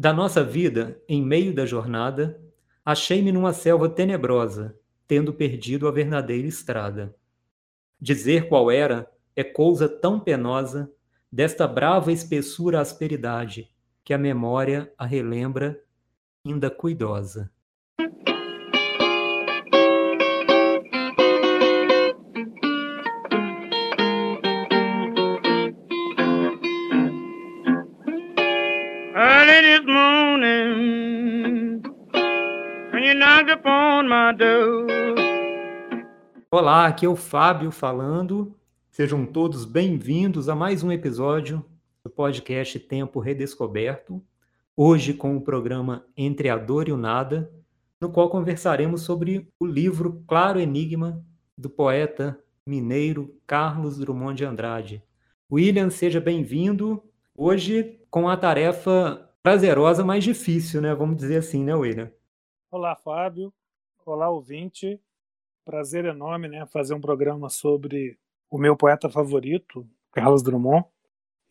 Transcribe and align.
Da 0.00 0.14
nossa 0.14 0.42
vida, 0.42 0.98
em 1.06 1.22
meio 1.22 1.54
da 1.54 1.66
jornada, 1.66 2.40
achei-me 2.82 3.30
numa 3.30 3.52
selva 3.52 3.86
tenebrosa, 3.86 4.74
tendo 5.06 5.30
perdido 5.30 5.86
a 5.86 5.90
verdadeira 5.90 6.48
estrada. 6.48 7.14
Dizer 8.00 8.48
qual 8.48 8.70
era 8.70 9.06
é 9.36 9.44
coisa 9.44 9.90
tão 9.90 10.18
penosa, 10.18 10.90
desta 11.30 11.68
brava 11.68 12.10
espessura 12.10 12.80
asperidade, 12.80 13.70
que 14.02 14.14
a 14.14 14.18
memória 14.18 14.90
a 14.96 15.04
relembra, 15.04 15.78
ainda 16.46 16.70
cuidosa. 16.70 17.52
Olá, 36.60 36.88
aqui 36.88 37.06
é 37.06 37.08
o 37.08 37.16
Fábio 37.16 37.70
falando. 37.70 38.54
Sejam 38.90 39.24
todos 39.24 39.64
bem-vindos 39.64 40.46
a 40.46 40.54
mais 40.54 40.82
um 40.84 40.92
episódio 40.92 41.64
do 42.04 42.10
podcast 42.10 42.78
Tempo 42.80 43.18
Redescoberto. 43.18 44.22
Hoje 44.76 45.14
com 45.14 45.34
o 45.34 45.40
programa 45.40 46.04
Entre 46.14 46.50
a 46.50 46.58
Dor 46.58 46.86
e 46.86 46.92
o 46.92 46.98
Nada, 46.98 47.50
no 47.98 48.12
qual 48.12 48.28
conversaremos 48.28 49.00
sobre 49.00 49.50
o 49.58 49.64
livro 49.64 50.22
Claro 50.28 50.60
Enigma 50.60 51.24
do 51.56 51.70
poeta 51.70 52.38
mineiro 52.66 53.34
Carlos 53.46 53.96
Drummond 53.96 54.36
de 54.36 54.44
Andrade. 54.44 55.02
William, 55.50 55.88
seja 55.88 56.20
bem-vindo. 56.20 57.02
Hoje 57.34 57.98
com 58.10 58.28
a 58.28 58.36
tarefa 58.36 59.32
prazerosa, 59.42 60.04
mas 60.04 60.24
difícil, 60.24 60.82
né? 60.82 60.94
Vamos 60.94 61.16
dizer 61.16 61.38
assim, 61.38 61.64
né, 61.64 61.74
William? 61.74 62.12
Olá, 62.70 62.94
Fábio. 62.96 63.50
Olá, 64.04 64.28
ouvinte. 64.28 65.00
Prazer 65.70 66.04
enorme, 66.04 66.48
né, 66.48 66.66
fazer 66.66 66.94
um 66.94 67.00
programa 67.00 67.48
sobre 67.48 68.18
o 68.50 68.58
meu 68.58 68.76
poeta 68.76 69.08
favorito, 69.08 69.88
Carlos 70.10 70.42
Drummond, 70.42 70.84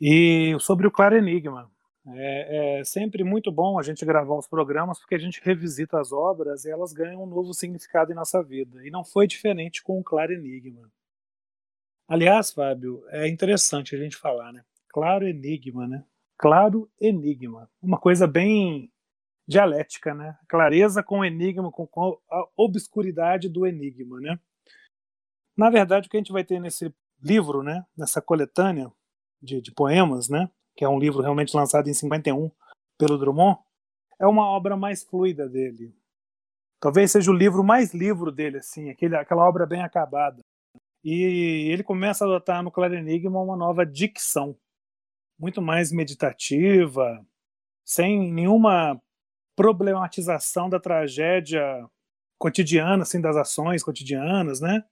e 0.01 0.57
sobre 0.59 0.85
o 0.85 0.91
Claro 0.91 1.15
Enigma. 1.15 1.71
É, 2.05 2.79
é, 2.79 2.83
sempre 2.83 3.23
muito 3.23 3.49
bom 3.49 3.79
a 3.79 3.81
gente 3.81 4.03
gravar 4.03 4.35
os 4.35 4.45
programas 4.45 4.99
porque 4.99 5.15
a 5.15 5.19
gente 5.19 5.39
revisita 5.41 6.01
as 6.01 6.11
obras 6.11 6.65
e 6.65 6.69
elas 6.69 6.91
ganham 6.91 7.23
um 7.23 7.27
novo 7.27 7.53
significado 7.53 8.11
em 8.11 8.15
nossa 8.15 8.43
vida. 8.43 8.85
E 8.85 8.91
não 8.91 9.05
foi 9.05 9.25
diferente 9.25 9.81
com 9.81 9.97
o 9.97 10.03
Claro 10.03 10.33
Enigma. 10.33 10.91
Aliás, 12.05 12.51
Fábio, 12.51 13.01
é 13.11 13.25
interessante 13.25 13.95
a 13.95 13.97
gente 13.97 14.17
falar, 14.17 14.51
né? 14.51 14.65
Claro 14.89 15.25
Enigma, 15.25 15.87
né? 15.87 16.03
claro 16.37 16.89
enigma. 16.99 17.69
Uma 17.81 17.97
coisa 17.97 18.25
bem 18.25 18.91
dialética, 19.49 20.13
né? 20.13 20.37
Clareza 20.47 21.01
com 21.01 21.25
enigma, 21.25 21.71
com, 21.71 21.87
com 21.87 22.19
a 22.29 22.47
obscuridade 22.55 23.49
do 23.49 23.65
enigma, 23.65 24.21
né? 24.21 24.39
Na 25.57 25.71
verdade, 25.71 26.07
o 26.07 26.09
que 26.09 26.17
a 26.17 26.19
gente 26.19 26.31
vai 26.31 26.43
ter 26.43 26.59
nesse 26.59 26.93
livro, 27.19 27.63
né? 27.63 27.83
Nessa 27.97 28.21
coletânea 28.21 28.91
de, 29.41 29.59
de 29.59 29.71
poemas, 29.71 30.29
né? 30.29 30.51
Que 30.77 30.85
é 30.85 30.89
um 30.89 30.99
livro 30.99 31.23
realmente 31.23 31.57
lançado 31.57 31.89
em 31.89 31.93
51 31.93 32.51
pelo 32.95 33.17
Drummond, 33.17 33.59
é 34.19 34.27
uma 34.27 34.45
obra 34.45 34.77
mais 34.77 35.03
fluida 35.03 35.49
dele. 35.49 35.95
Talvez 36.79 37.11
seja 37.11 37.31
o 37.31 37.33
livro 37.33 37.63
mais 37.63 37.91
livro 37.91 38.31
dele, 38.31 38.57
assim, 38.57 38.89
aquele, 38.89 39.15
aquela 39.15 39.47
obra 39.47 39.65
bem 39.65 39.81
acabada. 39.81 40.41
E 41.03 41.71
ele 41.71 41.83
começa 41.83 42.23
a 42.23 42.27
adotar 42.27 42.61
no 42.61 42.71
Claro 42.71 42.93
Enigma 42.93 43.41
uma 43.41 43.55
nova 43.55 43.85
dicção, 43.85 44.55
muito 45.39 45.61
mais 45.61 45.91
meditativa, 45.91 47.25
sem 47.83 48.31
nenhuma 48.31 49.01
problematização 49.59 50.69
da 50.69 50.79
tragédia 50.79 51.85
cotidiana, 52.37 53.03
assim, 53.03 53.19
das 53.19 53.35
ações 53.35 53.83
cotidianas, 53.83 54.61
né? 54.61 54.85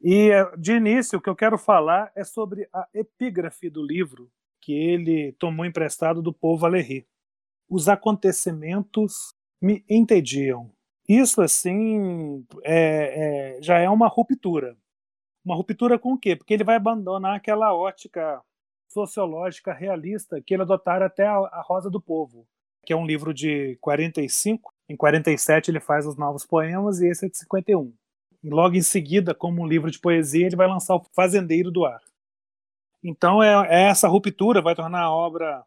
E 0.00 0.30
de 0.56 0.72
início 0.72 1.18
o 1.18 1.20
que 1.20 1.28
eu 1.28 1.36
quero 1.36 1.58
falar 1.58 2.10
é 2.16 2.24
sobre 2.24 2.66
a 2.72 2.88
epígrafe 2.94 3.68
do 3.68 3.84
livro 3.84 4.32
que 4.62 4.72
ele 4.72 5.32
tomou 5.32 5.66
emprestado 5.66 6.22
do 6.22 6.32
povo 6.32 6.62
Valéry. 6.62 7.06
Os 7.68 7.86
acontecimentos 7.86 9.34
me 9.60 9.84
entediam. 9.90 10.72
Isso 11.06 11.42
assim 11.42 12.46
é, 12.64 13.56
é, 13.58 13.62
já 13.62 13.78
é 13.78 13.90
uma 13.90 14.08
ruptura. 14.08 14.74
Uma 15.44 15.54
ruptura 15.54 15.98
com 15.98 16.14
o 16.14 16.18
quê? 16.18 16.34
Porque 16.34 16.54
ele 16.54 16.64
vai 16.64 16.76
abandonar 16.76 17.36
aquela 17.36 17.74
ótica 17.74 18.42
sociológica 18.88 19.74
realista 19.74 20.40
que 20.40 20.54
ele 20.54 20.62
adotara 20.62 21.04
até 21.04 21.26
a, 21.26 21.34
a 21.34 21.60
Rosa 21.60 21.90
do 21.90 22.00
Povo, 22.00 22.48
que 22.88 22.92
é 22.94 22.96
um 22.96 23.04
livro 23.04 23.34
de 23.34 23.76
45. 23.82 24.72
Em 24.88 24.96
47 24.96 25.70
ele 25.70 25.78
faz 25.78 26.06
os 26.06 26.16
novos 26.16 26.46
poemas 26.46 27.02
e 27.02 27.08
esse 27.08 27.26
é 27.26 27.28
de 27.28 27.36
51. 27.36 27.92
E 28.42 28.48
logo 28.48 28.76
em 28.76 28.80
seguida, 28.80 29.34
como 29.34 29.60
um 29.60 29.66
livro 29.66 29.90
de 29.90 29.98
poesia, 29.98 30.46
ele 30.46 30.56
vai 30.56 30.66
lançar 30.66 30.96
o 30.96 31.04
Fazendeiro 31.14 31.70
do 31.70 31.84
Ar. 31.84 32.00
Então 33.04 33.42
é, 33.42 33.50
é 33.68 33.82
essa 33.90 34.08
ruptura 34.08 34.62
vai 34.62 34.74
tornar 34.74 35.02
a 35.02 35.12
obra 35.12 35.62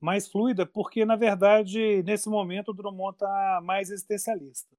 mais 0.00 0.26
fluida, 0.26 0.64
porque 0.64 1.04
na 1.04 1.16
verdade 1.16 2.02
nesse 2.02 2.30
momento 2.30 2.70
o 2.70 2.74
Drummond 2.74 3.16
está 3.16 3.60
mais 3.62 3.90
existencialista. 3.90 4.74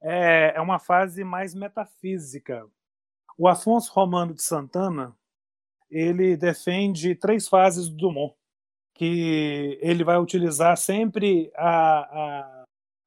É, 0.00 0.54
é 0.56 0.60
uma 0.62 0.78
fase 0.78 1.22
mais 1.22 1.54
metafísica. 1.54 2.66
O 3.36 3.46
Afonso 3.46 3.92
Romano 3.92 4.32
de 4.32 4.40
Santana 4.40 5.14
ele 5.90 6.34
defende 6.34 7.14
três 7.14 7.46
fases 7.46 7.90
do 7.90 7.96
Dumont, 7.96 8.37
que 8.98 9.78
ele 9.80 10.02
vai 10.02 10.18
utilizar 10.18 10.76
sempre 10.76 11.52
a, 11.54 12.00
a, 12.00 12.64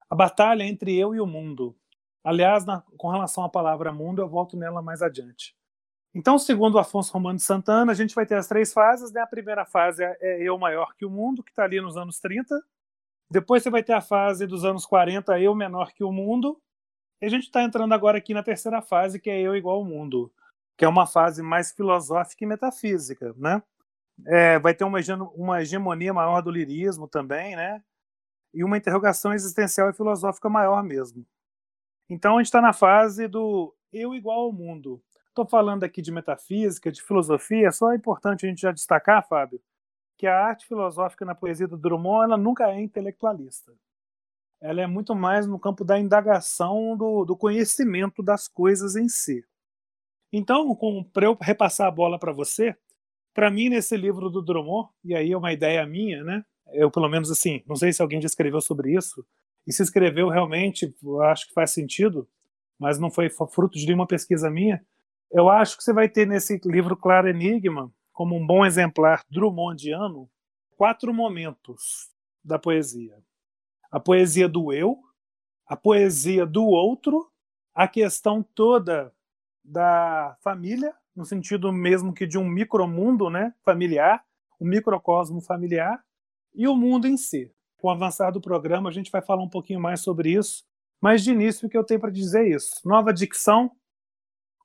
a 0.09 0.15
batalha 0.15 0.63
entre 0.63 0.97
eu 0.97 1.13
e 1.13 1.19
o 1.19 1.27
mundo. 1.27 1.75
Aliás, 2.23 2.65
na, 2.65 2.81
com 2.97 3.09
relação 3.09 3.43
à 3.43 3.49
palavra 3.49 3.91
mundo, 3.91 4.21
eu 4.21 4.29
volto 4.29 4.55
nela 4.55 4.81
mais 4.81 5.01
adiante. 5.01 5.53
Então, 6.15 6.39
segundo 6.39 6.79
Afonso 6.79 7.11
Romano 7.11 7.37
de 7.37 7.43
Santana, 7.43 7.91
a 7.91 7.95
gente 7.95 8.15
vai 8.15 8.25
ter 8.25 8.35
as 8.35 8.47
três 8.47 8.71
fases. 8.71 9.11
Né? 9.11 9.19
A 9.19 9.27
primeira 9.27 9.65
fase 9.65 10.01
é, 10.01 10.17
é 10.21 10.41
eu 10.41 10.57
maior 10.57 10.95
que 10.95 11.05
o 11.05 11.09
mundo, 11.09 11.43
que 11.43 11.51
está 11.51 11.65
ali 11.65 11.81
nos 11.81 11.97
anos 11.97 12.19
30. 12.21 12.57
Depois 13.29 13.61
você 13.61 13.69
vai 13.69 13.83
ter 13.83 13.93
a 13.93 14.01
fase 14.01 14.47
dos 14.47 14.63
anos 14.63 14.85
40, 14.85 15.39
eu 15.41 15.53
menor 15.53 15.91
que 15.91 16.05
o 16.05 16.11
mundo. 16.11 16.57
E 17.21 17.25
a 17.25 17.29
gente 17.29 17.43
está 17.43 17.61
entrando 17.63 17.93
agora 17.93 18.17
aqui 18.17 18.33
na 18.33 18.41
terceira 18.41 18.81
fase, 18.81 19.19
que 19.19 19.29
é 19.29 19.41
eu 19.41 19.55
igual 19.57 19.77
ao 19.77 19.85
mundo 19.85 20.31
que 20.81 20.85
é 20.85 20.87
uma 20.87 21.05
fase 21.05 21.43
mais 21.43 21.71
filosófica 21.71 22.43
e 22.43 22.47
metafísica, 22.47 23.35
né? 23.37 23.61
É, 24.25 24.59
vai 24.59 24.73
ter 24.73 24.83
uma, 24.83 24.99
uma 25.35 25.61
hegemonia 25.61 26.13
maior 26.13 26.41
do 26.41 26.51
lirismo 26.51 27.07
também, 27.07 27.55
né? 27.55 27.83
E 28.53 28.63
uma 28.63 28.77
interrogação 28.77 29.33
existencial 29.33 29.89
e 29.89 29.93
filosófica 29.93 30.49
maior 30.49 30.83
mesmo. 30.83 31.25
Então 32.09 32.35
a 32.35 32.37
gente 32.39 32.47
está 32.47 32.61
na 32.61 32.73
fase 32.73 33.27
do 33.27 33.73
eu 33.91 34.13
igual 34.13 34.41
ao 34.41 34.53
mundo. 34.53 35.01
Estou 35.29 35.47
falando 35.47 35.83
aqui 35.83 36.01
de 36.01 36.11
metafísica, 36.11 36.91
de 36.91 37.01
filosofia, 37.01 37.71
só 37.71 37.93
é 37.93 37.95
importante 37.95 38.45
a 38.45 38.49
gente 38.49 38.61
já 38.61 38.71
destacar, 38.71 39.25
Fábio, 39.25 39.61
que 40.17 40.27
a 40.27 40.37
arte 40.37 40.67
filosófica 40.67 41.23
na 41.23 41.33
poesia 41.33 41.67
do 41.67 41.77
Drummond 41.77 42.25
ela 42.25 42.37
nunca 42.37 42.69
é 42.69 42.81
intelectualista. 42.81 43.73
Ela 44.61 44.81
é 44.81 44.87
muito 44.87 45.15
mais 45.15 45.47
no 45.47 45.57
campo 45.57 45.83
da 45.83 45.97
indagação 45.97 46.95
do, 46.97 47.25
do 47.25 47.35
conhecimento 47.35 48.21
das 48.21 48.47
coisas 48.47 48.95
em 48.95 49.07
si. 49.07 49.43
Então, 50.31 50.77
para 51.11 51.25
eu 51.25 51.37
repassar 51.41 51.87
a 51.87 51.91
bola 51.91 52.19
para 52.19 52.31
você, 52.31 52.75
para 53.33 53.49
mim, 53.49 53.69
nesse 53.69 53.95
livro 53.95 54.29
do 54.29 54.41
Drummond, 54.41 54.89
e 55.03 55.15
aí 55.15 55.31
é 55.31 55.37
uma 55.37 55.53
ideia 55.53 55.85
minha, 55.85 56.23
né? 56.23 56.43
Eu, 56.73 56.89
pelo 56.91 57.09
menos, 57.09 57.29
assim, 57.31 57.61
não 57.67 57.75
sei 57.75 57.91
se 57.91 58.01
alguém 58.01 58.21
já 58.21 58.27
escreveu 58.27 58.61
sobre 58.61 58.95
isso, 58.95 59.25
e 59.67 59.73
se 59.73 59.83
escreveu 59.83 60.29
realmente, 60.29 60.93
acho 61.23 61.47
que 61.47 61.53
faz 61.53 61.71
sentido, 61.71 62.27
mas 62.79 62.97
não 62.97 63.11
foi 63.11 63.29
fruto 63.29 63.77
de 63.77 63.85
nenhuma 63.85 64.07
pesquisa 64.07 64.49
minha. 64.49 64.83
Eu 65.31 65.49
acho 65.49 65.77
que 65.77 65.83
você 65.83 65.93
vai 65.93 66.09
ter 66.09 66.27
nesse 66.27 66.59
livro 66.65 66.97
Claro 66.97 67.29
Enigma, 67.29 67.91
como 68.11 68.35
um 68.35 68.45
bom 68.45 68.65
exemplar 68.65 69.23
drummondiano, 69.29 70.29
quatro 70.75 71.13
momentos 71.13 72.09
da 72.43 72.57
poesia: 72.57 73.17
a 73.91 73.99
poesia 73.99 74.49
do 74.49 74.73
eu, 74.73 74.97
a 75.67 75.77
poesia 75.77 76.45
do 76.45 76.65
outro, 76.65 77.31
a 77.73 77.87
questão 77.87 78.43
toda 78.43 79.13
da 79.63 80.35
família, 80.41 80.93
no 81.15 81.25
sentido 81.25 81.71
mesmo 81.71 82.13
que 82.13 82.25
de 82.25 82.37
um 82.37 82.45
micromundo 82.45 83.29
né, 83.29 83.53
familiar, 83.63 84.23
um 84.59 84.65
microcosmo 84.65 85.41
familiar, 85.41 86.03
e 86.53 86.67
o 86.67 86.75
mundo 86.75 87.07
em 87.07 87.17
si. 87.17 87.51
Com 87.77 87.87
o 87.87 87.91
avançar 87.91 88.31
do 88.31 88.41
programa, 88.41 88.89
a 88.89 88.93
gente 88.93 89.11
vai 89.11 89.21
falar 89.21 89.43
um 89.43 89.49
pouquinho 89.49 89.79
mais 89.79 90.01
sobre 90.01 90.31
isso, 90.31 90.63
mas 90.99 91.23
de 91.23 91.31
início 91.31 91.67
o 91.67 91.69
que 91.69 91.77
eu 91.77 91.83
tenho 91.83 91.99
para 91.99 92.11
dizer 92.11 92.45
é 92.45 92.55
isso. 92.55 92.75
Nova 92.85 93.11
dicção, 93.11 93.71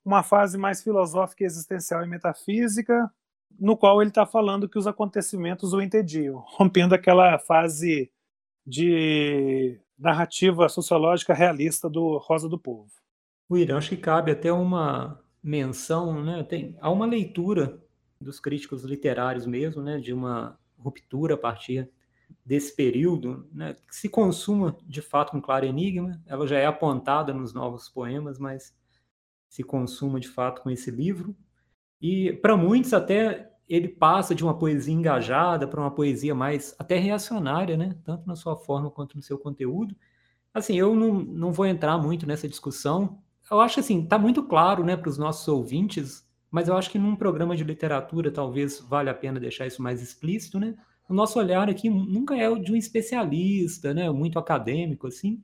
uma 0.05 0.23
fase 0.23 0.57
mais 0.57 0.83
filosófica, 0.83 1.43
existencial 1.43 2.03
e 2.03 2.07
metafísica, 2.07 3.11
no 3.59 3.75
qual 3.75 4.01
ele 4.01 4.09
está 4.09 4.25
falando 4.25 4.69
que 4.69 4.77
os 4.77 4.87
acontecimentos 4.87 5.73
o 5.73 5.81
entediam, 5.81 6.43
rompendo 6.47 6.93
aquela 6.93 7.39
fase 7.39 8.11
de 8.65 9.79
narrativa 9.97 10.69
sociológica 10.69 11.33
realista 11.33 11.89
do 11.89 12.17
Rosa 12.17 12.47
do 12.47 12.59
Povo. 12.59 12.91
William, 13.49 13.77
acho 13.77 13.89
que 13.89 13.97
cabe 13.97 14.31
até 14.31 14.51
uma 14.51 15.19
menção, 15.47 16.23
né? 16.23 16.43
Tem, 16.43 16.75
há 16.81 16.91
uma 16.91 17.05
leitura 17.05 17.81
dos 18.19 18.39
críticos 18.39 18.83
literários 18.83 19.45
mesmo, 19.45 19.81
né? 19.81 19.97
De 19.97 20.13
uma 20.13 20.59
ruptura 20.77 21.35
a 21.35 21.37
partir 21.37 21.89
desse 22.45 22.75
período, 22.75 23.47
né, 23.53 23.73
que 23.87 23.95
se 23.95 24.09
consuma 24.09 24.77
de 24.85 25.01
fato 25.01 25.35
um 25.35 25.41
claro 25.41 25.65
enigma. 25.65 26.21
Ela 26.25 26.45
já 26.45 26.57
é 26.57 26.65
apontada 26.65 27.33
nos 27.33 27.53
novos 27.53 27.87
poemas, 27.87 28.37
mas 28.37 28.75
se 29.49 29.63
consuma 29.63 30.19
de 30.19 30.27
fato 30.27 30.61
com 30.61 30.69
esse 30.69 30.91
livro. 30.91 31.35
E 32.01 32.33
para 32.33 32.57
muitos 32.57 32.93
até 32.93 33.51
ele 33.67 33.87
passa 33.87 34.35
de 34.35 34.43
uma 34.43 34.57
poesia 34.57 34.93
engajada 34.93 35.67
para 35.67 35.79
uma 35.79 35.91
poesia 35.91 36.35
mais 36.35 36.75
até 36.77 36.97
reacionária, 36.97 37.75
né? 37.75 37.97
Tanto 38.03 38.27
na 38.27 38.35
sua 38.35 38.55
forma 38.57 38.91
quanto 38.91 39.15
no 39.15 39.21
seu 39.21 39.37
conteúdo. 39.37 39.95
Assim, 40.53 40.77
eu 40.77 40.95
não, 40.95 41.13
não 41.13 41.51
vou 41.51 41.65
entrar 41.65 41.97
muito 41.97 42.25
nessa 42.25 42.47
discussão. 42.47 43.21
Eu 43.49 43.61
acho 43.61 43.79
assim, 43.79 44.03
está 44.03 44.17
muito 44.17 44.43
claro, 44.43 44.83
né, 44.83 44.97
para 44.97 45.09
os 45.09 45.17
nossos 45.17 45.47
ouvintes, 45.47 46.27
mas 46.51 46.67
eu 46.67 46.75
acho 46.75 46.89
que 46.89 46.99
num 46.99 47.15
programa 47.15 47.55
de 47.55 47.63
literatura 47.63 48.31
talvez 48.31 48.79
vale 48.79 49.09
a 49.09 49.13
pena 49.13 49.39
deixar 49.39 49.65
isso 49.67 49.81
mais 49.81 50.01
explícito, 50.01 50.59
né? 50.59 50.75
O 51.09 51.13
nosso 51.13 51.39
olhar 51.39 51.69
aqui 51.69 51.89
nunca 51.89 52.35
é 52.35 52.49
o 52.49 52.57
de 52.57 52.73
um 52.73 52.75
especialista, 52.75 53.93
né, 53.93 54.09
muito 54.11 54.37
acadêmico 54.37 55.07
assim. 55.07 55.41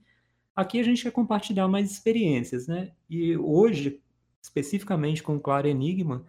Aqui 0.56 0.80
a 0.80 0.84
gente 0.84 1.04
quer 1.04 1.12
compartilhar 1.12 1.68
mais 1.68 1.90
experiências, 1.90 2.68
né? 2.68 2.92
E 3.10 3.38
hoje, 3.38 4.02
especificamente 4.42 5.24
com 5.24 5.36
o 5.36 5.40
Claro 5.40 5.68
Enigma, 5.68 6.26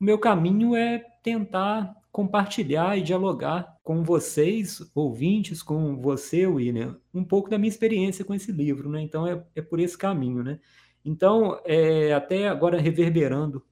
o 0.00 0.04
meu 0.04 0.18
caminho 0.18 0.74
é 0.74 0.98
tentar 1.22 1.94
compartilhar 2.10 2.98
e 2.98 3.02
dialogar 3.02 3.78
com 3.82 4.02
vocês, 4.02 4.82
ouvintes, 4.94 5.62
com 5.62 6.00
você, 6.00 6.46
William, 6.46 6.98
um 7.12 7.24
pouco 7.24 7.48
da 7.48 7.58
minha 7.58 7.70
experiência 7.70 8.24
com 8.24 8.34
esse 8.34 8.50
livro, 8.52 8.90
né? 8.90 9.00
Então 9.02 9.26
é, 9.26 9.42
é 9.54 9.62
por 9.62 9.78
esse 9.80 9.96
caminho, 9.96 10.42
né? 10.42 10.58
Então, 11.04 11.60
é, 11.64 12.12
até 12.12 12.48
agora 12.48 12.80
reverberando 12.80 13.64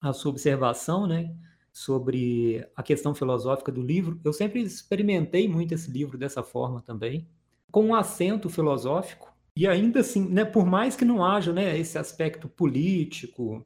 a 0.00 0.12
sua 0.12 0.30
observação, 0.30 1.06
né, 1.06 1.34
sobre 1.72 2.66
a 2.76 2.82
questão 2.82 3.14
filosófica 3.14 3.72
do 3.72 3.82
livro, 3.82 4.20
eu 4.24 4.32
sempre 4.32 4.60
experimentei 4.62 5.48
muito 5.48 5.74
esse 5.74 5.90
livro 5.90 6.18
dessa 6.18 6.42
forma 6.42 6.82
também, 6.82 7.26
com 7.70 7.86
um 7.86 7.94
acento 7.94 8.48
filosófico, 8.48 9.32
e 9.56 9.66
ainda 9.66 10.00
assim, 10.00 10.28
né, 10.28 10.44
por 10.44 10.66
mais 10.66 10.94
que 10.96 11.04
não 11.04 11.24
haja 11.24 11.52
né, 11.52 11.78
esse 11.78 11.96
aspecto 11.96 12.48
político, 12.48 13.64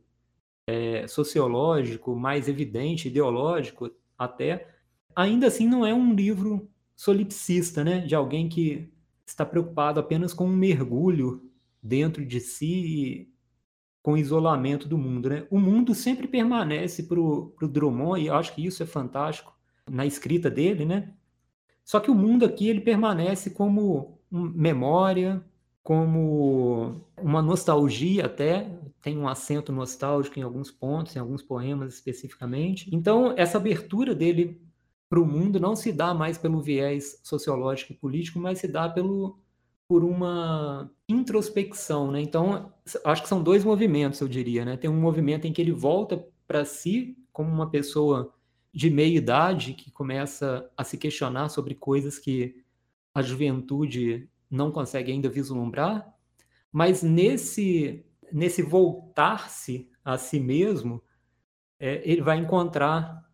é, 0.68 1.06
sociológico, 1.08 2.14
mais 2.14 2.46
evidente, 2.46 3.08
ideológico 3.08 3.90
até, 4.18 4.68
ainda 5.16 5.46
assim 5.46 5.66
não 5.66 5.84
é 5.84 5.94
um 5.94 6.14
livro 6.14 6.70
solipsista, 6.94 7.82
né? 7.82 8.00
De 8.00 8.14
alguém 8.14 8.48
que 8.48 8.92
está 9.24 9.46
preocupado 9.46 9.98
apenas 9.98 10.34
com 10.34 10.46
um 10.46 10.56
mergulho 10.56 11.47
dentro 11.82 12.24
de 12.24 12.40
si 12.40 13.32
com 14.02 14.16
isolamento 14.16 14.88
do 14.88 14.96
mundo, 14.96 15.28
né? 15.28 15.46
O 15.50 15.58
mundo 15.58 15.94
sempre 15.94 16.26
permanece 16.26 17.02
para 17.02 17.20
o 17.20 17.52
Drummond, 17.60 18.22
e 18.22 18.26
eu 18.28 18.34
acho 18.34 18.54
que 18.54 18.64
isso 18.64 18.82
é 18.82 18.86
fantástico 18.86 19.52
na 19.90 20.06
escrita 20.06 20.50
dele, 20.50 20.84
né? 20.84 21.14
Só 21.84 22.00
que 22.00 22.10
o 22.10 22.14
mundo 22.14 22.44
aqui 22.44 22.68
ele 22.68 22.80
permanece 22.80 23.50
como 23.50 24.18
memória, 24.30 25.44
como 25.82 27.02
uma 27.16 27.40
nostalgia 27.40 28.26
até, 28.26 28.78
tem 29.00 29.16
um 29.16 29.26
acento 29.26 29.72
nostálgico 29.72 30.38
em 30.38 30.42
alguns 30.42 30.70
pontos, 30.70 31.16
em 31.16 31.18
alguns 31.18 31.42
poemas 31.42 31.94
especificamente. 31.94 32.94
Então, 32.94 33.32
essa 33.36 33.56
abertura 33.56 34.14
dele 34.14 34.60
para 35.08 35.20
o 35.20 35.26
mundo 35.26 35.58
não 35.58 35.74
se 35.74 35.90
dá 35.90 36.12
mais 36.12 36.36
pelo 36.36 36.60
viés 36.60 37.20
sociológico 37.24 37.92
e 37.92 37.96
político, 37.96 38.38
mas 38.38 38.58
se 38.58 38.68
dá 38.68 38.88
pelo, 38.88 39.38
por 39.88 40.04
uma 40.04 40.90
introspecção, 41.08 42.12
né? 42.12 42.20
Então, 42.20 42.72
acho 43.04 43.22
que 43.22 43.28
são 43.28 43.42
dois 43.42 43.64
movimentos, 43.64 44.20
eu 44.20 44.28
diria, 44.28 44.64
né? 44.64 44.76
Tem 44.76 44.90
um 44.90 45.00
movimento 45.00 45.46
em 45.46 45.52
que 45.52 45.62
ele 45.62 45.72
volta 45.72 46.22
para 46.46 46.64
si 46.64 47.16
como 47.32 47.50
uma 47.50 47.70
pessoa 47.70 48.34
de 48.72 48.90
meia 48.90 49.16
idade 49.16 49.72
que 49.72 49.90
começa 49.90 50.70
a 50.76 50.84
se 50.84 50.98
questionar 50.98 51.48
sobre 51.48 51.74
coisas 51.74 52.18
que 52.18 52.62
a 53.14 53.22
juventude 53.22 54.28
não 54.50 54.70
consegue 54.70 55.10
ainda 55.10 55.28
vislumbrar, 55.28 56.14
mas 56.70 57.02
nesse, 57.02 58.04
nesse 58.30 58.62
voltar-se 58.62 59.90
a 60.04 60.18
si 60.18 60.38
mesmo, 60.38 61.02
é, 61.78 62.02
ele 62.04 62.20
vai 62.20 62.38
encontrar 62.38 63.26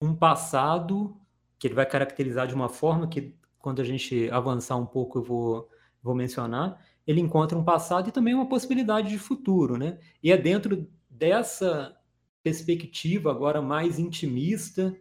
um 0.00 0.14
passado 0.14 1.16
que 1.58 1.66
ele 1.66 1.74
vai 1.74 1.86
caracterizar 1.86 2.46
de 2.46 2.54
uma 2.54 2.68
forma 2.68 3.08
que, 3.08 3.34
quando 3.58 3.80
a 3.80 3.84
gente 3.84 4.30
avançar 4.30 4.76
um 4.76 4.86
pouco, 4.86 5.18
eu 5.18 5.22
vou, 5.22 5.68
vou 6.02 6.14
mencionar. 6.14 6.84
Ele 7.06 7.20
encontra 7.20 7.58
um 7.58 7.64
passado 7.64 8.08
e 8.08 8.12
também 8.12 8.34
uma 8.34 8.48
possibilidade 8.48 9.08
de 9.08 9.18
futuro, 9.18 9.76
né? 9.76 9.98
E 10.22 10.30
é 10.30 10.36
dentro 10.36 10.86
dessa 11.08 11.96
perspectiva 12.42 13.30
agora 13.30 13.60
mais 13.60 13.98
intimista, 13.98 14.94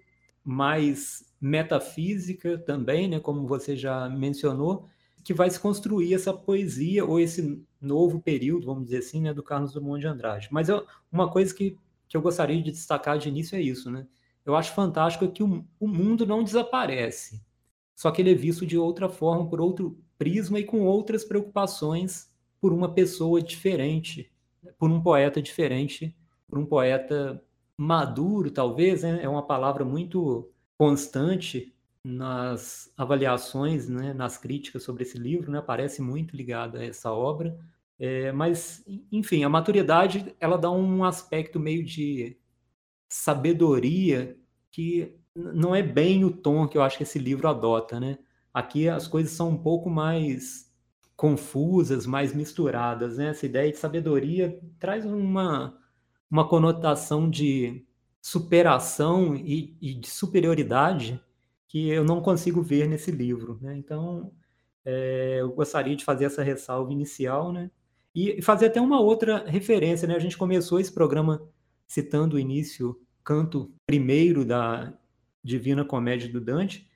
mais 0.44 1.34
metafísica 1.40 2.58
também, 2.58 3.08
né? 3.08 3.20
Como 3.20 3.48
você 3.48 3.76
já 3.76 4.10
mencionou, 4.10 4.88
que 5.28 5.34
vai 5.34 5.50
se 5.50 5.60
construir 5.60 6.14
essa 6.14 6.34
poesia 6.34 7.04
ou 7.04 7.20
esse 7.20 7.62
novo 7.82 8.22
período, 8.22 8.66
vamos 8.66 8.86
dizer 8.86 9.00
assim, 9.00 9.22
né, 9.22 9.34
do 9.34 9.44
Carlos 9.44 9.74
Drummond 9.74 10.00
de 10.00 10.08
Andrade. 10.08 10.48
Mas 10.50 10.70
eu, 10.70 10.86
uma 11.12 11.30
coisa 11.30 11.54
que, 11.54 11.78
que 12.08 12.16
eu 12.16 12.22
gostaria 12.22 12.62
de 12.62 12.72
destacar 12.72 13.18
de 13.18 13.28
início 13.28 13.58
é 13.58 13.62
isso, 13.62 13.92
né? 13.92 14.08
Eu 14.46 14.56
acho 14.56 14.74
fantástico 14.74 15.30
que 15.30 15.44
o, 15.44 15.66
o 15.78 15.86
mundo 15.86 16.26
não 16.26 16.46
desaparece, 16.46 17.44
só 17.94 18.10
que 18.10 18.22
ele 18.22 18.32
é 18.32 18.36
visto 18.36 18.66
de 18.66 18.78
outra 18.78 19.10
forma, 19.10 19.50
por 19.50 19.60
outro 19.60 20.02
prisma 20.18 20.60
e 20.60 20.64
com 20.64 20.86
outras 20.86 21.24
preocupações 21.24 22.30
por 22.60 22.74
uma 22.74 22.94
pessoa 22.94 23.42
diferente, 23.42 24.32
por 24.78 24.90
um 24.90 25.02
poeta 25.02 25.42
diferente, 25.42 26.16
por 26.48 26.58
um 26.58 26.66
poeta 26.66 27.44
maduro, 27.78 28.50
talvez, 28.50 29.04
né? 29.04 29.20
é 29.22 29.30
uma 29.30 29.46
palavra 29.46 29.86
muito 29.86 30.50
constante 30.78 31.74
nas 32.04 32.92
avaliações, 32.96 33.90
né, 33.90 34.14
nas 34.14 34.38
críticas 34.38 34.84
sobre 34.84 35.04
esse 35.04 35.18
livro, 35.18 35.52
né, 35.52 35.62
parece 35.62 36.02
muito 36.02 36.38
ligada 36.38 36.80
a 36.80 36.86
essa 36.86 37.12
obra. 37.12 37.58
É, 38.00 38.32
mas, 38.32 38.84
enfim, 39.12 39.44
a 39.44 39.50
maturidade 39.50 40.36
ela 40.40 40.58
dá 40.58 40.72
um 40.72 41.04
aspecto 41.04 41.60
meio 41.60 41.84
de 41.84 42.38
sabedoria 43.10 44.38
que 44.72 45.16
não 45.36 45.76
é 45.76 45.82
bem 45.82 46.24
o 46.24 46.32
tom 46.32 46.68
que 46.68 46.78
eu 46.78 46.82
acho 46.82 46.98
que 46.98 47.04
esse 47.04 47.20
livro 47.20 47.48
adota, 47.48 48.00
né? 48.00 48.18
Aqui 48.58 48.90
as 48.90 49.08
coisas 49.08 49.34
são 49.34 49.50
um 49.52 49.58
pouco 49.58 49.88
mais 49.88 50.74
confusas, 51.16 52.08
mais 52.08 52.34
misturadas, 52.34 53.16
né? 53.16 53.28
Essa 53.28 53.46
ideia 53.46 53.72
de 53.72 53.78
sabedoria 53.78 54.60
traz 54.80 55.06
uma, 55.06 55.78
uma 56.28 56.50
conotação 56.50 57.30
de 57.30 57.86
superação 58.20 59.36
e, 59.36 59.78
e 59.80 59.94
de 59.94 60.10
superioridade 60.10 61.22
que 61.68 61.88
eu 61.88 62.04
não 62.04 62.20
consigo 62.20 62.60
ver 62.64 62.90
nesse 62.90 63.12
livro. 63.12 63.60
Né? 63.62 63.78
Então, 63.78 64.32
é, 64.84 65.38
eu 65.42 65.52
gostaria 65.52 65.96
de 65.96 66.04
fazer 66.04 66.26
essa 66.26 66.42
ressalva 66.42 66.92
inicial, 66.92 67.54
né? 67.54 67.70
E 68.16 68.42
fazer 68.42 68.66
até 68.66 68.82
uma 68.82 69.00
outra 69.00 69.48
referência, 69.48 70.08
né? 70.08 70.16
A 70.16 70.20
gente 70.20 70.36
começou 70.36 70.80
esse 70.80 70.92
programa 70.92 71.48
citando 71.86 72.38
o 72.38 72.40
início, 72.40 73.00
canto 73.24 73.72
primeiro 73.86 74.44
da 74.44 74.98
Divina 75.44 75.86
Comédia 75.86 76.28
do 76.28 76.42
Dante, 76.42 76.87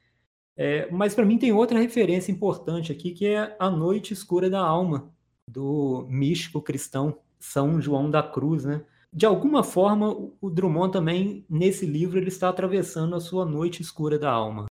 é, 0.56 0.90
mas 0.92 1.16
para 1.16 1.26
mim 1.26 1.38
tem 1.38 1.52
outra 1.52 1.80
referência 1.80 2.32
importante 2.32 2.92
aqui, 2.92 3.12
que 3.12 3.26
é 3.28 3.56
A 3.60 3.70
Noite 3.70 4.14
Escura 4.14 4.50
da 4.50 4.60
Alma, 4.60 5.12
do 5.48 6.06
místico 6.10 6.62
cristão 6.62 7.18
São 7.40 7.82
João 7.82 8.10
da 8.10 8.22
Cruz, 8.22 8.66
né? 8.66 8.84
de 9.14 9.26
alguma 9.26 9.62
forma, 9.62 10.10
o 10.40 10.50
Drummond 10.50 10.94
também, 10.94 11.46
nesse 11.50 11.86
livro, 11.86 12.18
ele 12.18 12.30
está 12.30 12.48
atravessando 12.48 13.14
a 13.14 13.20
sua 13.20 13.46
noite 13.46 13.82
escura 13.82 14.18
da 14.18 14.32
alma. 14.32 14.68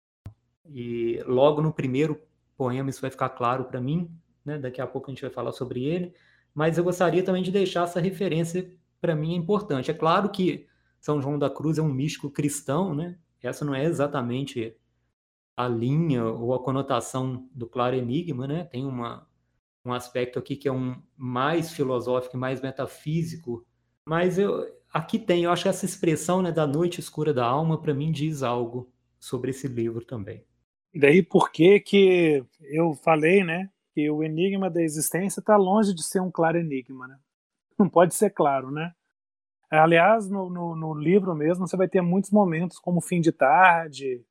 E 0.66 1.22
logo 1.26 1.60
no 1.60 1.72
primeiro 1.72 2.18
poema 2.56 2.88
isso 2.88 3.02
vai 3.02 3.10
ficar 3.10 3.28
claro 3.30 3.64
para 3.64 3.80
mim, 3.80 4.10
né? 4.44 4.58
daqui 4.58 4.80
a 4.80 4.86
pouco 4.86 5.10
a 5.10 5.14
gente 5.14 5.22
vai 5.22 5.30
falar 5.30 5.52
sobre 5.52 5.84
ele, 5.84 6.14
mas 6.54 6.78
eu 6.78 6.84
gostaria 6.84 7.22
também 7.22 7.42
de 7.42 7.50
deixar 7.50 7.84
essa 7.84 8.00
referência 8.00 8.72
para 9.00 9.14
mim 9.14 9.34
é 9.34 9.36
importante. 9.36 9.90
É 9.90 9.94
claro 9.94 10.30
que 10.30 10.66
São 11.00 11.20
João 11.20 11.38
da 11.38 11.50
Cruz 11.50 11.76
é 11.76 11.82
um 11.82 11.92
místico 11.92 12.30
cristão, 12.30 12.94
né? 12.94 13.18
essa 13.42 13.64
não 13.64 13.74
é 13.74 13.84
exatamente 13.84 14.74
a 15.64 15.68
linha 15.68 16.24
ou 16.24 16.54
a 16.54 16.62
conotação 16.62 17.48
do 17.54 17.66
claro 17.66 17.96
enigma, 17.96 18.46
né? 18.46 18.64
tem 18.64 18.84
uma, 18.84 19.26
um 19.84 19.92
aspecto 19.92 20.38
aqui 20.38 20.56
que 20.56 20.68
é 20.68 20.72
um 20.72 21.00
mais 21.16 21.72
filosófico 21.72 22.36
mais 22.36 22.60
metafísico 22.60 23.66
mas 24.10 24.38
eu, 24.38 24.66
aqui 24.92 25.18
tem, 25.18 25.44
eu 25.44 25.52
acho 25.52 25.62
que 25.62 25.68
essa 25.68 25.84
expressão 25.84 26.42
né, 26.42 26.50
da 26.50 26.66
noite 26.66 27.00
escura 27.00 27.32
da 27.32 27.46
alma, 27.46 27.80
para 27.80 27.94
mim, 27.94 28.10
diz 28.10 28.42
algo 28.42 28.92
sobre 29.18 29.50
esse 29.50 29.68
livro 29.68 30.04
também. 30.04 30.44
Daí 30.92 31.22
por 31.22 31.52
que 31.52 31.78
que 31.78 32.44
eu 32.60 32.94
falei, 32.94 33.44
né, 33.44 33.70
que 33.94 34.10
o 34.10 34.24
enigma 34.24 34.68
da 34.68 34.82
existência 34.82 35.40
está 35.40 35.56
longe 35.56 35.94
de 35.94 36.02
ser 36.02 36.20
um 36.20 36.30
claro 36.30 36.58
enigma, 36.58 37.06
né? 37.06 37.16
Não 37.78 37.88
pode 37.88 38.14
ser 38.14 38.30
claro, 38.30 38.70
né? 38.70 38.92
Aliás, 39.70 40.28
no, 40.28 40.50
no, 40.50 40.74
no 40.74 40.94
livro 40.94 41.32
mesmo, 41.32 41.68
você 41.68 41.76
vai 41.76 41.86
ter 41.86 42.00
muitos 42.00 42.32
momentos, 42.32 42.78
como 42.80 43.00
fim 43.00 43.20
de 43.20 43.30
tarde, 43.30 44.24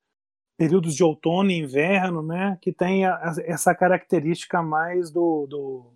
períodos 0.60 0.94
de 0.94 1.02
outono 1.02 1.50
e 1.50 1.58
inverno, 1.58 2.22
né, 2.22 2.58
que 2.60 2.70
tem 2.70 3.06
a, 3.06 3.34
essa 3.46 3.74
característica 3.74 4.62
mais 4.62 5.10
do, 5.10 5.46
do, 5.46 5.94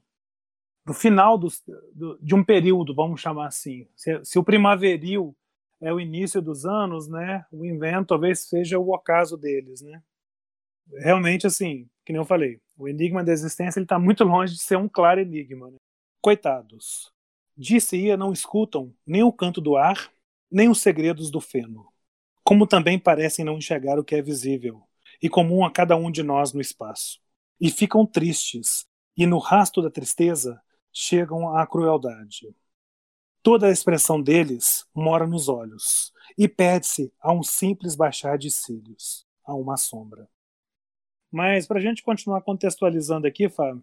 do 0.87 0.95
final 0.95 1.37
do, 1.37 1.49
de 2.19 2.35
um 2.35 2.43
período, 2.43 2.95
vamos 2.95 3.21
chamar 3.21 3.49
assim. 3.49 3.87
Se, 3.95 4.25
se, 4.25 4.39
o 4.39 4.43
primaveril 4.43 5.37
é 5.83 5.93
o 5.93 6.01
início 6.01 6.41
dos 6.41 6.65
anos, 6.65 7.07
né, 7.07 7.45
o 7.53 7.63
inverno 7.67 8.07
talvez 8.07 8.39
seja 8.49 8.79
o 8.79 8.91
ocaso 8.91 9.37
deles, 9.37 9.83
né. 9.83 10.03
realmente, 10.95 11.47
assim, 11.47 11.87
que 12.03 12.15
nem 12.15 12.23
eu 12.23 12.25
falei, 12.25 12.59
o 12.79 12.89
enigma 12.89 13.23
da 13.23 13.33
existência 13.33 13.79
ele 13.79 13.85
está 13.85 13.99
muito 13.99 14.25
longe 14.25 14.55
de 14.55 14.63
ser 14.63 14.79
um 14.79 14.89
claro 14.89 15.21
enigma. 15.21 15.71
Né? 15.71 15.77
Coitados, 16.23 17.13
disse 17.55 17.99
ia 17.99 18.17
não 18.17 18.33
escutam 18.33 18.95
nem 19.07 19.23
o 19.23 19.31
canto 19.31 19.61
do 19.61 19.77
ar, 19.77 20.11
nem 20.51 20.71
os 20.71 20.81
segredos 20.81 21.31
do 21.31 21.39
feno, 21.39 21.87
como 22.45 22.67
também 22.67 22.99
parecem 22.99 23.45
não 23.45 23.57
enxergar 23.57 23.99
o 23.99 24.05
que 24.05 24.15
é 24.15 24.23
visível 24.23 24.87
e 25.21 25.29
comum 25.29 25.65
a 25.65 25.71
cada 25.71 25.97
um 25.97 26.11
de 26.11 26.23
nós 26.23 26.53
no 26.53 26.61
espaço. 26.61 27.19
E 27.59 27.71
ficam 27.71 28.05
tristes, 28.05 28.87
e 29.17 29.27
no 29.27 29.39
rasto 29.39 29.81
da 29.81 29.91
tristeza 29.91 30.61
chegam 30.93 31.57
à 31.57 31.67
crueldade. 31.67 32.55
Toda 33.43 33.69
a 33.69 33.71
expressão 33.71 34.21
deles 34.21 34.87
mora 34.95 35.27
nos 35.27 35.49
olhos 35.49 36.13
e 36.37 36.47
perde-se 36.47 37.13
a 37.21 37.33
um 37.33 37.43
simples 37.43 37.95
baixar 37.95 38.37
de 38.37 38.51
cílios, 38.51 39.27
a 39.45 39.55
uma 39.55 39.77
sombra. 39.77 40.29
Mas 41.31 41.67
para 41.67 41.79
a 41.79 41.83
gente 41.83 42.03
continuar 42.03 42.43
contextualizando 42.43 43.27
aqui, 43.27 43.49
Fábio, 43.49 43.83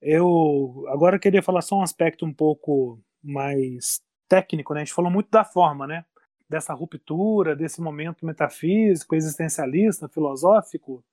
eu 0.00 0.84
agora 0.88 1.18
queria 1.18 1.42
falar 1.42 1.62
só 1.62 1.76
um 1.76 1.82
aspecto 1.82 2.26
um 2.26 2.32
pouco 2.32 3.00
mais 3.22 4.02
técnico, 4.28 4.74
né? 4.74 4.80
A 4.80 4.84
gente 4.84 4.94
falou 4.94 5.10
muito 5.10 5.30
da 5.30 5.44
forma, 5.44 5.86
né? 5.86 6.04
Dessa 6.48 6.74
ruptura, 6.74 7.56
desse 7.56 7.80
momento 7.80 8.24
metafísico, 8.26 9.14
existencialista, 9.14 10.08
filosófico. 10.08 11.04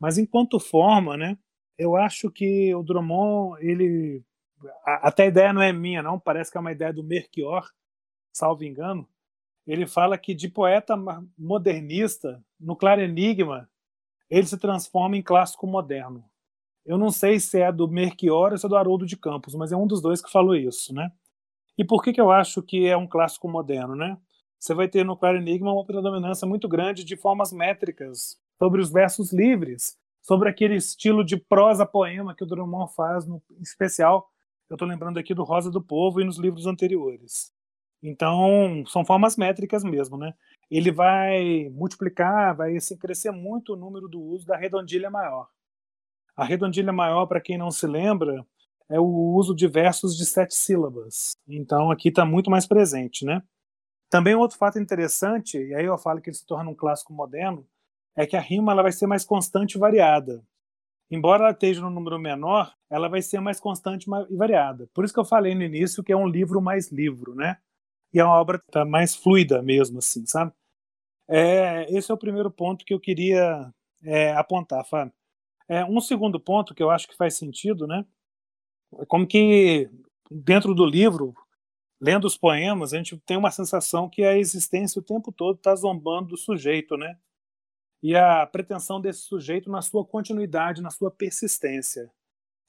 Mas 0.00 0.18
enquanto 0.18 0.58
forma, 0.58 1.16
né? 1.16 1.38
Eu 1.78 1.96
acho 1.96 2.30
que 2.30 2.74
o 2.74 2.82
Drummond, 2.82 3.64
ele 3.64 4.24
até 4.84 5.24
a 5.24 5.26
ideia 5.26 5.52
não 5.52 5.62
é 5.62 5.72
minha, 5.72 6.02
não, 6.02 6.18
parece 6.18 6.50
que 6.50 6.56
é 6.56 6.60
uma 6.60 6.72
ideia 6.72 6.92
do 6.92 7.02
Melchior, 7.02 7.68
salvo 8.32 8.64
engano. 8.64 9.08
Ele 9.66 9.86
fala 9.86 10.18
que 10.18 10.34
de 10.34 10.48
poeta 10.48 10.96
modernista, 11.38 12.42
no 12.58 12.76
Claro 12.76 13.00
Enigma, 13.00 13.68
ele 14.28 14.46
se 14.46 14.58
transforma 14.58 15.16
em 15.16 15.22
clássico 15.22 15.66
moderno. 15.66 16.24
Eu 16.84 16.98
não 16.98 17.10
sei 17.10 17.38
se 17.38 17.60
é 17.60 17.70
do 17.70 17.86
Melchior 17.86 18.52
ou 18.52 18.58
se 18.58 18.66
é 18.66 18.68
do 18.68 18.76
Haroldo 18.76 19.06
de 19.06 19.16
Campos, 19.16 19.54
mas 19.54 19.70
é 19.70 19.76
um 19.76 19.86
dos 19.86 20.00
dois 20.00 20.20
que 20.20 20.30
falou 20.30 20.56
isso, 20.56 20.92
né? 20.92 21.12
E 21.78 21.84
por 21.84 22.02
que, 22.02 22.12
que 22.12 22.20
eu 22.20 22.30
acho 22.30 22.62
que 22.62 22.86
é 22.86 22.96
um 22.96 23.06
clássico 23.06 23.48
moderno, 23.48 23.94
né? 23.94 24.18
Você 24.62 24.74
vai 24.74 24.86
ter 24.86 25.04
no 25.04 25.16
Claro 25.16 25.38
Enigma 25.38 25.72
uma 25.72 25.84
predominância 25.84 26.46
muito 26.46 26.68
grande 26.68 27.02
de 27.02 27.16
formas 27.16 27.52
métricas 27.52 28.38
sobre 28.60 28.80
os 28.80 28.92
versos 28.92 29.32
livres, 29.32 29.98
sobre 30.20 30.48
aquele 30.48 30.76
estilo 30.76 31.24
de 31.24 31.36
prosa-poema 31.36 32.32
que 32.32 32.44
o 32.44 32.46
Drummond 32.46 32.94
faz, 32.94 33.26
no 33.26 33.42
em 33.58 33.60
especial, 33.60 34.30
eu 34.70 34.76
estou 34.76 34.86
lembrando 34.86 35.18
aqui 35.18 35.34
do 35.34 35.42
Rosa 35.42 35.68
do 35.68 35.82
Povo 35.82 36.20
e 36.20 36.24
nos 36.24 36.38
livros 36.38 36.64
anteriores. 36.64 37.52
Então, 38.00 38.84
são 38.86 39.04
formas 39.04 39.36
métricas 39.36 39.82
mesmo, 39.82 40.16
né? 40.16 40.32
ele 40.70 40.92
vai 40.92 41.68
multiplicar, 41.70 42.54
vai 42.54 42.76
assim, 42.76 42.96
crescer 42.96 43.32
muito 43.32 43.72
o 43.72 43.76
número 43.76 44.06
do 44.06 44.22
uso 44.22 44.46
da 44.46 44.56
redondilha 44.56 45.10
maior. 45.10 45.48
A 46.36 46.44
redondilha 46.44 46.92
maior, 46.92 47.26
para 47.26 47.40
quem 47.40 47.58
não 47.58 47.72
se 47.72 47.84
lembra, 47.88 48.46
é 48.88 49.00
o 49.00 49.34
uso 49.34 49.56
de 49.56 49.66
versos 49.66 50.16
de 50.16 50.24
sete 50.24 50.54
sílabas. 50.54 51.32
Então 51.48 51.90
aqui 51.90 52.10
está 52.10 52.24
muito 52.24 52.48
mais 52.48 52.64
presente, 52.64 53.24
né? 53.24 53.42
Também 54.12 54.34
outro 54.34 54.58
fato 54.58 54.78
interessante, 54.78 55.56
e 55.56 55.74
aí 55.74 55.86
eu 55.86 55.96
falo 55.96 56.20
que 56.20 56.28
ele 56.28 56.36
se 56.36 56.44
torna 56.44 56.68
um 56.68 56.74
clássico 56.74 57.14
moderno, 57.14 57.66
é 58.14 58.26
que 58.26 58.36
a 58.36 58.40
rima 58.42 58.70
ela 58.70 58.82
vai 58.82 58.92
ser 58.92 59.06
mais 59.06 59.24
constante 59.24 59.76
e 59.76 59.78
variada. 59.78 60.44
Embora 61.10 61.44
ela 61.44 61.52
esteja 61.52 61.80
no 61.80 61.88
número 61.88 62.18
menor, 62.18 62.74
ela 62.90 63.08
vai 63.08 63.22
ser 63.22 63.40
mais 63.40 63.58
constante 63.58 64.06
e 64.28 64.36
variada. 64.36 64.86
Por 64.92 65.02
isso 65.02 65.14
que 65.14 65.20
eu 65.20 65.24
falei 65.24 65.54
no 65.54 65.62
início 65.62 66.04
que 66.04 66.12
é 66.12 66.16
um 66.16 66.26
livro 66.26 66.60
mais 66.60 66.92
livro, 66.92 67.34
né? 67.34 67.56
E 68.12 68.20
é 68.20 68.24
uma 68.24 68.38
obra 68.38 68.58
que 68.58 68.66
tá 68.70 68.84
mais 68.84 69.16
fluida 69.16 69.62
mesmo, 69.62 70.00
assim, 70.00 70.26
sabe? 70.26 70.52
É, 71.26 71.86
esse 71.88 72.10
é 72.10 72.14
o 72.14 72.18
primeiro 72.18 72.50
ponto 72.50 72.84
que 72.84 72.92
eu 72.92 73.00
queria 73.00 73.72
é, 74.04 74.34
apontar, 74.34 74.84
Fábio. 74.84 75.14
É, 75.66 75.86
um 75.86 76.02
segundo 76.02 76.38
ponto 76.38 76.74
que 76.74 76.82
eu 76.82 76.90
acho 76.90 77.08
que 77.08 77.16
faz 77.16 77.38
sentido, 77.38 77.86
né? 77.86 78.04
É 79.00 79.06
como 79.06 79.26
que 79.26 79.88
dentro 80.30 80.74
do 80.74 80.84
livro, 80.84 81.34
lendo 82.02 82.24
os 82.24 82.36
poemas, 82.36 82.92
a 82.92 82.96
gente 82.96 83.16
tem 83.18 83.36
uma 83.36 83.52
sensação 83.52 84.10
que 84.10 84.24
a 84.24 84.36
existência 84.36 84.98
o 84.98 85.04
tempo 85.04 85.30
todo 85.30 85.56
está 85.56 85.72
zombando 85.76 86.30
do 86.30 86.36
sujeito, 86.36 86.96
né? 86.96 87.16
E 88.02 88.16
a 88.16 88.44
pretensão 88.44 89.00
desse 89.00 89.20
sujeito 89.20 89.70
na 89.70 89.80
sua 89.80 90.04
continuidade, 90.04 90.82
na 90.82 90.90
sua 90.90 91.12
persistência. 91.12 92.10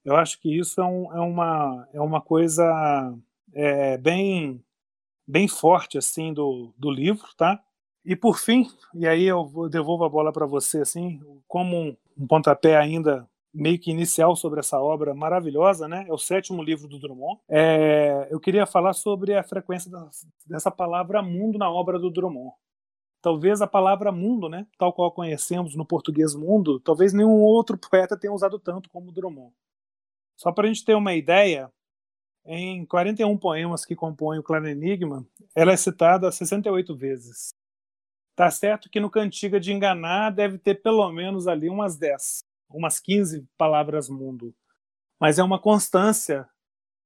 Eu 0.05 0.15
acho 0.15 0.39
que 0.39 0.55
isso 0.55 0.79
é, 0.79 0.85
um, 0.85 1.11
é 1.11 1.19
uma, 1.19 1.89
é 1.93 1.99
uma 1.99 2.21
coisa 2.21 3.17
é, 3.53 3.97
bem, 3.97 4.63
bem 5.27 5.47
forte 5.47 5.97
assim 5.97 6.31
do, 6.31 6.71
do 6.77 6.91
livro, 6.91 7.27
tá? 7.35 7.59
E 8.05 8.15
por 8.15 8.37
fim, 8.37 8.69
e 8.93 9.07
aí 9.07 9.23
eu 9.23 9.67
devolvo 9.67 10.03
a 10.03 10.09
bola 10.09 10.31
para 10.31 10.45
você, 10.45 10.81
assim, 10.81 11.19
como 11.47 11.75
um, 11.75 11.97
um 12.15 12.27
pontapé 12.27 12.77
ainda 12.77 13.27
meio 13.53 13.79
que 13.79 13.91
inicial 13.91 14.35
sobre 14.35 14.59
essa 14.59 14.79
obra 14.79 15.13
maravilhosa, 15.13 15.87
né? 15.87 16.05
É 16.07 16.13
o 16.13 16.17
sétimo 16.17 16.63
livro 16.63 16.87
do 16.87 16.99
Drummond. 16.99 17.39
É, 17.47 18.27
eu 18.31 18.39
queria 18.39 18.65
falar 18.65 18.93
sobre 18.93 19.35
a 19.35 19.43
frequência 19.43 19.91
dessa 20.45 20.71
palavra 20.71 21.21
mundo 21.21 21.57
na 21.57 21.69
obra 21.69 21.99
do 21.99 22.09
Drummond. 22.09 22.53
Talvez 23.21 23.61
a 23.61 23.67
palavra 23.67 24.11
mundo, 24.11 24.49
né, 24.49 24.67
tal 24.77 24.91
qual 24.91 25.09
conhecemos 25.09 25.75
no 25.75 25.85
português 25.85 26.35
mundo, 26.35 26.79
talvez 26.81 27.13
nenhum 27.13 27.39
outro 27.41 27.77
poeta 27.77 28.17
tenha 28.17 28.33
usado 28.33 28.59
tanto 28.59 28.89
como 28.89 29.13
Drummond. 29.13 29.53
Só 30.35 30.51
para 30.51 30.65
a 30.65 30.67
gente 30.67 30.83
ter 30.83 30.95
uma 30.95 31.13
ideia, 31.13 31.71
em 32.45 32.85
41 32.85 33.37
poemas 33.37 33.85
que 33.85 33.95
compõem 33.95 34.39
o 34.39 34.43
Claro 34.43 34.67
Enigma, 34.67 35.25
ela 35.55 35.71
é 35.71 35.77
citada 35.77 36.29
68 36.31 36.95
vezes. 36.95 37.53
Tá 38.35 38.49
certo 38.51 38.89
que 38.89 38.99
no 38.99 39.09
Cantiga 39.09 39.59
de 39.59 39.71
Enganar 39.71 40.31
deve 40.31 40.57
ter 40.57 40.81
pelo 40.81 41.09
menos 41.11 41.47
ali 41.47 41.69
umas 41.69 41.95
10, 41.95 42.43
umas 42.73 42.99
15 42.99 43.47
palavras 43.57 44.09
mundo. 44.09 44.53
Mas 45.19 45.39
é 45.39 45.43
uma 45.43 45.59
constância 45.59 46.47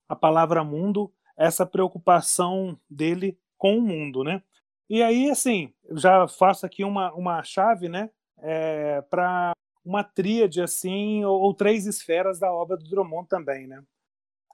a 0.09 0.15
palavra 0.15 0.63
mundo, 0.63 1.12
essa 1.36 1.65
preocupação 1.65 2.79
dele 2.89 3.38
com 3.57 3.77
o 3.77 3.81
mundo, 3.81 4.24
né? 4.24 4.41
E 4.89 5.03
aí, 5.03 5.29
assim, 5.29 5.74
já 5.91 6.27
faço 6.27 6.65
aqui 6.65 6.83
uma, 6.83 7.13
uma 7.13 7.43
chave, 7.43 7.89
né? 7.89 8.09
É, 8.39 9.01
para 9.01 9.51
uma 9.83 10.03
tríade, 10.03 10.62
assim, 10.62 11.25
ou, 11.25 11.41
ou, 11.41 11.53
três 11.53 11.86
esferas 11.86 12.39
da 12.39 12.51
obra 12.53 12.77
do 12.77 12.89
Drummond 12.89 13.27
também, 13.27 13.67
né? 13.67 13.83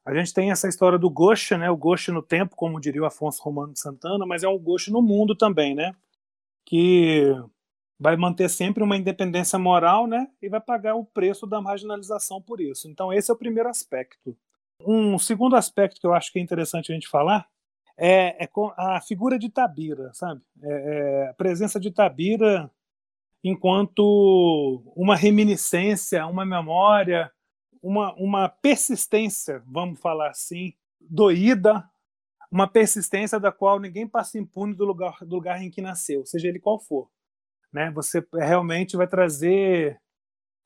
A 0.05 0.13
gente 0.13 0.33
tem 0.33 0.51
essa 0.51 0.67
história 0.67 0.97
do 0.97 1.09
Gosha, 1.09 1.57
né? 1.57 1.69
O 1.69 1.77
Gosha 1.77 2.11
no 2.11 2.21
tempo, 2.21 2.55
como 2.55 2.81
diria 2.81 3.03
o 3.03 3.05
Afonso 3.05 3.41
Romano 3.43 3.73
de 3.73 3.79
Santana, 3.79 4.25
mas 4.25 4.43
é 4.43 4.47
um 4.47 4.57
Gosha 4.57 4.91
no 4.91 5.01
mundo 5.01 5.35
também, 5.35 5.75
né? 5.75 5.95
que 6.65 7.23
vai 8.03 8.17
manter 8.17 8.49
sempre 8.49 8.83
uma 8.83 8.97
independência 8.97 9.57
moral, 9.57 10.05
né? 10.07 10.27
E 10.41 10.49
vai 10.49 10.59
pagar 10.59 10.93
o 10.93 11.05
preço 11.05 11.47
da 11.47 11.61
marginalização 11.61 12.41
por 12.41 12.59
isso. 12.59 12.89
Então, 12.89 13.13
esse 13.13 13.31
é 13.31 13.33
o 13.33 13.37
primeiro 13.37 13.69
aspecto. 13.69 14.35
Um 14.85 15.17
segundo 15.17 15.55
aspecto 15.55 16.01
que 16.01 16.05
eu 16.05 16.13
acho 16.13 16.29
que 16.29 16.37
é 16.37 16.41
interessante 16.41 16.91
a 16.91 16.95
gente 16.95 17.07
falar 17.07 17.47
é, 17.97 18.43
é 18.43 18.49
a 18.75 18.99
figura 18.99 19.39
de 19.39 19.49
Tabira, 19.49 20.11
sabe? 20.13 20.41
É, 20.61 20.73
é, 20.73 21.29
a 21.29 21.33
presença 21.33 21.79
de 21.79 21.91
Tabira 21.91 22.69
enquanto 23.41 24.83
uma 24.97 25.15
reminiscência, 25.15 26.27
uma 26.27 26.45
memória, 26.45 27.31
uma, 27.81 28.13
uma 28.15 28.49
persistência, 28.49 29.63
vamos 29.65 29.99
falar 30.01 30.29
assim, 30.29 30.73
doída 30.99 31.89
uma 32.51 32.67
persistência 32.67 33.39
da 33.39 33.51
qual 33.51 33.79
ninguém 33.79 34.07
passa 34.07 34.37
impune 34.37 34.75
do 34.75 34.85
lugar, 34.85 35.17
do 35.21 35.35
lugar 35.35 35.63
em 35.63 35.71
que 35.71 35.81
nasceu, 35.81 36.25
seja 36.25 36.49
ele 36.49 36.59
qual 36.59 36.79
for. 36.79 37.09
Né? 37.73 37.91
Você 37.91 38.25
realmente 38.33 38.95
vai 38.95 39.07
trazer 39.07 39.99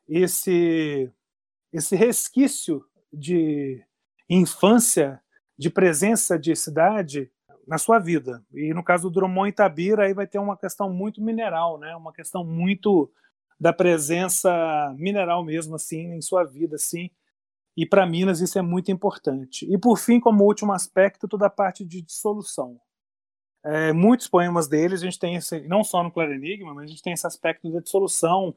esse, 0.07 1.09
esse 1.71 1.95
resquício 1.95 2.83
de 3.11 3.83
infância, 4.29 5.21
de 5.57 5.69
presença 5.69 6.37
de 6.37 6.55
cidade 6.55 7.31
na 7.65 7.77
sua 7.77 7.97
vida. 7.99 8.43
E 8.53 8.73
no 8.73 8.83
caso 8.83 9.09
do 9.09 9.19
Drummond 9.19 9.49
e 9.49 9.53
Tabira, 9.53 10.05
aí 10.05 10.13
vai 10.13 10.27
ter 10.27 10.39
uma 10.39 10.57
questão 10.57 10.91
muito 10.91 11.21
mineral, 11.21 11.79
né? 11.79 11.95
uma 11.95 12.13
questão 12.13 12.43
muito 12.43 13.11
da 13.59 13.73
presença 13.73 14.93
mineral 14.97 15.43
mesmo, 15.43 15.75
assim, 15.75 16.13
em 16.13 16.21
sua 16.21 16.43
vida, 16.43 16.75
assim, 16.75 17.09
e 17.77 17.85
para 17.85 18.07
Minas 18.07 18.41
isso 18.41 18.57
é 18.57 18.61
muito 18.61 18.91
importante. 18.91 19.71
E 19.71 19.77
por 19.77 19.97
fim, 19.97 20.19
como 20.19 20.43
último 20.43 20.73
aspecto, 20.73 21.27
toda 21.27 21.45
a 21.45 21.49
parte 21.49 21.85
de 21.85 22.01
dissolução. 22.01 22.79
É, 23.63 23.91
muitos 23.91 24.27
poemas 24.27 24.67
deles, 24.67 25.01
a 25.01 25.05
gente 25.05 25.19
tem 25.19 25.35
esse, 25.35 25.61
não 25.67 25.83
só 25.83 26.03
no 26.03 26.11
Claro 26.11 26.33
Enigma, 26.33 26.73
mas 26.73 26.85
a 26.85 26.87
gente 26.87 27.01
tem 27.01 27.13
esse 27.13 27.27
aspecto 27.27 27.69
da 27.71 27.79
dissolução, 27.79 28.55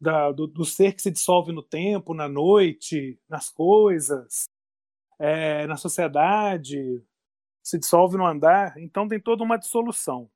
da, 0.00 0.32
do, 0.32 0.46
do, 0.48 0.64
ser 0.64 0.94
que 0.94 1.02
se 1.02 1.10
dissolve 1.10 1.52
no 1.52 1.62
tempo, 1.62 2.12
na 2.12 2.28
noite, 2.28 3.18
nas 3.28 3.48
coisas, 3.48 4.48
é, 5.18 5.64
na 5.68 5.76
sociedade, 5.76 7.04
se 7.62 7.78
dissolve 7.78 8.16
no 8.16 8.26
andar. 8.26 8.76
Então 8.78 9.06
tem 9.06 9.20
toda 9.20 9.44
uma 9.44 9.56
dissolução. 9.56 10.28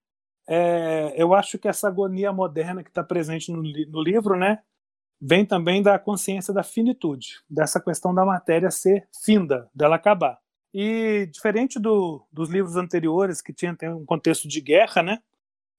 É, 0.48 1.12
eu 1.20 1.34
acho 1.34 1.58
que 1.58 1.66
essa 1.66 1.88
agonia 1.88 2.32
moderna 2.32 2.84
que 2.84 2.90
está 2.90 3.02
presente 3.02 3.50
no, 3.50 3.60
no 3.60 4.02
livro, 4.02 4.36
né, 4.36 4.62
vem 5.20 5.44
também 5.44 5.82
da 5.82 5.98
consciência 5.98 6.54
da 6.54 6.62
finitude, 6.62 7.42
dessa 7.50 7.80
questão 7.80 8.14
da 8.14 8.24
matéria 8.24 8.70
ser 8.70 9.08
finda, 9.24 9.68
dela 9.74 9.96
acabar. 9.96 10.38
E 10.78 11.26
diferente 11.33 11.80
do, 11.80 12.23
dos 12.30 12.50
livros 12.50 12.76
anteriores, 12.76 13.40
que 13.40 13.52
tinham 13.52 13.75
um 13.97 14.04
contexto 14.04 14.47
de 14.47 14.61
guerra, 14.61 15.02
né? 15.02 15.18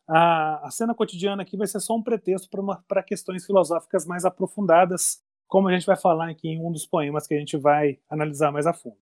a, 0.07 0.67
a 0.67 0.71
cena 0.71 0.95
cotidiana 0.95 1.41
aqui 1.41 1.57
vai 1.57 1.67
ser 1.67 1.79
só 1.79 1.95
um 1.95 2.01
pretexto 2.01 2.49
para 2.87 3.03
questões 3.03 3.45
filosóficas 3.45 4.05
mais 4.05 4.23
aprofundadas, 4.23 5.21
como 5.47 5.67
a 5.67 5.73
gente 5.73 5.85
vai 5.85 5.97
falar 5.97 6.29
aqui 6.29 6.47
em 6.47 6.63
um 6.63 6.71
dos 6.71 6.85
poemas 6.85 7.27
que 7.27 7.33
a 7.33 7.39
gente 7.39 7.57
vai 7.57 7.99
analisar 8.09 8.51
mais 8.51 8.65
a 8.65 8.73
fundo. 8.73 8.97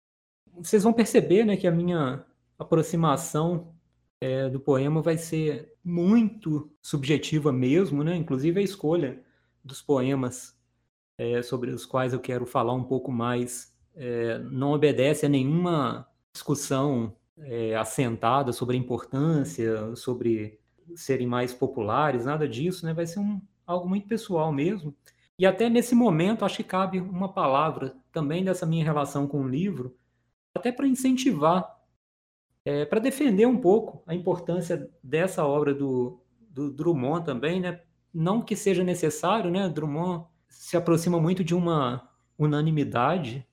Vocês 0.57 0.83
vão 0.83 0.93
perceber 0.93 1.45
né, 1.45 1.55
que 1.57 1.67
a 1.67 1.71
minha 1.71 2.25
aproximação 2.57 3.73
é, 4.19 4.49
do 4.49 4.59
poema 4.59 5.01
vai 5.01 5.17
ser 5.17 5.73
muito 5.83 6.71
subjetiva 6.81 7.51
mesmo, 7.51 8.03
né? 8.03 8.15
inclusive 8.15 8.59
a 8.59 8.63
escolha 8.63 9.21
dos 9.63 9.81
poemas 9.81 10.57
é, 11.17 11.41
sobre 11.41 11.71
os 11.71 11.85
quais 11.85 12.13
eu 12.13 12.19
quero 12.19 12.45
falar 12.45 12.73
um 12.73 12.83
pouco 12.83 13.11
mais 13.11 13.74
é, 13.95 14.39
não 14.39 14.71
obedece 14.71 15.25
a 15.25 15.29
nenhuma 15.29 16.07
discussão 16.33 17.15
é, 17.37 17.75
assentada 17.75 18.51
sobre 18.51 18.75
a 18.75 18.79
importância, 18.79 19.95
sobre 19.95 20.59
serem 20.95 21.27
mais 21.27 21.53
populares, 21.53 22.25
nada 22.25 22.47
disso, 22.47 22.85
né? 22.85 22.93
Vai 22.93 23.07
ser 23.07 23.19
um, 23.19 23.41
algo 23.65 23.87
muito 23.87 24.07
pessoal 24.07 24.51
mesmo. 24.51 24.95
E 25.37 25.45
até 25.45 25.69
nesse 25.69 25.95
momento, 25.95 26.45
acho 26.45 26.57
que 26.57 26.63
cabe 26.63 26.99
uma 26.99 27.33
palavra 27.33 27.95
também 28.11 28.43
dessa 28.43 28.65
minha 28.65 28.83
relação 28.83 29.27
com 29.27 29.41
o 29.41 29.47
livro, 29.47 29.95
até 30.53 30.71
para 30.71 30.87
incentivar, 30.87 31.75
é, 32.63 32.85
para 32.85 32.99
defender 32.99 33.45
um 33.45 33.57
pouco 33.57 34.01
a 34.07 34.15
importância 34.15 34.89
dessa 35.03 35.45
obra 35.45 35.73
do, 35.73 36.21
do 36.49 36.71
Drummond 36.71 37.25
também, 37.25 37.59
né? 37.59 37.81
Não 38.13 38.41
que 38.41 38.55
seja 38.55 38.83
necessário, 38.83 39.51
né? 39.51 39.67
Drummond 39.67 40.25
se 40.47 40.77
aproxima 40.77 41.19
muito 41.19 41.43
de 41.43 41.53
uma 41.53 42.09
unanimidade. 42.37 43.45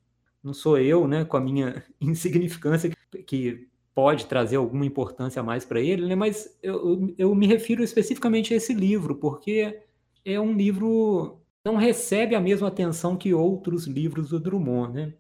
Não 0.43 0.53
sou 0.53 0.79
eu, 0.79 1.07
né, 1.07 1.25
com 1.25 1.37
a 1.37 1.41
minha 1.41 1.85
insignificância, 2.01 2.91
que 3.27 3.69
pode 3.95 4.27
trazer 4.27 4.57
alguma 4.57 4.87
importância 4.87 5.41
a 5.41 5.43
mais 5.43 5.65
para 5.65 5.81
ele, 5.81 6.07
né? 6.07 6.15
mas 6.15 6.59
eu, 6.63 7.15
eu 7.19 7.35
me 7.35 7.47
refiro 7.47 7.83
especificamente 7.83 8.55
a 8.55 8.57
esse 8.57 8.73
livro, 8.73 9.17
porque 9.17 9.83
é 10.25 10.41
um 10.41 10.55
livro 10.55 11.43
não 11.65 11.77
recebe 11.77 12.35
a 12.35 12.41
mesma 12.41 12.69
atenção 12.69 13.17
que 13.17 13.33
outros 13.33 13.87
livros 13.87 14.31
do 14.31 14.41
Drummond, 14.41 14.93
né? 14.93 15.15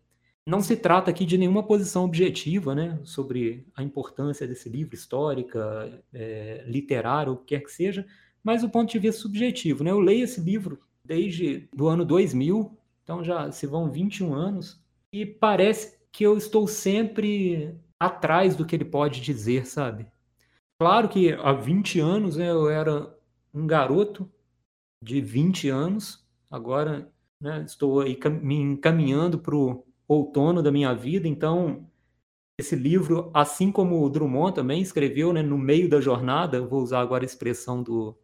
Não 0.44 0.60
se 0.60 0.76
trata 0.76 1.08
aqui 1.08 1.24
de 1.24 1.38
nenhuma 1.38 1.62
posição 1.62 2.04
objetiva, 2.04 2.74
né, 2.74 2.98
sobre 3.04 3.64
a 3.76 3.82
importância 3.82 4.44
desse 4.44 4.68
livro, 4.68 4.92
histórica, 4.92 6.02
é, 6.12 6.64
literário, 6.66 7.34
o 7.34 7.36
que 7.36 7.54
quer 7.54 7.60
que 7.60 7.70
seja, 7.70 8.04
mas 8.42 8.62
do 8.62 8.68
ponto 8.68 8.90
de 8.90 8.98
vista 8.98 9.22
subjetivo, 9.22 9.84
né? 9.84 9.92
Eu 9.92 10.00
leio 10.00 10.24
esse 10.24 10.40
livro 10.40 10.80
desde 11.04 11.68
do 11.72 11.86
ano 11.86 12.04
2000, 12.04 12.76
então 13.04 13.22
já 13.22 13.52
se 13.52 13.68
vão 13.68 13.88
21 13.88 14.34
anos, 14.34 14.81
e 15.12 15.26
parece 15.26 15.98
que 16.10 16.24
eu 16.24 16.36
estou 16.36 16.66
sempre 16.66 17.76
atrás 18.00 18.56
do 18.56 18.64
que 18.64 18.74
ele 18.74 18.84
pode 18.84 19.20
dizer, 19.20 19.66
sabe? 19.66 20.06
Claro 20.80 21.08
que 21.08 21.32
há 21.32 21.52
20 21.52 22.00
anos 22.00 22.36
né, 22.36 22.50
eu 22.50 22.68
era 22.68 23.16
um 23.54 23.66
garoto 23.66 24.28
de 25.02 25.20
20 25.20 25.68
anos, 25.68 26.26
agora 26.50 27.12
né, 27.40 27.62
estou 27.64 28.00
aí 28.00 28.18
me 28.40 28.56
encaminhando 28.56 29.38
para 29.38 29.54
o 29.54 29.84
outono 30.08 30.62
da 30.62 30.72
minha 30.72 30.94
vida, 30.94 31.28
então 31.28 31.88
esse 32.58 32.76
livro, 32.76 33.30
assim 33.34 33.72
como 33.72 34.02
o 34.02 34.08
Drummond 34.08 34.54
também 34.54 34.80
escreveu 34.80 35.32
né, 35.32 35.42
no 35.42 35.58
meio 35.58 35.88
da 35.88 36.00
jornada, 36.00 36.64
vou 36.64 36.82
usar 36.82 37.00
agora 37.00 37.24
a 37.24 37.26
expressão 37.26 37.82
do 37.82 38.16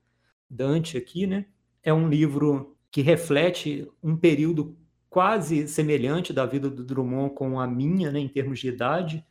Dante 0.49 0.97
aqui, 0.97 1.27
né? 1.27 1.47
É 1.83 1.93
um 1.93 2.09
livro 2.09 2.77
que 2.91 3.03
reflete 3.03 3.91
um 4.03 4.17
período 4.17 4.77
quase 5.09 5.69
semelhante 5.69 6.33
da 6.33 6.47
vida 6.47 6.69
do 6.71 6.85
Drummond 6.85 7.35
com 7.35 7.59
a 7.61 7.67
minha, 7.67 8.11
né, 8.13 8.19
em 8.19 8.29
termos 8.29 8.59
de 8.61 8.69
idade, 8.69 9.25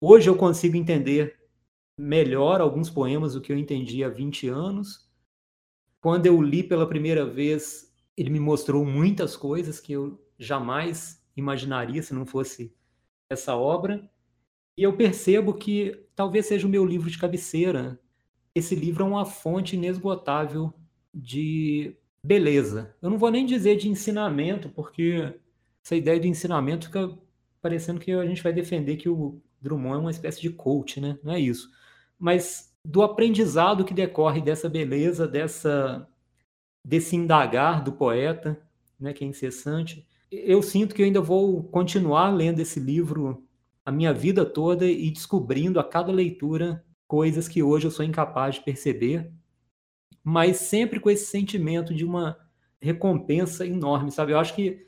Hoje 0.00 0.30
eu 0.30 0.36
consigo 0.36 0.76
entender 0.76 1.36
melhor 1.98 2.60
alguns 2.60 2.88
poemas 2.88 3.34
do 3.34 3.40
que 3.40 3.50
eu 3.50 3.58
entendi 3.58 4.04
há 4.04 4.08
20 4.08 4.46
anos. 4.46 5.10
Quando 6.00 6.26
eu 6.26 6.40
li 6.40 6.62
pela 6.62 6.88
primeira 6.88 7.26
vez, 7.26 7.92
ele 8.16 8.30
me 8.30 8.38
mostrou 8.38 8.84
muitas 8.84 9.36
coisas 9.36 9.80
que 9.80 9.92
eu 9.92 10.24
jamais 10.38 11.20
imaginaria 11.36 12.00
se 12.00 12.14
não 12.14 12.24
fosse 12.24 12.72
essa 13.28 13.56
obra. 13.56 14.08
E 14.76 14.84
eu 14.84 14.96
percebo 14.96 15.52
que 15.52 16.06
talvez 16.14 16.46
seja 16.46 16.68
o 16.68 16.70
meu 16.70 16.86
livro 16.86 17.10
de 17.10 17.18
cabeceira. 17.18 18.00
Esse 18.54 18.76
livro 18.76 19.02
é 19.02 19.08
uma 19.08 19.26
fonte 19.26 19.74
inesgotável 19.74 20.72
de 21.12 21.98
beleza. 22.28 22.94
Eu 23.00 23.08
não 23.08 23.16
vou 23.16 23.30
nem 23.30 23.46
dizer 23.46 23.78
de 23.78 23.88
ensinamento, 23.88 24.68
porque 24.68 25.32
essa 25.82 25.96
ideia 25.96 26.20
de 26.20 26.28
ensinamento 26.28 26.86
fica 26.86 27.10
parecendo 27.62 27.98
que 27.98 28.12
a 28.12 28.26
gente 28.26 28.42
vai 28.42 28.52
defender 28.52 28.98
que 28.98 29.08
o 29.08 29.40
Drummond 29.62 29.96
é 29.96 29.98
uma 29.98 30.10
espécie 30.10 30.42
de 30.42 30.50
coach, 30.50 31.00
né? 31.00 31.18
Não 31.24 31.32
é 31.32 31.40
isso. 31.40 31.70
Mas 32.18 32.76
do 32.84 33.00
aprendizado 33.00 33.82
que 33.82 33.94
decorre 33.94 34.42
dessa 34.42 34.68
beleza, 34.68 35.26
dessa 35.26 36.06
desse 36.84 37.16
indagar 37.16 37.82
do 37.82 37.92
poeta, 37.92 38.60
né, 39.00 39.12
que 39.12 39.24
é 39.24 39.26
incessante. 39.26 40.06
Eu 40.30 40.62
sinto 40.62 40.94
que 40.94 41.02
eu 41.02 41.06
ainda 41.06 41.20
vou 41.20 41.62
continuar 41.64 42.30
lendo 42.30 42.60
esse 42.60 42.78
livro 42.78 43.42
a 43.84 43.90
minha 43.90 44.12
vida 44.12 44.44
toda 44.44 44.86
e 44.86 45.10
descobrindo 45.10 45.80
a 45.80 45.84
cada 45.84 46.12
leitura 46.12 46.84
coisas 47.06 47.48
que 47.48 47.62
hoje 47.62 47.86
eu 47.86 47.90
sou 47.90 48.04
incapaz 48.04 48.56
de 48.56 48.62
perceber, 48.62 49.32
mas 50.28 50.58
sempre 50.58 51.00
com 51.00 51.08
esse 51.08 51.24
sentimento 51.24 51.94
de 51.94 52.04
uma 52.04 52.38
recompensa 52.82 53.66
enorme, 53.66 54.12
sabe? 54.12 54.32
Eu 54.32 54.38
acho 54.38 54.54
que 54.54 54.86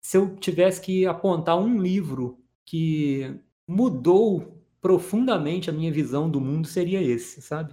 se 0.00 0.16
eu 0.16 0.34
tivesse 0.34 0.80
que 0.80 1.06
apontar 1.06 1.56
um 1.56 1.80
livro 1.80 2.42
que 2.66 3.40
mudou 3.68 4.60
profundamente 4.80 5.70
a 5.70 5.72
minha 5.72 5.92
visão 5.92 6.28
do 6.28 6.40
mundo 6.40 6.66
seria 6.66 7.00
esse, 7.00 7.40
sabe? 7.40 7.72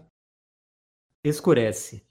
Escurece, 1.24 2.06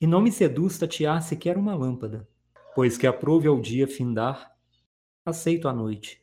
e 0.00 0.08
não 0.08 0.20
me 0.20 0.32
seduz 0.32 0.76
tatear 0.76 1.22
sequer 1.22 1.56
uma 1.56 1.76
lâmpada, 1.76 2.28
pois 2.74 2.98
que 2.98 3.06
aprove 3.06 3.46
ao 3.46 3.60
dia 3.60 3.86
findar, 3.86 4.56
aceito 5.24 5.68
a 5.68 5.72
noite, 5.72 6.20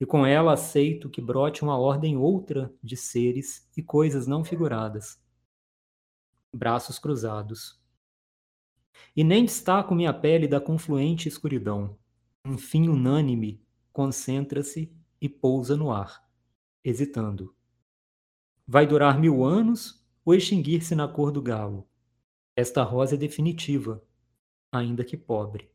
e 0.00 0.06
com 0.06 0.24
ela 0.24 0.52
aceito 0.52 1.10
que 1.10 1.20
brote 1.20 1.64
uma 1.64 1.76
ordem 1.76 2.16
outra 2.16 2.72
de 2.80 2.96
seres 2.96 3.68
e 3.76 3.82
coisas 3.82 4.24
não 4.28 4.44
figuradas. 4.44 5.25
Braços 6.54 6.98
cruzados. 6.98 7.80
E 9.14 9.22
nem 9.22 9.44
destaco 9.44 9.94
minha 9.94 10.12
pele 10.12 10.48
da 10.48 10.60
confluente 10.60 11.28
escuridão. 11.28 11.98
Um 12.44 12.56
fim 12.56 12.88
unânime 12.88 13.62
concentra-se 13.92 14.94
e 15.20 15.28
pousa 15.28 15.76
no 15.76 15.90
ar 15.90 16.26
hesitando. 16.88 17.52
Vai 18.64 18.86
durar 18.86 19.18
mil 19.18 19.44
anos 19.44 20.06
ou 20.24 20.34
extinguir-se 20.34 20.94
na 20.94 21.08
cor 21.08 21.32
do 21.32 21.42
galo? 21.42 21.88
Esta 22.54 22.84
rosa 22.84 23.16
é 23.16 23.18
definitiva, 23.18 24.04
ainda 24.70 25.04
que 25.04 25.16
pobre. 25.16 25.68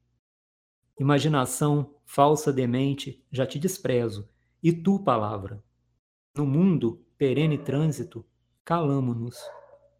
Imaginação 0.97 1.95
falsa 2.05 2.53
demente, 2.53 3.21
já 3.29 3.45
te 3.45 3.60
desprezo, 3.60 4.29
e 4.63 4.71
tu, 4.71 4.99
palavra. 4.99 5.62
No 6.34 6.45
mundo, 6.45 7.05
perene 7.17 7.57
trânsito, 7.57 8.25
calamo-nos, 8.63 9.38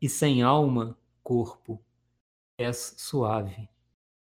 e 0.02 0.10
sem 0.10 0.42
alma, 0.42 0.98
corpo, 1.24 1.80
és 2.58 2.96
suave. 2.98 3.70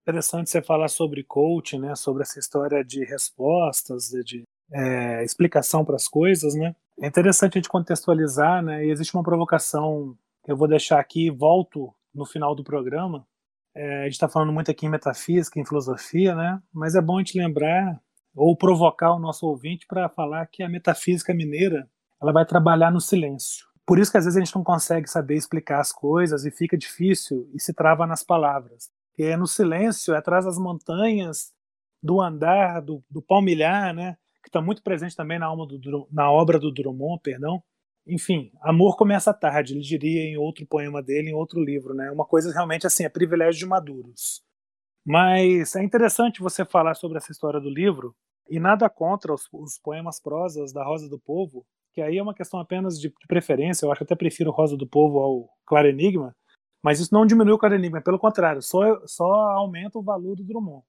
Interessante 0.01 0.49
você 0.49 0.61
falar 0.61 0.87
sobre 0.87 1.23
coach, 1.23 1.77
né? 1.77 1.95
Sobre 1.95 2.23
essa 2.23 2.39
história 2.39 2.83
de 2.83 3.05
respostas, 3.05 4.09
de 4.25 4.43
é, 4.73 5.23
explicação 5.23 5.85
para 5.85 5.95
as 5.95 6.07
coisas, 6.07 6.55
né? 6.55 6.75
É 6.99 7.07
interessante 7.07 7.57
a 7.57 7.59
gente 7.59 7.69
contextualizar, 7.69 8.63
né? 8.63 8.85
E 8.85 8.91
existe 8.91 9.13
uma 9.15 9.23
provocação 9.23 10.17
que 10.43 10.51
eu 10.51 10.57
vou 10.57 10.67
deixar 10.67 10.99
aqui 10.99 11.29
volto 11.29 11.93
no 12.13 12.25
final 12.25 12.55
do 12.55 12.63
programa. 12.63 13.25
É, 13.75 14.01
a 14.01 14.03
gente 14.05 14.13
está 14.13 14.27
falando 14.27 14.51
muito 14.51 14.71
aqui 14.71 14.87
em 14.87 14.89
metafísica, 14.89 15.59
em 15.59 15.65
filosofia, 15.65 16.33
né? 16.33 16.61
Mas 16.73 16.95
é 16.95 17.01
bom 17.01 17.17
a 17.17 17.19
gente 17.19 17.37
lembrar 17.37 18.01
ou 18.35 18.55
provocar 18.57 19.13
o 19.13 19.19
nosso 19.19 19.45
ouvinte 19.45 19.85
para 19.87 20.09
falar 20.09 20.47
que 20.47 20.63
a 20.63 20.69
metafísica 20.69 21.33
mineira 21.33 21.87
ela 22.21 22.33
vai 22.33 22.45
trabalhar 22.45 22.91
no 22.91 22.99
silêncio. 22.99 23.68
Por 23.89 23.97
isso 23.97 24.11
que 24.11 24.19
às 24.19 24.25
vezes 24.25 24.37
a 24.37 24.39
gente 24.39 24.55
não 24.55 24.63
consegue 24.63 25.09
saber 25.09 25.33
explicar 25.33 25.79
as 25.79 25.91
coisas 25.91 26.45
e 26.45 26.51
fica 26.51 26.77
difícil 26.77 27.49
e 27.55 27.59
se 27.59 27.73
trava 27.73 28.05
nas 28.05 28.23
palavras. 28.23 28.91
Porque 29.07 29.23
é 29.23 29.35
no 29.35 29.47
silêncio, 29.47 30.13
é 30.13 30.17
atrás 30.19 30.45
das 30.45 30.59
montanhas, 30.59 31.51
do 31.99 32.21
andar, 32.21 32.81
do, 32.81 33.03
do 33.09 33.19
palmilhar, 33.19 33.91
né? 33.95 34.15
que 34.43 34.49
está 34.49 34.61
muito 34.61 34.83
presente 34.83 35.15
também 35.15 35.39
na, 35.39 35.47
alma 35.47 35.65
do, 35.65 36.07
na 36.11 36.31
obra 36.31 36.59
do 36.59 36.71
Drummond, 36.71 37.19
perdão. 37.23 37.63
Enfim, 38.05 38.51
amor 38.61 38.95
começa 38.95 39.33
tarde, 39.33 39.73
ele 39.73 39.81
diria 39.81 40.21
em 40.21 40.37
outro 40.37 40.67
poema 40.67 41.01
dele, 41.01 41.31
em 41.31 41.33
outro 41.33 41.59
livro, 41.59 41.95
né? 41.95 42.11
Uma 42.11 42.25
coisa 42.25 42.53
realmente 42.53 42.85
assim, 42.85 43.05
é 43.05 43.09
privilégio 43.09 43.57
de 43.57 43.65
maduros. 43.65 44.43
Mas 45.03 45.75
é 45.75 45.81
interessante 45.81 46.41
você 46.41 46.63
falar 46.63 46.93
sobre 46.93 47.17
essa 47.17 47.31
história 47.31 47.59
do 47.59 47.71
livro, 47.71 48.15
e 48.47 48.59
nada 48.59 48.87
contra 48.87 49.33
os, 49.33 49.49
os 49.51 49.79
poemas 49.79 50.21
prosas 50.21 50.71
da 50.71 50.83
Rosa 50.83 51.09
do 51.09 51.17
Povo, 51.17 51.65
que 51.99 52.01
aí 52.01 52.17
é 52.17 52.23
uma 52.23 52.33
questão 52.33 52.61
apenas 52.61 52.97
de, 52.97 53.09
de 53.09 53.27
preferência, 53.27 53.85
eu 53.85 53.91
acho 53.91 53.99
que 53.99 54.03
até 54.05 54.15
prefiro 54.15 54.51
Rosa 54.51 54.77
do 54.77 54.87
Povo 54.87 55.19
ao 55.19 55.49
Claro 55.65 55.89
Enigma, 55.89 56.33
mas 56.81 56.99
isso 57.01 57.13
não 57.13 57.25
diminui 57.25 57.53
o 57.53 57.57
Claro 57.57 57.75
Enigma, 57.75 58.01
pelo 58.01 58.17
contrário, 58.17 58.61
só, 58.61 59.05
só 59.05 59.29
aumenta 59.51 59.99
o 59.99 60.03
valor 60.03 60.37
do 60.37 60.43
Drummond 60.43 60.83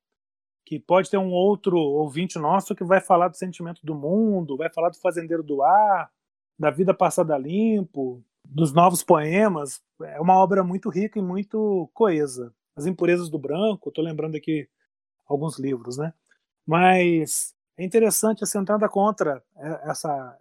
que 0.64 0.78
pode 0.78 1.10
ter 1.10 1.16
um 1.16 1.32
outro 1.32 1.76
ouvinte 1.76 2.38
nosso 2.38 2.76
que 2.76 2.84
vai 2.84 3.00
falar 3.00 3.26
do 3.26 3.36
sentimento 3.36 3.84
do 3.84 3.92
mundo, 3.92 4.56
vai 4.56 4.72
falar 4.72 4.90
do 4.90 5.00
fazendeiro 5.00 5.42
do 5.42 5.64
ar, 5.64 6.08
da 6.56 6.70
vida 6.70 6.94
passada 6.94 7.36
limpo, 7.36 8.22
dos 8.44 8.72
novos 8.72 9.02
poemas, 9.02 9.82
é 10.00 10.20
uma 10.20 10.36
obra 10.36 10.62
muito 10.62 10.88
rica 10.88 11.18
e 11.18 11.22
muito 11.22 11.90
coesa. 11.92 12.54
As 12.76 12.86
Impurezas 12.86 13.28
do 13.28 13.36
Branco, 13.36 13.88
estou 13.88 14.04
lembrando 14.04 14.36
aqui 14.36 14.68
alguns 15.26 15.58
livros, 15.58 15.96
né? 15.96 16.14
Mas 16.64 17.52
é 17.76 17.84
interessante 17.84 18.44
essa 18.44 18.60
entrada 18.60 18.88
contra 18.88 19.42
é, 19.56 19.90
essa 19.90 20.38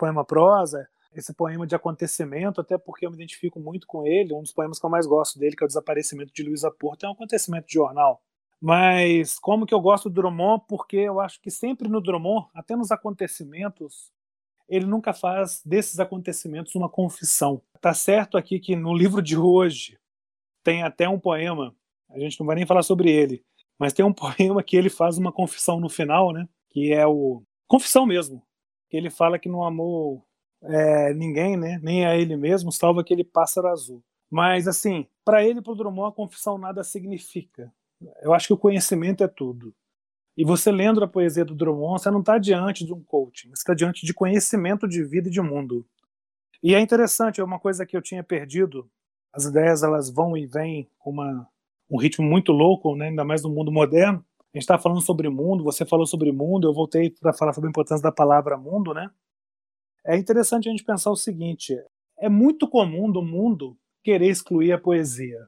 poema 0.00 0.24
prosa, 0.24 0.88
esse 1.14 1.34
poema 1.34 1.66
de 1.66 1.74
acontecimento, 1.74 2.60
até 2.60 2.78
porque 2.78 3.04
eu 3.04 3.10
me 3.10 3.16
identifico 3.16 3.60
muito 3.60 3.86
com 3.86 4.06
ele. 4.06 4.32
Um 4.32 4.40
dos 4.40 4.52
poemas 4.52 4.78
que 4.78 4.86
eu 4.86 4.90
mais 4.90 5.06
gosto 5.06 5.38
dele, 5.38 5.54
que 5.54 5.62
é 5.62 5.66
o 5.66 5.68
Desaparecimento 5.68 6.32
de 6.32 6.42
Luísa 6.42 6.70
Porto, 6.70 7.04
é 7.04 7.08
um 7.08 7.12
acontecimento 7.12 7.66
de 7.66 7.74
jornal. 7.74 8.22
Mas 8.60 9.38
como 9.38 9.66
que 9.66 9.74
eu 9.74 9.80
gosto 9.80 10.08
do 10.08 10.14
Drummond? 10.14 10.64
Porque 10.66 10.96
eu 10.96 11.20
acho 11.20 11.40
que 11.40 11.50
sempre 11.50 11.88
no 11.88 12.00
Drummond, 12.00 12.48
até 12.54 12.76
nos 12.76 12.90
acontecimentos, 12.90 14.10
ele 14.68 14.86
nunca 14.86 15.12
faz 15.12 15.60
desses 15.64 15.98
acontecimentos 15.98 16.74
uma 16.74 16.88
confissão. 16.88 17.60
Tá 17.80 17.92
certo 17.92 18.38
aqui 18.38 18.58
que 18.58 18.76
no 18.76 18.94
livro 18.94 19.20
de 19.20 19.36
hoje 19.36 19.98
tem 20.62 20.82
até 20.82 21.08
um 21.08 21.18
poema, 21.18 21.74
a 22.08 22.18
gente 22.18 22.38
não 22.38 22.46
vai 22.46 22.56
nem 22.56 22.66
falar 22.66 22.82
sobre 22.82 23.10
ele, 23.10 23.42
mas 23.78 23.92
tem 23.92 24.04
um 24.04 24.12
poema 24.14 24.62
que 24.62 24.76
ele 24.76 24.88
faz 24.88 25.18
uma 25.18 25.32
confissão 25.32 25.80
no 25.80 25.88
final, 25.88 26.32
né? 26.32 26.48
Que 26.70 26.92
é 26.92 27.06
o 27.06 27.42
confissão 27.66 28.06
mesmo, 28.06 28.42
que 28.90 28.96
ele 28.96 29.08
fala 29.08 29.38
que 29.38 29.48
não 29.48 29.64
amou 29.64 30.26
é, 30.62 31.14
ninguém, 31.14 31.56
né? 31.56 31.78
Nem 31.82 32.04
a 32.04 32.16
ele 32.16 32.36
mesmo, 32.36 32.72
salvo 32.72 33.00
aquele 33.00 33.24
pássaro 33.24 33.68
azul. 33.68 34.02
Mas 34.28 34.68
assim, 34.68 35.06
para 35.24 35.44
ele, 35.44 35.62
para 35.62 35.72
o 35.72 35.76
Drummond, 35.76 36.12
a 36.12 36.14
confissão 36.14 36.58
nada 36.58 36.82
significa. 36.82 37.72
Eu 38.20 38.34
acho 38.34 38.48
que 38.48 38.52
o 38.52 38.58
conhecimento 38.58 39.22
é 39.22 39.28
tudo. 39.28 39.74
E 40.36 40.44
você 40.44 40.70
lendo 40.70 41.02
a 41.04 41.08
poesia 41.08 41.44
do 41.44 41.54
Drummond, 41.54 42.02
você 42.02 42.10
não 42.10 42.20
está 42.20 42.38
diante 42.38 42.84
de 42.84 42.92
um 42.92 43.02
coaching, 43.02 43.48
você 43.48 43.60
está 43.60 43.74
diante 43.74 44.04
de 44.06 44.14
conhecimento 44.14 44.88
de 44.88 45.04
vida 45.04 45.28
e 45.28 45.32
de 45.32 45.40
mundo. 45.40 45.86
E 46.62 46.74
é 46.74 46.80
interessante, 46.80 47.40
é 47.40 47.44
uma 47.44 47.58
coisa 47.58 47.86
que 47.86 47.96
eu 47.96 48.02
tinha 48.02 48.22
perdido. 48.22 48.90
As 49.32 49.44
ideias 49.44 49.82
elas 49.82 50.10
vão 50.10 50.36
e 50.36 50.46
vêm 50.46 50.90
com 50.98 51.10
uma, 51.10 51.48
um 51.90 51.98
ritmo 51.98 52.26
muito 52.26 52.52
louco, 52.52 52.94
né? 52.96 53.08
ainda 53.08 53.24
mais 53.24 53.42
no 53.42 53.50
mundo 53.50 53.72
moderno. 53.72 54.24
A 54.52 54.58
gente 54.58 54.62
está 54.64 54.78
falando 54.78 55.00
sobre 55.00 55.28
mundo, 55.28 55.62
você 55.62 55.86
falou 55.86 56.06
sobre 56.06 56.32
mundo, 56.32 56.66
eu 56.66 56.74
voltei 56.74 57.10
para 57.10 57.32
falar 57.32 57.52
sobre 57.52 57.68
a 57.68 57.70
importância 57.70 58.02
da 58.02 58.10
palavra 58.10 58.56
mundo, 58.56 58.92
né? 58.92 59.08
É 60.04 60.16
interessante 60.16 60.68
a 60.68 60.72
gente 60.72 60.84
pensar 60.84 61.10
o 61.10 61.16
seguinte: 61.16 61.76
é 62.18 62.28
muito 62.28 62.68
comum 62.68 63.10
do 63.10 63.22
mundo 63.22 63.78
querer 64.02 64.28
excluir 64.28 64.72
a 64.72 64.80
poesia. 64.80 65.38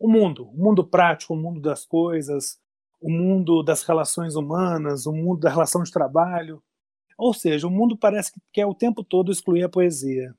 O 0.00 0.10
mundo, 0.10 0.48
o 0.48 0.56
mundo 0.56 0.84
prático, 0.84 1.34
o 1.34 1.36
mundo 1.36 1.60
das 1.60 1.86
coisas, 1.86 2.58
o 3.00 3.10
mundo 3.10 3.62
das 3.62 3.82
relações 3.84 4.34
humanas, 4.34 5.06
o 5.06 5.12
mundo 5.12 5.40
da 5.40 5.50
relação 5.50 5.82
de 5.82 5.92
trabalho. 5.92 6.62
Ou 7.16 7.32
seja, 7.34 7.66
o 7.66 7.70
mundo 7.70 7.96
parece 7.96 8.32
que 8.32 8.40
quer 8.52 8.66
o 8.66 8.74
tempo 8.74 9.04
todo 9.04 9.32
excluir 9.32 9.64
a 9.64 9.68
poesia. 9.68 10.34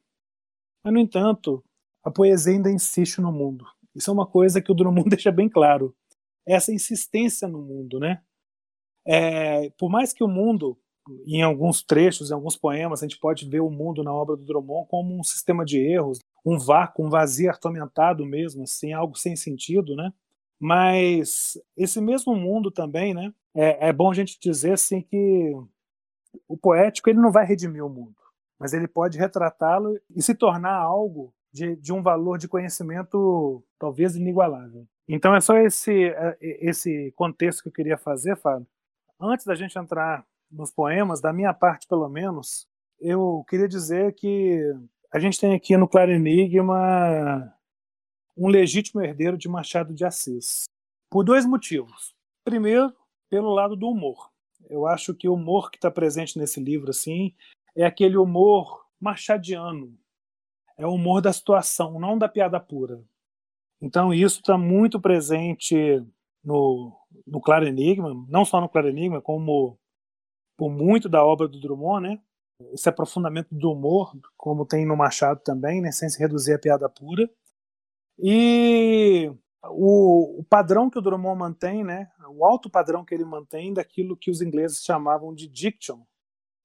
Mas, 0.83 0.93
no 0.93 0.99
entanto, 0.99 1.63
a 2.03 2.11
poesia 2.11 2.53
ainda 2.53 2.71
insiste 2.71 3.19
no 3.19 3.31
mundo. 3.31 3.65
Isso 3.95 4.09
é 4.09 4.13
uma 4.13 4.25
coisa 4.25 4.61
que 4.61 4.71
o 4.71 4.75
Drummond 4.75 5.09
deixa 5.09 5.31
bem 5.31 5.49
claro. 5.49 5.95
Essa 6.45 6.73
insistência 6.73 7.47
no 7.47 7.61
mundo, 7.61 7.99
né? 7.99 8.21
É, 9.05 9.69
por 9.71 9.89
mais 9.89 10.13
que 10.13 10.23
o 10.23 10.27
mundo, 10.27 10.77
em 11.25 11.41
alguns 11.41 11.81
trechos, 11.83 12.29
em 12.29 12.33
alguns 12.33 12.55
poemas, 12.55 13.01
a 13.01 13.07
gente 13.07 13.19
pode 13.19 13.47
ver 13.49 13.61
o 13.61 13.69
mundo 13.69 14.03
na 14.03 14.13
obra 14.13 14.35
do 14.35 14.45
Drummond 14.45 14.87
como 14.89 15.17
um 15.17 15.23
sistema 15.23 15.65
de 15.65 15.79
erros, 15.79 16.19
um 16.45 16.57
vácuo, 16.57 17.05
um 17.05 17.09
vazio 17.09 17.49
atormentado 17.51 18.25
mesmo, 18.25 18.63
assim, 18.63 18.93
algo 18.93 19.17
sem 19.17 19.35
sentido, 19.35 19.95
né? 19.95 20.11
Mas 20.59 21.57
esse 21.77 22.01
mesmo 22.01 22.35
mundo 22.35 22.69
também, 22.69 23.13
né? 23.13 23.33
É, 23.55 23.89
é 23.89 23.93
bom 23.93 24.11
a 24.11 24.13
gente 24.13 24.39
dizer 24.39 24.73
assim 24.73 25.01
que 25.01 25.55
o 26.47 26.57
poético 26.57 27.09
ele 27.09 27.19
não 27.19 27.31
vai 27.31 27.45
redimir 27.45 27.83
o 27.83 27.89
mundo, 27.89 28.15
mas 28.59 28.73
ele 28.73 28.87
pode 28.87 29.17
retratá-lo 29.17 29.99
e 30.15 30.21
se 30.21 30.35
tornar 30.35 30.75
algo 30.75 31.33
de, 31.51 31.75
de, 31.77 31.91
um 31.91 32.01
valor 32.01 32.37
de 32.37 32.47
conhecimento 32.47 33.63
talvez 33.79 34.15
inigualável. 34.15 34.87
Então 35.11 35.35
é 35.35 35.41
só 35.41 35.57
esse 35.57 36.05
é, 36.05 36.37
esse 36.39 37.11
contexto 37.15 37.63
que 37.63 37.69
eu 37.69 37.73
queria 37.73 37.97
fazer, 37.97 38.37
Fábio. 38.37 38.67
Antes 39.19 39.43
da 39.43 39.55
gente 39.55 39.77
entrar 39.77 40.23
nos 40.51 40.71
poemas, 40.71 41.19
da 41.19 41.33
minha 41.33 41.51
parte 41.51 41.87
pelo 41.87 42.07
menos, 42.07 42.67
eu 42.99 43.43
queria 43.49 43.67
dizer 43.67 44.13
que 44.13 44.61
a 45.11 45.17
gente 45.17 45.39
tem 45.39 45.55
aqui 45.55 45.75
no 45.75 45.87
Claro 45.87 46.11
Enigma 46.11 47.51
um 48.37 48.47
legítimo 48.47 49.01
herdeiro 49.01 49.35
de 49.35 49.49
Machado 49.49 49.93
de 49.93 50.05
Assis. 50.05 50.65
Por 51.09 51.23
dois 51.23 51.43
motivos. 51.43 52.13
Primeiro, 52.45 52.93
pelo 53.29 53.49
lado 53.49 53.75
do 53.75 53.89
humor. 53.89 54.29
Eu 54.69 54.85
acho 54.85 55.15
que 55.15 55.27
o 55.27 55.33
humor 55.33 55.71
que 55.71 55.77
está 55.77 55.89
presente 55.89 56.37
nesse 56.37 56.59
livro 56.59 56.91
assim 56.91 57.33
é 57.75 57.83
aquele 57.83 58.15
humor 58.15 58.85
machadiano. 58.99 59.97
É 60.77 60.85
o 60.85 60.93
humor 60.93 61.19
da 61.19 61.33
situação, 61.33 61.99
não 61.99 62.15
da 62.15 62.29
piada 62.29 62.59
pura. 62.59 63.03
Então 63.81 64.13
isso 64.13 64.39
está 64.39 64.57
muito 64.57 64.99
presente 64.99 65.75
no, 66.43 66.95
no 67.25 67.39
Claro 67.41 67.67
Enigma, 67.67 68.13
não 68.27 68.43
só 68.43 68.59
no 68.59 68.69
Claro 68.69 68.89
Enigma, 68.89 69.21
como 69.21 69.77
por 70.57 70.69
muito 70.69 71.07
da 71.07 71.23
obra 71.23 71.47
do 71.47 71.59
Drummond, 71.59 72.07
né? 72.07 72.21
Esse 72.73 72.89
aprofundamento 72.89 73.47
do 73.51 73.71
humor, 73.71 74.13
como 74.35 74.65
tem 74.65 74.85
no 74.85 74.97
Machado 74.97 75.39
também, 75.41 75.79
né? 75.79 75.91
sem 75.93 76.09
se 76.09 76.19
reduzir 76.19 76.53
à 76.53 76.59
piada 76.59 76.89
pura. 76.89 77.29
E 78.17 79.31
o, 79.63 80.41
o, 80.41 80.43
padrão 80.43 80.89
que 80.89 80.99
o 80.99 81.01
Drummond 81.01 81.39
mantém, 81.39 81.85
né, 81.85 82.09
o 82.29 82.45
alto 82.45 82.69
padrão 82.69 83.05
que 83.05 83.13
ele 83.13 83.23
mantém 83.23 83.73
daquilo 83.73 84.17
que 84.17 84.29
os 84.29 84.41
ingleses 84.41 84.83
chamavam 84.83 85.33
de 85.33 85.47
diction, 85.47 86.01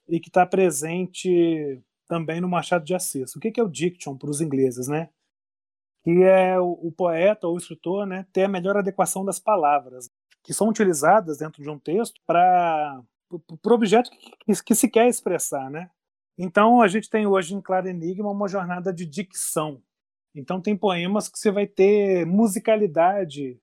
e 0.08 0.20
que 0.20 0.28
está 0.28 0.44
presente 0.44 1.80
também 2.06 2.40
no 2.40 2.48
Machado 2.48 2.84
de 2.84 2.94
Assis. 2.94 3.34
O 3.34 3.40
que, 3.40 3.50
que 3.50 3.60
é 3.60 3.62
o 3.62 3.68
diction 3.68 4.16
para 4.16 4.30
os 4.30 4.40
ingleses, 4.40 4.88
né? 4.88 5.08
Que 6.04 6.22
é 6.22 6.60
o, 6.60 6.72
o, 6.82 6.92
poeta 6.92 7.46
ou 7.46 7.54
o 7.54 7.58
escritor, 7.58 8.06
né, 8.06 8.26
ter 8.32 8.44
a 8.44 8.48
melhor 8.48 8.76
adequação 8.76 9.24
das 9.24 9.40
palavras 9.40 10.10
que 10.42 10.52
são 10.52 10.68
utilizadas 10.68 11.38
dentro 11.38 11.62
de 11.62 11.70
um 11.70 11.78
texto 11.78 12.20
para 12.26 13.02
o 13.30 13.72
objeto 13.72 14.10
que, 14.10 14.18
que, 14.18 14.62
que, 14.62 14.74
se 14.74 14.88
quer 14.90 15.08
expressar, 15.08 15.70
né? 15.70 15.90
Então 16.36 16.82
a 16.82 16.88
gente 16.88 17.08
tem 17.08 17.26
hoje 17.26 17.54
em 17.54 17.60
Claro 17.62 17.88
Enigma 17.88 18.30
uma 18.30 18.46
jornada 18.46 18.92
de 18.92 19.06
dicção, 19.06 19.82
então 20.34 20.60
tem 20.60 20.76
poemas 20.76 21.28
que 21.28 21.38
você 21.38 21.50
vai 21.50 21.66
ter 21.66 22.26
musicalidade, 22.26 23.58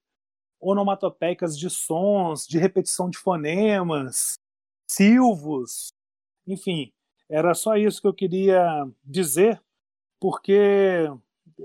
onomatopeicas 0.59 1.57
de 1.57 1.69
sons, 1.69 2.47
de 2.47 2.57
repetição 2.57 3.09
de 3.09 3.17
fonemas, 3.17 4.39
silvos, 4.87 5.93
enfim, 6.47 6.91
era 7.29 7.53
só 7.53 7.75
isso 7.75 8.01
que 8.01 8.07
eu 8.07 8.13
queria 8.13 8.87
dizer, 9.03 9.61
porque 10.19 11.09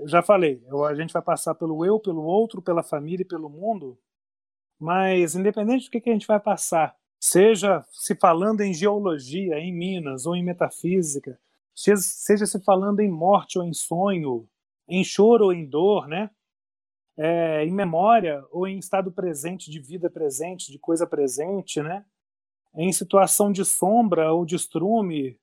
já 0.05 0.21
falei, 0.21 0.61
a 0.87 0.95
gente 0.95 1.13
vai 1.13 1.21
passar 1.21 1.55
pelo 1.55 1.85
eu, 1.85 1.99
pelo 1.99 2.23
outro, 2.23 2.61
pela 2.61 2.83
família 2.83 3.23
e 3.23 3.27
pelo 3.27 3.49
mundo, 3.49 3.97
mas 4.79 5.35
independente 5.35 5.85
do 5.85 5.91
que, 5.91 6.01
que 6.01 6.09
a 6.09 6.13
gente 6.13 6.27
vai 6.27 6.39
passar, 6.39 6.95
seja 7.19 7.83
se 7.91 8.15
falando 8.15 8.61
em 8.61 8.73
geologia, 8.73 9.59
em 9.59 9.73
Minas 9.73 10.25
ou 10.25 10.35
em 10.35 10.43
metafísica, 10.43 11.39
seja 11.73 12.45
se 12.45 12.59
falando 12.63 12.99
em 12.99 13.09
morte 13.09 13.57
ou 13.57 13.65
em 13.65 13.73
sonho, 13.73 14.47
em 14.87 15.03
choro 15.03 15.45
ou 15.45 15.53
em 15.53 15.65
dor, 15.65 16.07
né? 16.07 16.29
É, 17.19 17.65
em 17.65 17.71
memória 17.71 18.43
ou 18.51 18.67
em 18.67 18.77
estado 18.77 19.11
presente, 19.11 19.71
de 19.71 19.79
vida 19.79 20.09
presente, 20.09 20.71
de 20.71 20.77
coisa 20.77 21.07
presente, 21.07 21.81
né? 21.81 22.05
Em 22.75 22.91
situação 22.91 23.51
de 23.51 23.65
sombra 23.65 24.31
ou 24.31 24.45
de 24.45 24.55
estrume, 24.55 25.39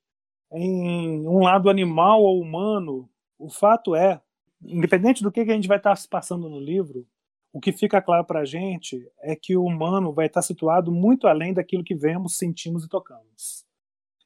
em 0.53 1.27
um 1.27 1.43
lado 1.43 1.69
animal 1.69 2.23
ou 2.23 2.41
humano. 2.41 3.09
O 3.39 3.51
fato 3.51 3.97
é, 3.97 4.23
independente 4.63 5.23
do 5.23 5.33
que 5.33 5.41
a 5.41 5.47
gente 5.47 5.69
vai 5.69 5.79
estar 5.79 5.95
se 5.97 6.09
passando 6.09 6.49
no 6.49 6.59
livro, 6.59 7.07
o 7.53 7.61
que 7.61 7.73
fica 7.73 8.03
claro 8.03 8.25
para 8.25 8.41
a 8.41 8.45
gente 8.45 9.09
é 9.21 9.37
que 9.37 9.57
o 9.57 9.65
humano 9.65 10.13
vai 10.13 10.27
estar 10.27 10.43
situado 10.43 10.91
muito 10.91 11.27
além 11.27 11.55
daquilo 11.55 11.85
que 11.85 11.95
vemos, 11.95 12.37
sentimos 12.37 12.85
e 12.85 12.89
tocamos. 12.89 13.65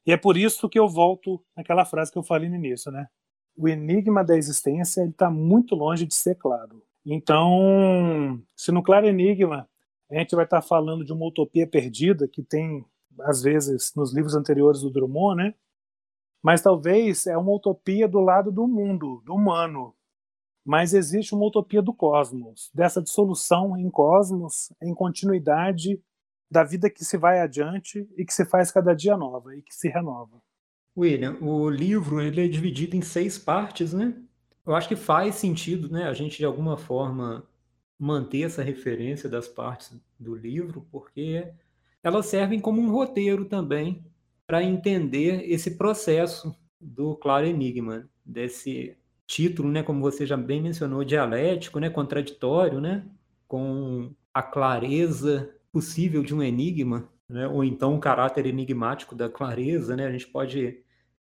E 0.05 0.11
é 0.11 0.17
por 0.17 0.35
isso 0.35 0.67
que 0.67 0.79
eu 0.79 0.87
volto 0.87 1.43
naquela 1.55 1.85
frase 1.85 2.11
que 2.11 2.17
eu 2.17 2.23
falei 2.23 2.49
no 2.49 2.55
início, 2.55 2.91
né? 2.91 3.07
o 3.59 3.67
enigma 3.67 4.23
da 4.23 4.37
existência 4.37 5.03
está 5.03 5.29
muito 5.29 5.75
longe 5.75 6.05
de 6.05 6.15
ser 6.15 6.35
claro. 6.35 6.81
Então, 7.05 8.41
se 8.55 8.71
no 8.71 8.81
Claro 8.81 9.05
Enigma 9.05 9.67
a 10.09 10.15
gente 10.15 10.33
vai 10.33 10.45
estar 10.45 10.61
tá 10.61 10.67
falando 10.67 11.03
de 11.03 11.11
uma 11.11 11.25
utopia 11.25 11.67
perdida 11.67 12.27
que 12.27 12.41
tem, 12.41 12.85
às 13.19 13.43
vezes, 13.43 13.93
nos 13.95 14.13
livros 14.13 14.33
anteriores 14.33 14.81
do 14.81 14.89
Drummond, 14.89 15.43
né? 15.43 15.53
Mas 16.41 16.61
talvez 16.61 17.27
é 17.27 17.37
uma 17.37 17.51
utopia 17.51 18.07
do 18.07 18.21
lado 18.21 18.49
do 18.49 18.65
mundo, 18.65 19.21
do 19.25 19.35
humano. 19.35 19.93
Mas 20.69 20.93
existe 20.93 21.33
uma 21.33 21.47
utopia 21.47 21.81
do 21.81 21.91
cosmos, 21.91 22.69
dessa 22.71 23.01
dissolução 23.01 23.75
em 23.75 23.89
cosmos, 23.89 24.71
em 24.79 24.93
continuidade 24.93 25.99
da 26.47 26.63
vida 26.63 26.91
que 26.91 27.03
se 27.03 27.17
vai 27.17 27.41
adiante 27.41 28.07
e 28.15 28.23
que 28.23 28.31
se 28.31 28.45
faz 28.45 28.71
cada 28.71 28.93
dia 28.93 29.17
nova 29.17 29.55
e 29.55 29.63
que 29.63 29.73
se 29.73 29.89
renova. 29.89 30.39
William, 30.95 31.39
o 31.41 31.67
livro 31.71 32.21
ele 32.21 32.45
é 32.45 32.47
dividido 32.47 32.95
em 32.95 33.01
seis 33.01 33.35
partes, 33.35 33.93
né? 33.93 34.13
Eu 34.63 34.75
acho 34.75 34.87
que 34.87 34.95
faz 34.95 35.33
sentido, 35.33 35.89
né, 35.89 36.03
a 36.03 36.13
gente 36.13 36.37
de 36.37 36.45
alguma 36.45 36.77
forma 36.77 37.43
manter 37.97 38.43
essa 38.43 38.61
referência 38.61 39.27
das 39.27 39.47
partes 39.47 39.99
do 40.19 40.35
livro, 40.35 40.85
porque 40.91 41.51
elas 42.03 42.27
servem 42.27 42.59
como 42.59 42.79
um 42.79 42.91
roteiro 42.91 43.45
também 43.45 44.05
para 44.45 44.61
entender 44.61 45.49
esse 45.49 45.79
processo 45.79 46.55
do 46.79 47.15
claro 47.15 47.47
enigma, 47.47 48.07
desse 48.23 48.98
título, 49.29 49.69
né, 49.69 49.83
como 49.83 50.01
você 50.01 50.25
já 50.25 50.35
bem 50.35 50.59
mencionou, 50.59 51.03
dialético, 51.03 51.79
né, 51.79 51.87
contraditório, 51.87 52.81
né, 52.81 53.05
com 53.47 54.11
a 54.33 54.41
clareza 54.41 55.53
possível 55.71 56.23
de 56.23 56.33
um 56.33 56.41
enigma, 56.41 57.07
né, 57.29 57.47
ou 57.47 57.63
então 57.63 57.95
o 57.95 57.99
caráter 57.99 58.47
enigmático 58.47 59.13
da 59.13 59.29
clareza, 59.29 59.95
né, 59.95 60.07
a 60.07 60.11
gente 60.11 60.27
pode 60.27 60.79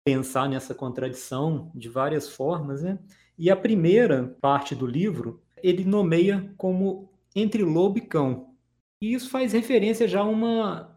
pensar 0.05 0.47
nessa 0.47 0.75
contradição 0.75 1.71
de 1.73 1.89
várias 1.89 2.29
formas, 2.29 2.83
né, 2.83 2.99
e 3.35 3.49
a 3.49 3.55
primeira 3.55 4.37
parte 4.39 4.75
do 4.75 4.85
livro 4.85 5.41
ele 5.63 5.83
nomeia 5.83 6.53
como 6.55 7.09
entre 7.35 7.63
lobo 7.63 7.97
e 7.97 8.01
cão, 8.01 8.53
e 9.01 9.11
isso 9.15 9.31
faz 9.31 9.53
referência 9.53 10.07
já 10.07 10.19
a 10.19 10.23
uma 10.23 10.95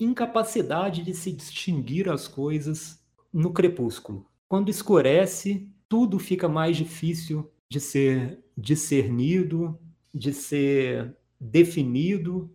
incapacidade 0.00 1.04
de 1.04 1.14
se 1.14 1.30
distinguir 1.30 2.08
as 2.10 2.26
coisas 2.26 3.00
no 3.32 3.52
crepúsculo. 3.52 4.26
Quando 4.48 4.68
escurece, 4.68 5.68
tudo 5.94 6.18
fica 6.18 6.48
mais 6.48 6.76
difícil 6.76 7.48
de 7.70 7.78
ser 7.78 8.40
discernido, 8.58 9.78
de 10.12 10.32
ser 10.32 11.16
definido. 11.40 12.50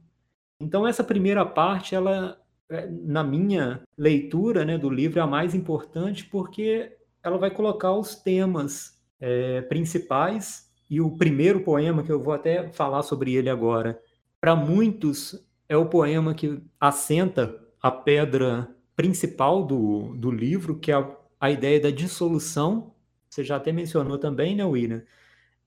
Então 0.60 0.86
essa 0.86 1.06
primeira 1.06 1.46
parte, 1.46 1.96
ela 1.96 2.38
é, 2.70 2.86
na 2.86 3.24
minha 3.24 3.82
leitura 3.98 4.66
né, 4.66 4.78
do 4.78 4.90
livro, 4.90 5.20
é 5.20 5.22
a 5.22 5.26
mais 5.26 5.56
importante 5.56 6.26
porque 6.26 6.98
ela 7.24 7.38
vai 7.38 7.50
colocar 7.50 7.94
os 7.94 8.14
temas 8.14 9.00
é, 9.22 9.62
principais 9.62 10.70
e 10.90 11.00
o 11.00 11.12
primeiro 11.12 11.62
poema 11.62 12.04
que 12.04 12.12
eu 12.12 12.22
vou 12.22 12.34
até 12.34 12.68
falar 12.74 13.04
sobre 13.04 13.36
ele 13.36 13.50
agora, 13.50 13.98
para 14.42 14.54
muitos 14.54 15.48
é 15.70 15.78
o 15.78 15.86
poema 15.86 16.34
que 16.34 16.62
assenta 16.78 17.58
a 17.82 17.90
pedra 17.90 18.68
principal 18.98 19.66
do, 19.66 20.14
do 20.18 20.30
livro, 20.30 20.78
que 20.78 20.92
é 20.92 20.96
a, 20.96 21.10
a 21.40 21.50
ideia 21.50 21.80
da 21.80 21.90
dissolução. 21.90 22.99
Você 23.30 23.44
já 23.44 23.58
até 23.58 23.72
mencionou 23.72 24.18
também, 24.18 24.56
né, 24.56 24.66
William? 24.66 25.04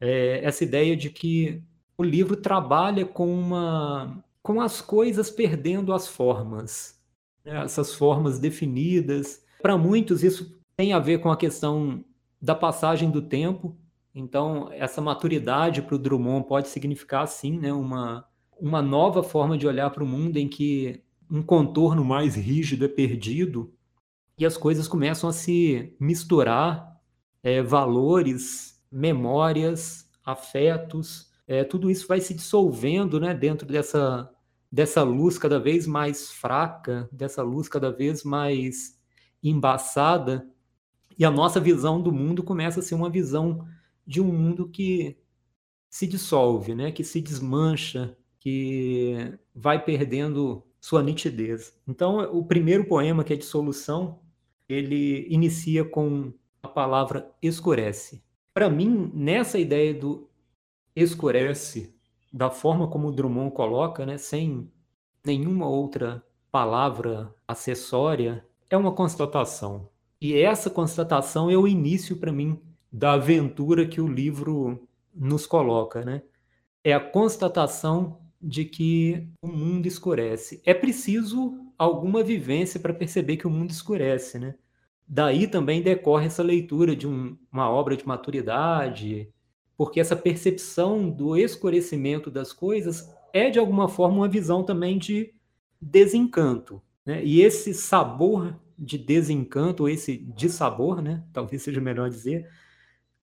É, 0.01 0.45
essa 0.45 0.65
ideia 0.65 0.97
de 0.97 1.11
que 1.11 1.63
o 1.97 2.03
livro 2.03 2.37
trabalha 2.37 3.07
com 3.07 3.33
uma 3.33 4.23
com 4.43 4.61
as 4.61 4.81
coisas 4.81 5.31
perdendo 5.31 5.93
as 5.93 6.09
formas, 6.09 7.01
né? 7.45 7.63
essas 7.63 7.95
formas 7.95 8.41
definidas. 8.41 9.45
Para 9.61 9.79
muitos 9.79 10.25
isso 10.25 10.59
tem 10.77 10.93
a 10.93 10.99
ver 10.99 11.19
com 11.19 11.31
a 11.31 11.37
questão 11.37 12.05
da 12.41 12.55
passagem 12.55 13.09
do 13.11 13.23
tempo. 13.23 13.77
Então 14.13 14.69
essa 14.73 15.01
maturidade 15.01 15.81
para 15.83 15.95
o 15.95 15.99
Drummond 15.99 16.49
pode 16.49 16.69
significar 16.69 17.29
sim, 17.29 17.59
né, 17.59 17.73
uma 17.73 18.27
uma 18.61 18.81
nova 18.81 19.25
forma 19.25 19.59
de 19.59 19.67
olhar 19.67 19.91
para 19.91 20.05
o 20.05 20.07
mundo 20.07 20.37
em 20.37 20.49
que 20.49 21.03
um 21.31 21.43
contorno 21.43 22.05
mais 22.05 22.37
rígido 22.37 22.85
é 22.85 22.89
perdido 22.89 23.73
e 24.39 24.47
as 24.47 24.57
coisas 24.57 24.87
começam 24.87 25.29
a 25.29 25.33
se 25.33 25.95
misturar, 25.99 26.92
é, 27.43 27.63
valores, 27.63 28.81
memórias, 28.91 30.09
afetos, 30.25 31.31
é, 31.47 31.65
tudo 31.65 31.91
isso 31.91 32.07
vai 32.07 32.21
se 32.21 32.35
dissolvendo 32.35 33.19
né, 33.19 33.35
dentro 33.35 33.67
dessa, 33.67 34.31
dessa 34.71 35.03
luz 35.03 35.39
cada 35.39 35.59
vez 35.59 35.87
mais 35.87 36.31
fraca, 36.31 37.09
dessa 37.11 37.43
luz 37.43 37.69
cada 37.69 37.91
vez 37.91 38.23
mais 38.23 38.99
embaçada, 39.43 40.49
e 41.19 41.25
a 41.25 41.31
nossa 41.31 41.61
visão 41.61 42.01
do 42.01 42.13
mundo 42.13 42.43
começa 42.43 42.81
a 42.81 42.83
ser 42.83 42.95
uma 42.95 43.11
visão 43.11 43.67
de 44.07 44.21
um 44.21 44.33
mundo 44.33 44.69
que 44.69 45.19
se 45.91 46.07
dissolve, 46.07 46.75
né, 46.75 46.91
que 46.91 47.05
se 47.05 47.21
desmancha, 47.21 48.17
que 48.39 49.39
vai 49.55 49.85
perdendo 49.85 50.65
sua 50.81 51.03
nitidez. 51.03 51.79
Então, 51.87 52.19
o 52.37 52.45
primeiro 52.45 52.87
poema, 52.87 53.23
que 53.23 53.33
é 53.33 53.37
de 53.37 53.45
solução, 53.45 54.21
ele 54.69 55.27
inicia 55.29 55.85
com 55.85 56.33
a 56.63 56.69
palavra 56.69 57.31
escurece. 57.43 58.23
Para 58.55 58.71
mim, 58.71 59.11
nessa 59.13 59.59
ideia 59.59 59.93
do 59.93 60.31
escurece, 60.95 61.95
da 62.33 62.51
forma 62.51 62.89
como 62.89 63.09
o 63.09 63.13
Drummond 63.13 63.53
coloca, 63.53 64.07
né, 64.07 64.17
sem 64.17 64.71
nenhuma 65.25 65.69
outra 65.69 66.25
palavra 66.51 67.35
acessória, 67.49 68.47
é 68.71 68.77
uma 68.77 68.93
constatação. 68.93 69.89
E 70.21 70.35
essa 70.35 70.71
constatação 70.71 71.51
é 71.51 71.57
o 71.57 71.67
início 71.67 72.17
para 72.17 72.33
mim 72.33 72.61
da 72.93 73.15
aventura 73.15 73.87
que 73.87 74.01
o 74.01 74.07
livro 74.07 74.87
nos 75.15 75.47
coloca, 75.47 76.05
né? 76.05 76.23
É 76.85 76.93
a 76.93 77.01
constatação 77.01 78.21
de 78.41 78.65
que 78.65 79.29
o 79.41 79.49
mundo 79.49 79.87
escurece. 79.87 80.63
É 80.65 80.75
preciso 80.75 81.59
alguma 81.77 82.23
vivência 82.23 82.79
para 82.79 82.95
perceber 82.95 83.37
que 83.37 83.47
o 83.47 83.51
mundo 83.51 83.71
escurece, 83.71 84.39
né? 84.39 84.55
Daí 85.07 85.47
também 85.47 85.83
decorre 85.83 86.27
essa 86.27 86.43
leitura 86.43 86.97
de 86.97 87.07
um, 87.07 87.37
uma 87.53 87.71
obra 87.71 87.97
de 87.97 88.07
maturidade, 88.07 89.29
porque 89.77 90.01
essa 90.01 90.17
percepção 90.17 91.11
do 91.11 91.37
escurecimento 91.37 92.31
das 92.31 92.53
coisas 92.53 93.11
é 93.33 93.51
de 93.51 93.59
alguma 93.59 93.89
forma 93.89 94.19
uma 94.19 94.29
visão 94.29 94.63
também 94.63 94.99
de 94.99 95.35
desencanto, 95.81 96.81
né? 97.05 97.25
E 97.25 97.41
esse 97.41 97.75
sabor 97.75 98.59
de 98.79 98.97
desencanto, 98.97 99.85
ou 99.85 99.89
esse 99.89 100.17
dissabor, 100.17 101.03
né? 101.03 101.25
Talvez 101.33 101.63
seja 101.63 101.81
melhor 101.81 102.09
dizer, 102.09 102.49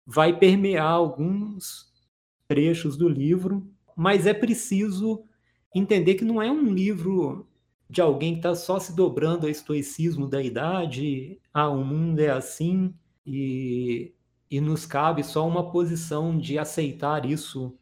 vai 0.05 0.37
permear 0.37 0.91
alguns 0.91 1.91
trechos 2.47 2.97
do 2.97 3.07
livro 3.07 3.67
mas 3.99 4.25
é 4.25 4.33
preciso 4.33 5.25
entender 5.75 6.15
que 6.15 6.23
não 6.23 6.41
é 6.41 6.49
um 6.49 6.73
livro 6.73 7.45
de 7.89 8.01
alguém 8.01 8.33
que 8.33 8.39
está 8.39 8.53
só 8.53 8.79
se 8.79 8.95
dobrando 8.95 9.45
ao 9.45 9.49
estoicismo 9.49 10.27
da 10.27 10.41
idade, 10.41 11.39
ah, 11.53 11.69
o 11.69 11.83
mundo 11.83 12.19
é 12.19 12.29
assim, 12.29 12.93
e, 13.25 14.13
e 14.49 14.61
nos 14.61 14.85
cabe 14.85 15.23
só 15.23 15.47
uma 15.47 15.71
posição 15.71 16.37
de 16.37 16.59
aceitar 16.59 17.25
isso 17.25 17.75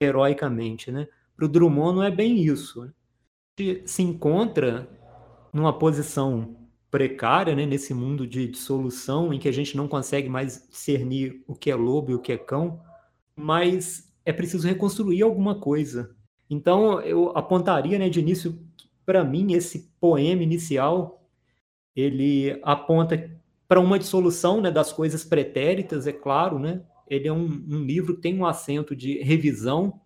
heroicamente. 0.00 0.92
Né? 0.92 1.08
Para 1.36 1.46
o 1.46 1.48
Drummond 1.48 1.96
não 1.96 2.02
é 2.02 2.10
bem 2.10 2.38
isso. 2.40 2.88
Se 3.84 4.02
encontra 4.02 4.88
numa 5.52 5.76
posição 5.76 6.56
precária, 6.90 7.54
né, 7.54 7.66
nesse 7.66 7.92
mundo 7.92 8.26
de 8.26 8.46
dissolução, 8.46 9.32
em 9.32 9.38
que 9.38 9.48
a 9.48 9.52
gente 9.52 9.76
não 9.76 9.88
consegue 9.88 10.28
mais 10.28 10.66
discernir 10.68 11.42
o 11.46 11.54
que 11.54 11.70
é 11.70 11.74
lobo 11.74 12.12
e 12.12 12.14
o 12.14 12.20
que 12.20 12.32
é 12.32 12.38
cão, 12.38 12.80
mas 13.36 14.12
é 14.24 14.32
preciso 14.32 14.66
reconstruir 14.66 15.22
alguma 15.22 15.60
coisa. 15.60 16.16
Então, 16.48 17.00
eu 17.02 17.30
apontaria, 17.36 17.98
né, 17.98 18.08
de 18.08 18.20
início, 18.20 18.58
para 19.08 19.24
mim, 19.24 19.54
esse 19.54 19.90
poema 19.98 20.42
inicial, 20.42 21.26
ele 21.96 22.60
aponta 22.62 23.30
para 23.66 23.80
uma 23.80 23.98
dissolução 23.98 24.60
né, 24.60 24.70
das 24.70 24.92
coisas 24.92 25.24
pretéritas, 25.24 26.06
é 26.06 26.12
claro, 26.12 26.58
né? 26.58 26.82
Ele 27.08 27.26
é 27.26 27.32
um, 27.32 27.46
um 27.46 27.82
livro 27.82 28.16
que 28.16 28.20
tem 28.20 28.38
um 28.38 28.44
acento 28.44 28.94
de 28.94 29.22
revisão, 29.22 29.98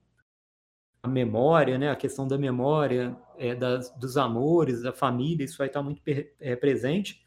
a 1.03 1.09
memória, 1.09 1.77
né, 1.79 1.91
a 1.91 1.97
questão 1.97 2.29
da 2.29 2.39
memória, 2.39 3.17
é, 3.37 3.57
das, 3.57 3.91
dos 3.97 4.17
amores, 4.17 4.83
da 4.83 4.93
família, 4.93 5.45
isso 5.45 5.59
vai 5.59 5.67
estar 5.67 5.83
muito 5.83 6.01
é, 6.39 6.55
presente. 6.55 7.25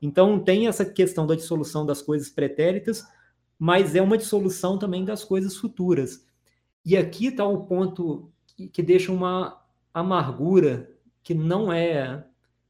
Então, 0.00 0.40
tem 0.40 0.66
essa 0.66 0.82
questão 0.82 1.26
da 1.26 1.34
dissolução 1.34 1.84
das 1.84 2.00
coisas 2.00 2.30
pretéritas, 2.30 3.06
mas 3.58 3.94
é 3.94 4.00
uma 4.00 4.16
dissolução 4.16 4.78
também 4.78 5.04
das 5.04 5.24
coisas 5.24 5.54
futuras. 5.58 6.26
E 6.86 6.96
aqui 6.96 7.26
está 7.26 7.44
o 7.44 7.66
ponto 7.66 8.32
que 8.72 8.82
deixa 8.82 9.12
uma 9.12 9.62
amargura 9.92 10.88
que 11.28 11.34
não 11.34 11.70
é 11.70 12.24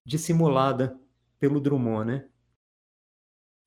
dissimulada 0.05 0.99
pelo 1.39 1.61
Drummond, 1.61 2.05
né? 2.05 2.25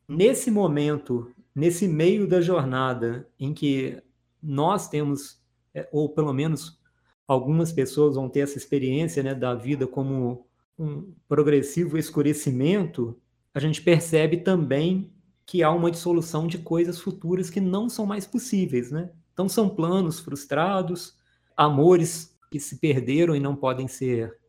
Nesse 0.05 0.51
momento, 0.51 1.33
nesse 1.55 1.87
meio 1.87 2.27
da 2.27 2.41
jornada 2.41 3.25
em 3.39 3.53
que 3.53 4.03
nós 4.43 4.89
temos, 4.89 5.41
é, 5.73 5.87
ou 5.93 6.09
pelo 6.09 6.33
menos 6.33 6.77
algumas 7.25 7.71
pessoas 7.71 8.15
vão 8.15 8.27
ter 8.27 8.41
essa 8.41 8.57
experiência 8.57 9.23
né, 9.23 9.33
da 9.33 9.55
vida 9.55 9.87
como 9.87 10.45
um 10.77 11.13
progressivo 11.25 11.97
escurecimento, 11.97 13.17
a 13.53 13.61
gente 13.61 13.81
percebe 13.81 14.39
também 14.39 15.09
que 15.45 15.63
há 15.63 15.71
uma 15.71 15.89
dissolução 15.89 16.47
de 16.47 16.57
coisas 16.57 16.99
futuras 16.99 17.49
que 17.49 17.61
não 17.61 17.87
são 17.87 18.05
mais 18.05 18.27
possíveis, 18.27 18.91
né? 18.91 19.09
Então, 19.31 19.47
são 19.47 19.69
planos 19.69 20.19
frustrados, 20.19 21.15
amores 21.55 22.37
que 22.51 22.59
se 22.59 22.77
perderam 22.77 23.33
e 23.33 23.39
não 23.39 23.55
podem 23.55 23.87
ser 23.87 24.40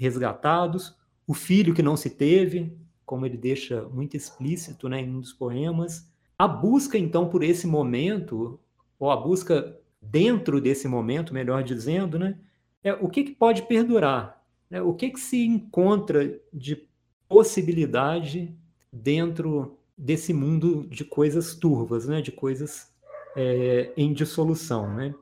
resgatados, 0.00 0.96
o 1.26 1.34
filho 1.34 1.74
que 1.74 1.82
não 1.82 1.94
se 1.94 2.08
teve, 2.08 2.74
como 3.04 3.26
ele 3.26 3.36
deixa 3.36 3.82
muito 3.90 4.16
explícito 4.16 4.88
né, 4.88 5.02
em 5.02 5.14
um 5.14 5.20
dos 5.20 5.34
poemas. 5.34 6.10
A 6.38 6.48
busca, 6.48 6.96
então, 6.96 7.28
por 7.28 7.42
esse 7.42 7.66
momento, 7.66 8.58
ou 8.98 9.10
a 9.10 9.16
busca 9.16 9.76
dentro 10.00 10.58
desse 10.58 10.88
momento, 10.88 11.34
melhor 11.34 11.62
dizendo, 11.62 12.18
né, 12.18 12.38
é 12.82 12.94
o 12.94 13.10
que, 13.10 13.24
que 13.24 13.32
pode 13.32 13.62
perdurar, 13.62 14.42
né, 14.70 14.80
o 14.80 14.94
que, 14.94 15.10
que 15.10 15.20
se 15.20 15.44
encontra 15.44 16.40
de 16.50 16.88
possibilidade 17.28 18.56
dentro 18.90 19.76
desse 19.96 20.32
mundo 20.32 20.86
de 20.88 21.04
coisas 21.04 21.54
turvas, 21.54 22.08
né, 22.08 22.22
de 22.22 22.32
coisas 22.32 22.90
é, 23.36 23.92
em 23.98 24.14
dissolução, 24.14 24.94
né? 24.94 25.14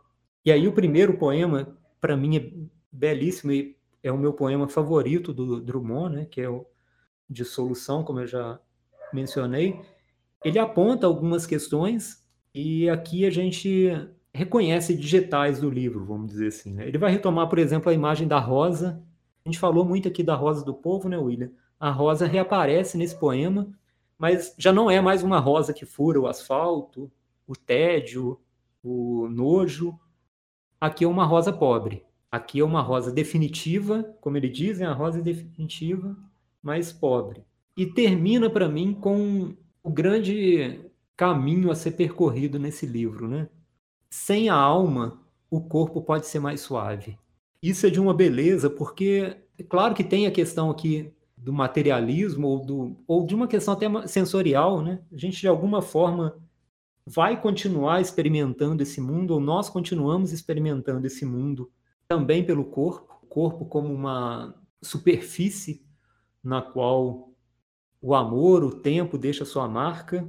E 0.45 0.53
aí 0.53 0.69
o 0.69 0.73
primeiro 0.73 1.19
poema, 1.19 1.77
para 2.01 2.17
mim, 2.17 2.37
é 2.37 2.51
belíssimo 2.93 3.51
e 3.51 3.77
é 4.03 4.13
o 4.13 4.19
meu 4.19 4.33
poema 4.33 4.69
favorito 4.69 5.33
do 5.33 5.61
Drummond, 5.61 6.17
né? 6.17 6.25
Que 6.25 6.41
é 6.41 6.49
o 6.49 6.67
Dissolução, 7.29 8.03
como 8.03 8.21
eu 8.21 8.27
já 8.27 8.59
mencionei. 9.13 9.81
ele 10.45 10.59
aponta 10.59 11.07
algumas 11.07 11.47
questões 11.47 12.25
e 12.55 12.89
aqui 12.89 13.27
a 13.27 13.31
gente 13.31 13.91
reconhece 14.33 14.95
digitais 14.95 15.61
do 15.61 15.69
livro, 15.69 16.05
vamos 16.05 16.29
dizer 16.29 16.49
assim. 16.49 16.73
Né? 16.75 16.87
Ele 16.87 16.99
vai 16.99 17.11
retomar, 17.11 17.49
por 17.49 17.59
exemplo, 17.59 17.91
a 17.91 17.95
imagem 17.95 18.29
da 18.29 18.39
rosa. 18.39 19.03
A 19.45 19.49
gente 19.49 19.59
falou 19.59 19.85
muito 19.85 20.09
aqui 20.09 20.23
da 20.23 20.35
rosa 20.35 20.65
do 20.65 20.75
povo, 20.75 21.09
né, 21.09 21.19
William? 21.19 21.51
A 21.79 21.91
rosa 21.91 22.27
reaparece 22.27 22.97
nesse 22.97 23.19
poema, 23.19 23.69
mas 24.17 24.55
já 24.59 24.73
não 24.73 24.91
é 24.91 25.01
mais 25.01 25.23
uma 25.23 25.39
rosa 25.39 25.73
que 25.73 25.85
fura 25.85 26.21
o 26.21 26.27
asfalto, 26.27 27.11
o 27.47 27.55
tédio, 27.55 28.41
o 28.83 29.29
nojo. 29.29 29.99
Aqui 30.81 31.05
é 31.05 31.09
uma 31.09 31.25
rosa 31.25 31.53
pobre. 31.53 32.05
Aqui 32.31 32.61
é 32.61 32.65
uma 32.65 32.83
rosa 32.83 33.11
definitiva, 33.11 34.03
como 34.21 34.37
ele 34.37 34.49
diz, 34.49 34.81
é 34.81 34.85
a 34.85 34.93
rosa 34.93 35.23
definitiva, 35.23 36.17
mas 36.63 36.93
pobre. 36.93 37.43
E 37.77 37.87
termina 37.87 38.51
para 38.51 38.69
mim 38.69 38.93
com 38.93 39.55
o 39.83 39.91
grande 39.91 40.81
caminho 41.17 41.71
a 41.71 41.75
ser 41.75 41.93
percorrido 41.93 42.59
nesse 42.59 42.85
livro, 42.85 43.27
né? 43.27 43.49
Sem 44.11 44.49
a 44.49 44.55
alma, 44.55 45.21
o 45.51 45.61
corpo 45.61 46.03
pode 46.03 46.27
ser 46.27 46.39
mais 46.39 46.61
suave. 46.61 47.19
Isso 47.63 47.87
é 47.87 47.91
de 47.91 47.99
uma 47.99 48.15
beleza, 48.15 48.69
porque 48.69 49.37
é 49.59 49.63
claro 49.63 49.95
que 49.95 50.05
tem 50.05 50.27
a 50.27 50.31
questão 50.31 50.71
aqui 50.71 51.11
do 51.37 51.53
materialismo 51.53 52.47
ou, 52.47 52.65
do, 52.65 52.97
ou 53.07 53.27
de 53.27 53.35
uma 53.35 53.49
questão 53.49 53.75
até 53.75 53.87
sensorial, 54.07 54.83
né? 54.83 55.01
A 55.13 55.17
gente 55.17 55.41
de 55.41 55.49
alguma 55.49 55.81
forma 55.81 56.37
vai 57.07 57.41
continuar 57.41 58.01
experimentando 58.01 58.83
esse 58.83 59.01
mundo, 59.01 59.33
ou 59.33 59.41
nós 59.41 59.71
continuamos 59.71 60.33
experimentando 60.33 61.07
esse 61.07 61.25
mundo 61.25 61.71
também 62.09 62.43
pelo 62.43 62.65
corpo, 62.65 63.21
o 63.23 63.27
corpo 63.27 63.67
como 63.67 63.93
uma 63.93 64.55
superfície 64.81 65.85
na 66.43 66.63
qual 66.63 67.31
o 68.01 68.15
amor, 68.15 68.65
o 68.65 68.81
tempo 68.81 69.19
deixa 69.19 69.45
sua 69.45 69.69
marca, 69.69 70.27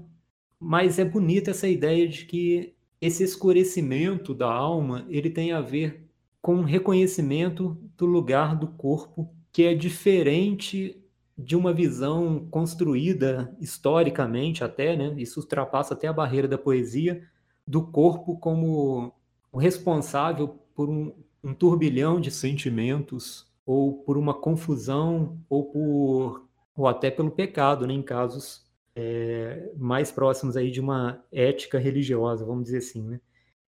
mas 0.60 1.00
é 1.00 1.06
bonita 1.06 1.52
essa 1.52 1.68
ideia 1.68 2.08
de 2.08 2.26
que 2.26 2.76
esse 3.00 3.24
escurecimento 3.24 4.34
da 4.34 4.52
alma, 4.52 5.06
ele 5.08 5.30
tem 5.30 5.54
a 5.54 5.62
ver 5.62 6.06
com 6.42 6.58
o 6.58 6.64
reconhecimento 6.64 7.78
do 7.98 8.06
lugar 8.06 8.58
do 8.58 8.68
corpo, 8.68 9.34
que 9.52 9.64
é 9.64 9.74
diferente 9.74 11.02
de 11.38 11.56
uma 11.56 11.74
visão 11.74 12.46
construída 12.52 13.56
historicamente 13.62 14.64
até, 14.64 14.98
né? 14.98 15.14
Isso 15.18 15.40
ultrapassa 15.40 15.94
até 15.94 16.08
a 16.08 16.14
barreira 16.14 16.48
da 16.48 16.58
poesia 16.58 17.24
do 17.66 17.88
corpo 17.88 18.38
como 18.38 19.14
o 19.50 19.58
responsável 19.58 20.60
por 20.76 20.90
um, 20.90 21.14
um 21.44 21.54
turbilhão 21.54 22.20
de 22.20 22.32
sentimentos 22.32 23.48
ou 23.66 24.04
por 24.04 24.18
uma 24.18 24.34
confusão 24.34 25.40
ou 25.50 25.66
por 25.66 26.50
ou 26.76 26.88
até 26.88 27.12
pelo 27.12 27.30
pecado, 27.30 27.86
né, 27.86 27.94
em 27.94 28.02
casos 28.02 28.66
é, 28.96 29.70
mais 29.78 30.12
próximos 30.12 30.56
aí 30.56 30.72
de 30.72 30.80
uma 30.80 31.22
ética 31.30 31.78
religiosa, 31.78 32.46
vamos 32.46 32.64
dizer 32.64 32.78
assim. 32.78 33.02
Né? 33.02 33.20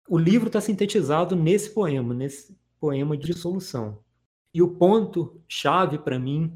O 0.09 0.17
livro 0.17 0.47
está 0.47 0.59
sintetizado 0.59 1.35
nesse 1.35 1.69
poema, 1.69 2.15
nesse 2.15 2.57
poema 2.79 3.15
de 3.15 3.27
dissolução. 3.27 3.99
E 4.51 4.61
o 4.61 4.75
ponto 4.75 5.39
chave 5.47 5.99
para 5.99 6.17
mim 6.17 6.51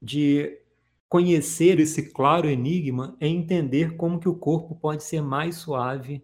de 0.00 0.60
conhecer 1.08 1.80
esse 1.80 2.10
claro 2.10 2.48
enigma 2.48 3.16
é 3.18 3.26
entender 3.26 3.96
como 3.96 4.20
que 4.20 4.28
o 4.28 4.34
corpo 4.34 4.74
pode 4.74 5.02
ser 5.02 5.22
mais 5.22 5.56
suave 5.56 6.22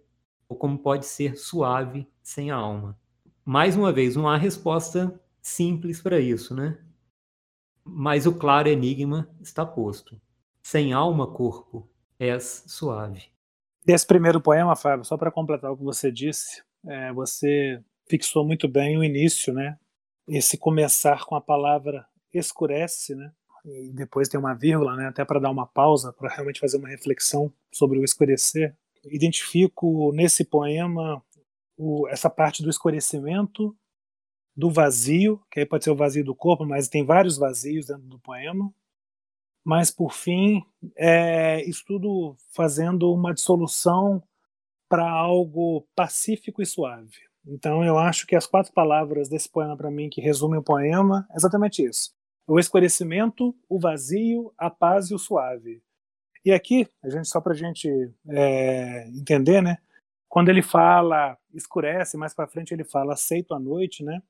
ou 0.49 0.57
como 0.57 0.79
pode 0.79 1.07
ser 1.07 1.37
suave 1.37 2.07
sem 2.23 2.51
a 2.51 2.57
alma. 2.57 2.99
Mais 3.45 3.77
uma 3.77 3.93
vez, 3.93 4.17
não 4.17 4.27
há 4.27 4.37
resposta 4.39 5.21
simples 5.43 6.01
para 6.01 6.19
isso, 6.19 6.55
né? 6.55 6.79
Mas 7.85 8.27
o 8.27 8.35
claro 8.35 8.69
enigma 8.69 9.29
está 9.43 9.67
posto. 9.67 10.19
Sem 10.63 10.95
alma, 10.95 11.31
corpo, 11.31 11.87
és 12.19 12.65
suave. 12.67 13.25
Desse 13.85 14.07
primeiro 14.07 14.41
poema, 14.41 14.75
Fábio, 14.75 15.05
só 15.05 15.19
para 15.19 15.31
completar 15.31 15.71
o 15.71 15.77
que 15.77 15.85
você 15.85 16.11
disse, 16.11 16.63
é, 16.87 17.13
você 17.13 17.83
fixou 18.09 18.47
muito 18.47 18.67
bem 18.67 18.97
o 18.97 19.05
início, 19.05 19.53
né? 19.53 19.79
Esse 20.27 20.57
começar 20.57 21.27
com 21.27 21.35
a 21.35 21.41
palavra 21.41 22.07
escurece, 22.33 23.15
né? 23.15 23.31
E 23.63 23.93
depois 23.93 24.29
tem 24.29 24.41
uma 24.41 24.55
vírgula, 24.55 24.97
né? 24.97 25.09
Até 25.09 25.23
para 25.23 25.39
dar 25.41 25.51
uma 25.51 25.67
pausa, 25.67 26.15
para 26.15 26.31
realmente 26.31 26.61
fazer 26.61 26.79
uma 26.79 26.89
reflexão 26.89 27.53
sobre 27.71 27.99
o 27.99 28.05
escurecer. 28.05 28.75
Identifico 29.05 30.13
nesse 30.15 30.45
poema 30.45 31.23
o, 31.77 32.09
essa 32.09 32.31
parte 32.31 32.63
do 32.63 32.71
escurecimento 32.71 33.77
do 34.57 34.71
vazio, 34.71 35.41
que 35.51 35.61
aí 35.61 35.67
pode 35.67 35.85
ser 35.85 35.91
o 35.91 35.97
vazio 35.97 36.25
do 36.25 36.35
corpo, 36.35 36.65
mas 36.65 36.89
tem 36.89 37.05
vários 37.05 37.37
vazios 37.37 37.87
dentro 37.87 38.05
do 38.05 38.19
poema. 38.19 38.73
Mas, 39.65 39.91
por 39.91 40.13
fim, 40.13 40.63
é, 40.97 41.65
isso 41.65 41.83
tudo 41.87 42.37
fazendo 42.53 43.13
uma 43.13 43.33
dissolução 43.33 44.23
para 44.89 45.11
algo 45.11 45.87
pacífico 45.97 46.63
e 46.63 46.67
suave. 46.67 47.17
Então, 47.47 47.83
eu 47.85 47.99
acho 47.99 48.27
que 48.27 48.37
as 48.37 48.47
quatro 48.47 48.73
palavras 48.73 49.29
desse 49.29 49.49
poema, 49.49 49.77
para 49.77 49.91
mim, 49.91 50.09
que 50.09 50.21
resumem 50.21 50.59
o 50.59 50.63
poema, 50.63 51.27
é 51.31 51.37
exatamente 51.37 51.83
isso: 51.83 52.13
o 52.47 52.59
escurecimento, 52.59 53.55
o 53.69 53.79
vazio, 53.79 54.53
a 54.57 54.71
paz 54.71 55.11
e 55.11 55.15
o 55.15 55.19
suave. 55.19 55.83
E 56.45 56.53
aqui, 56.53 56.87
a 57.03 57.09
gente 57.09 57.27
só 57.27 57.41
para 57.41 57.53
a 57.53 57.57
gente 57.57 57.89
é, 58.29 59.09
entender, 59.09 59.63
né? 59.63 59.79
Quando 60.35 60.49
ele 60.49 60.63
fala 60.63 61.39
escurece, 61.55 62.17
mais 62.17 62.35
para 62.35 62.49
frente 62.49 62.75
ele 62.75 62.83
fala 62.83 63.13
aceito 63.13 63.55
a 63.55 63.61
noite, 63.61 64.03
né? 64.03 64.21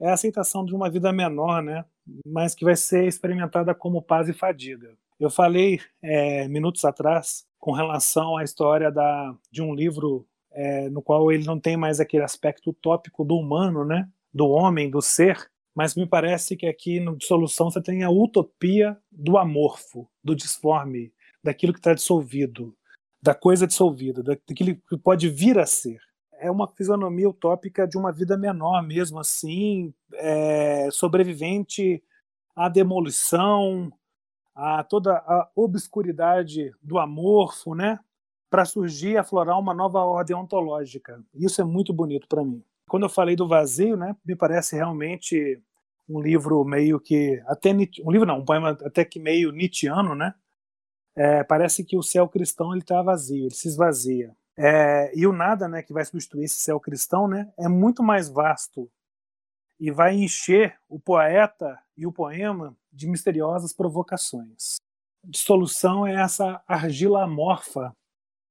é 0.00 0.08
a 0.08 0.14
aceitação 0.14 0.64
de 0.64 0.74
uma 0.74 0.90
vida 0.90 1.12
menor, 1.12 1.62
né? 1.62 1.84
mas 2.26 2.52
que 2.52 2.64
vai 2.64 2.74
ser 2.74 3.06
experimentada 3.06 3.72
como 3.72 4.02
paz 4.02 4.28
e 4.28 4.32
fadiga. 4.32 4.98
Eu 5.20 5.30
falei 5.30 5.78
é, 6.02 6.48
minutos 6.48 6.84
atrás 6.84 7.46
com 7.60 7.70
relação 7.70 8.36
à 8.36 8.42
história 8.42 8.90
da, 8.90 9.36
de 9.48 9.62
um 9.62 9.72
livro 9.72 10.26
é, 10.50 10.90
no 10.90 11.00
qual 11.00 11.30
ele 11.30 11.44
não 11.44 11.60
tem 11.60 11.76
mais 11.76 12.00
aquele 12.00 12.24
aspecto 12.24 12.70
utópico 12.70 13.24
do 13.24 13.36
humano, 13.36 13.84
né? 13.84 14.08
do 14.34 14.48
homem, 14.48 14.90
do 14.90 15.00
ser, 15.00 15.48
mas 15.72 15.94
me 15.94 16.08
parece 16.08 16.56
que 16.56 16.66
aqui 16.66 16.98
no 16.98 17.14
Dissolução 17.16 17.70
você 17.70 17.80
tem 17.80 18.02
a 18.02 18.10
utopia 18.10 18.98
do 19.12 19.38
amorfo, 19.38 20.10
do 20.24 20.34
disforme, 20.34 21.12
daquilo 21.40 21.72
que 21.72 21.78
está 21.78 21.94
dissolvido, 21.94 22.76
da 23.26 23.34
coisa 23.34 23.66
dissolvida, 23.66 24.22
daquilo 24.22 24.76
que 24.88 24.96
pode 24.96 25.28
vir 25.28 25.58
a 25.58 25.66
ser 25.66 26.00
é 26.38 26.50
uma 26.50 26.68
fisionomia 26.68 27.28
utópica 27.28 27.86
de 27.86 27.96
uma 27.96 28.12
vida 28.12 28.36
menor 28.36 28.82
mesmo 28.82 29.18
assim, 29.18 29.92
é, 30.14 30.88
sobrevivente 30.92 32.02
à 32.54 32.68
demolição, 32.68 33.92
a 34.54 34.82
toda 34.84 35.14
a 35.16 35.48
obscuridade 35.54 36.72
do 36.82 36.98
amorfo, 36.98 37.74
né? 37.74 37.98
Para 38.48 38.64
surgir 38.64 39.12
e 39.12 39.16
aflorar 39.16 39.58
uma 39.58 39.74
nova 39.74 40.00
ordem 40.00 40.36
ontológica. 40.36 41.20
Isso 41.34 41.60
é 41.60 41.64
muito 41.64 41.92
bonito 41.92 42.28
para 42.28 42.44
mim. 42.44 42.62
Quando 42.88 43.02
eu 43.02 43.10
falei 43.10 43.34
do 43.34 43.48
vazio, 43.48 43.96
né, 43.96 44.14
me 44.24 44.36
parece 44.36 44.76
realmente 44.76 45.60
um 46.08 46.20
livro 46.20 46.64
meio 46.64 47.00
que 47.00 47.42
até 47.46 47.72
um 47.72 48.10
livro 48.10 48.26
não, 48.26 48.38
um 48.38 48.44
poema 48.44 48.70
até 48.84 49.04
que 49.04 49.18
meio 49.18 49.50
nietzschiano, 49.50 50.14
né? 50.14 50.34
É, 51.16 51.42
parece 51.42 51.82
que 51.82 51.96
o 51.96 52.02
céu 52.02 52.28
cristão 52.28 52.72
ele 52.72 52.82
está 52.82 53.00
vazio, 53.00 53.46
ele 53.46 53.54
se 53.54 53.68
esvazia. 53.68 54.36
É, 54.56 55.10
e 55.16 55.26
o 55.26 55.32
nada, 55.32 55.66
né, 55.66 55.82
que 55.82 55.92
vai 55.92 56.04
substituir 56.04 56.44
esse 56.44 56.60
céu 56.60 56.78
cristão, 56.78 57.26
né, 57.26 57.50
é 57.58 57.68
muito 57.68 58.02
mais 58.02 58.28
vasto 58.28 58.90
e 59.78 59.90
vai 59.90 60.14
encher 60.14 60.78
o 60.88 60.98
poeta 60.98 61.78
e 61.96 62.06
o 62.06 62.12
poema 62.12 62.74
de 62.92 63.06
misteriosas 63.06 63.72
provocações. 63.72 64.76
Dissolução 65.24 66.06
é 66.06 66.14
essa 66.14 66.62
argila 66.66 67.24
amorfa, 67.24 67.92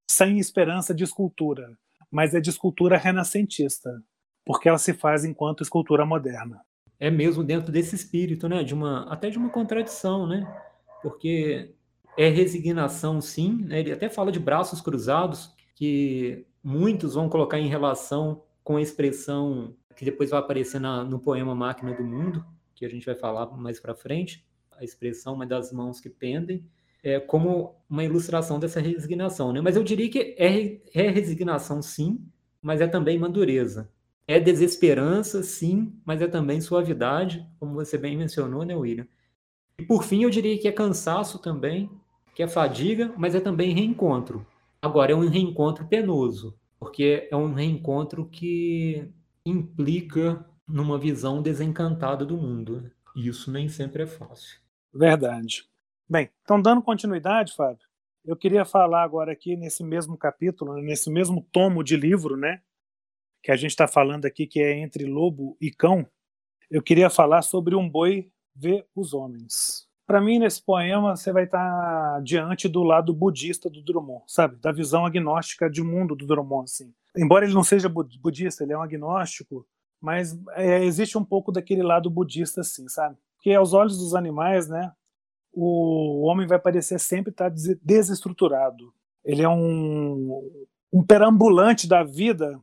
sem 0.10 0.40
esperança 0.40 0.94
de 0.94 1.04
escultura, 1.04 1.78
mas 2.12 2.36
é 2.36 2.40
de 2.40 2.50
escultura 2.50 2.98
renascentista, 2.98 4.04
porque 4.46 4.70
ela 4.70 4.78
se 4.78 4.94
faz 4.94 5.26
enquanto 5.26 5.64
escultura 5.64 6.06
moderna. 6.06 6.62
É 7.00 7.10
mesmo 7.10 7.44
dentro 7.44 7.72
desse 7.72 7.96
espírito, 7.96 8.48
né, 8.48 8.64
de 8.64 8.74
uma 8.74 9.12
até 9.12 9.30
de 9.30 9.38
uma 9.38 9.50
contradição, 9.50 10.28
né? 10.28 10.46
Porque 11.02 11.75
é 12.18 12.30
resignação, 12.30 13.22
sim. 13.22 13.66
Né? 13.66 13.80
Ele 13.80 13.92
até 13.92 14.10
fala 14.10 14.32
de 14.32 14.40
braços 14.40 14.82
cruzados, 14.82 15.54
que 15.76 16.46
muitos 16.64 17.14
vão 17.14 17.30
colocar 17.30 17.60
em 17.60 17.68
relação 17.68 18.42
com 18.64 18.78
a 18.78 18.82
expressão 18.82 19.76
que 19.96 20.04
depois 20.04 20.30
vai 20.30 20.40
aparecer 20.40 20.80
na, 20.80 21.04
no 21.04 21.20
poema 21.20 21.56
Máquina 21.56 21.94
do 21.94 22.04
Mundo, 22.04 22.46
que 22.74 22.86
a 22.86 22.90
gente 22.90 23.06
vai 23.06 23.16
falar 23.16 23.46
mais 23.58 23.80
para 23.80 23.96
frente, 23.96 24.46
a 24.78 24.84
expressão 24.84 25.36
uma 25.36 25.46
das 25.46 25.72
mãos 25.72 26.02
que 26.02 26.10
pendem, 26.10 26.66
é, 27.02 27.20
como 27.20 27.76
uma 27.90 28.04
ilustração 28.04 28.60
dessa 28.60 28.82
resignação. 28.82 29.54
Né? 29.54 29.62
Mas 29.62 29.76
eu 29.76 29.84
diria 29.84 30.10
que 30.10 30.36
é, 30.38 30.82
é 30.94 31.10
resignação, 31.10 31.82
sim, 31.82 32.20
mas 32.62 32.82
é 32.82 32.88
também 32.88 33.18
uma 33.18 33.30
dureza. 33.30 33.90
É 34.28 34.40
desesperança, 34.40 35.44
sim, 35.44 35.94
mas 36.04 36.22
é 36.22 36.28
também 36.28 36.60
suavidade, 36.60 37.48
como 37.60 37.76
você 37.76 37.98
bem 37.98 38.18
mencionou, 38.18 38.66
né, 38.66 38.76
William? 38.76 39.08
E 39.78 39.84
por 39.84 40.04
fim, 40.04 40.24
eu 40.24 40.30
diria 40.30 40.58
que 40.58 40.68
é 40.68 40.72
cansaço 40.72 41.38
também, 41.40 41.90
que 42.36 42.44
é 42.44 42.48
fadiga, 42.48 43.14
mas 43.18 43.34
é 43.34 43.40
também 43.40 43.74
reencontro. 43.74 44.46
Agora, 44.82 45.14
é 45.14 45.16
um 45.16 45.28
reencontro 45.28 45.88
penoso, 45.88 46.60
porque 46.78 47.28
é 47.32 47.36
um 47.36 47.54
reencontro 47.54 48.28
que 48.30 49.10
implica 49.46 50.46
numa 50.68 51.00
visão 51.00 51.42
desencantada 51.42 52.26
do 52.26 52.38
mundo. 52.38 52.92
E 53.16 53.30
isso 53.30 53.50
nem 53.50 53.70
sempre 53.70 54.04
é 54.04 54.08
fácil. 54.08 54.60
Verdade. 54.94 55.64
Bem, 56.08 56.30
então 56.44 56.62
dando 56.62 56.82
continuidade, 56.82 57.56
Fábio, 57.56 57.88
eu 58.26 58.36
queria 58.36 58.66
falar 58.66 59.04
agora 59.04 59.32
aqui 59.32 59.56
nesse 59.56 59.84
mesmo 59.84 60.18
capítulo, 60.18 60.76
nesse 60.82 61.10
mesmo 61.10 61.48
tomo 61.52 61.84
de 61.84 61.96
livro, 61.96 62.36
né, 62.36 62.62
que 63.42 63.52
a 63.52 63.56
gente 63.56 63.72
está 63.72 63.88
falando 63.88 64.26
aqui, 64.26 64.46
que 64.46 64.62
é 64.62 64.78
entre 64.78 65.06
lobo 65.06 65.58
e 65.62 65.72
cão. 65.72 66.06
Eu 66.70 66.82
queria 66.82 67.10
falar 67.10 67.44
sobre 67.44 67.76
um 67.76 67.90
boi 67.90 68.30
ver 68.54 68.86
os 68.96 69.14
homens. 69.14 69.88
Para 70.06 70.22
mim, 70.22 70.38
nesse 70.38 70.62
poema, 70.62 71.16
você 71.16 71.32
vai 71.32 71.46
estar 71.46 71.60
tá 71.60 72.20
diante 72.22 72.68
do 72.68 72.84
lado 72.84 73.12
budista 73.14 73.70
do 73.70 73.82
Drummond, 73.82 74.24
sabe? 74.28 74.56
Da 74.58 74.72
visão 74.72 75.06
agnóstica 75.06 75.70
de 75.70 75.82
mundo 75.82 76.16
do 76.16 76.28
Drummond, 76.28 76.66
assim. 76.66 76.94
Embora 77.18 77.46
ele 77.46 77.56
não 77.56 77.64
seja 77.64 77.90
budista, 77.90 78.64
ele 78.64 78.74
é 78.74 78.78
um 78.78 78.84
agnóstico, 78.84 79.66
mas 80.00 80.38
é, 80.52 80.84
existe 80.84 81.18
um 81.18 81.26
pouco 81.26 81.52
daquele 81.52 81.82
lado 81.82 82.10
budista, 82.10 82.62
assim, 82.62 82.88
sabe? 82.88 83.18
Porque 83.36 83.52
aos 83.54 83.74
olhos 83.74 83.98
dos 83.98 84.14
animais, 84.14 84.68
né, 84.68 84.92
o 85.52 86.22
homem 86.28 86.46
vai 86.46 86.60
parecer 86.60 87.00
sempre 87.00 87.32
estar 87.32 87.52
desestruturado. 87.82 88.94
Ele 89.24 89.42
é 89.42 89.50
um, 89.50 90.68
um 90.94 91.04
perambulante 91.04 91.88
da 91.88 92.04
vida 92.04 92.62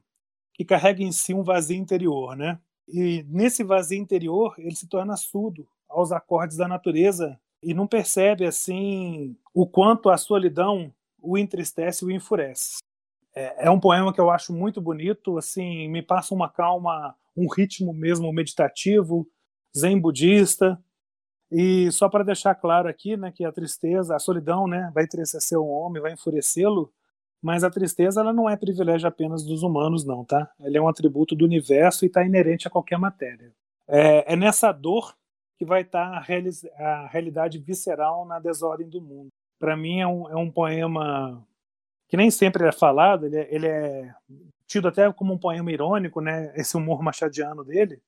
que 0.55 0.64
carrega 0.64 1.03
em 1.03 1.11
si 1.11 1.34
um 1.34 1.43
vazio 1.43 1.76
interior, 1.76 2.36
né? 2.36 2.61
E 2.86 3.24
nesse 3.28 3.64
vazio 3.64 3.99
interior, 3.99 4.55
ele 4.59 4.76
se 4.76 4.86
torna 4.86 5.16
surdo 5.16 5.66
aos 5.93 6.12
acordes 6.12 6.57
da 6.57 6.66
natureza 6.66 7.38
e 7.62 7.72
não 7.74 7.86
percebe 7.86 8.45
assim 8.45 9.36
o 9.55 9.66
quanto 9.66 10.11
a 10.11 10.16
solidão 10.16 10.93
o 11.20 11.38
entristece 11.38 12.05
e 12.05 12.09
o 12.09 12.11
enfurece. 12.11 12.78
É, 13.34 13.66
é 13.66 13.70
um 13.70 13.78
poema 13.78 14.12
que 14.12 14.20
eu 14.20 14.30
acho 14.30 14.53
muito 14.53 14.80
bonito, 14.80 15.38
assim, 15.38 15.88
me 15.88 16.03
passa 16.03 16.34
uma 16.34 16.49
calma, 16.49 17.14
um 17.36 17.47
ritmo 17.49 17.93
mesmo 17.95 18.32
meditativo, 18.32 19.26
zen 19.76 19.99
budista, 19.99 20.78
e 21.51 21.90
só 21.93 22.09
para 22.09 22.24
deixar 22.24 22.55
claro 22.55 22.88
aqui, 22.88 23.16
né, 23.16 23.30
que 23.30 23.45
a 23.45 23.53
tristeza, 23.53 24.16
a 24.16 24.18
solidão, 24.18 24.66
né, 24.66 24.90
vai 24.95 25.05
entristecer 25.05 25.59
o 25.59 25.68
homem, 25.68 26.03
vai 26.03 26.12
enfurecê-lo, 26.12 26.93
mas 27.43 27.64
a 27.64 27.70
tristeza 27.70 28.20
ela 28.20 28.32
não 28.32 28.49
é 28.49 28.57
privilégio 28.57 29.09
apenas 29.09 29.45
dos 29.45 29.62
humanos, 29.62 30.05
não, 30.05 30.24
tá? 30.24 30.49
É 30.61 30.80
um 30.80 30.88
atributo 30.88 31.34
do 31.34 31.45
universo 31.45 32.05
e 32.05 32.07
está 32.07 32.24
inerente 32.24 32.68
a 32.68 32.70
qualquer 32.70 32.99
matéria. 32.99 33.53
É, 33.88 34.32
é, 34.32 34.36
nessa 34.36 34.70
dor 34.70 35.14
que 35.62 35.64
vai 35.64 35.82
estar 35.82 36.10
tá 36.10 36.34
a, 36.76 36.84
a, 36.84 37.06
realidade 37.06 37.56
visceral 37.60 38.26
na 38.26 38.40
desordem 38.40 38.88
do 38.88 39.00
mundo. 39.00 39.28
Para 39.60 39.76
mim 39.76 40.00
é 40.00 40.06
um, 40.08 40.28
é 40.28 40.34
um 40.34 40.50
poema 40.50 41.46
que 42.08 42.16
nem 42.16 42.32
sempre 42.32 42.66
é 42.66 42.72
falado, 42.72 43.26
ele 43.26 43.36
é, 43.36 43.54
ele 43.54 43.68
é 43.68 44.12
tido 44.66 44.88
até 44.88 45.10
como 45.12 45.32
um 45.32 45.38
poema 45.38 45.70
irônico, 45.70 46.20
né? 46.20 46.52
Esse 46.56 46.76
humor 46.76 47.00
machadiano 47.00 47.62
dele, 47.62 48.02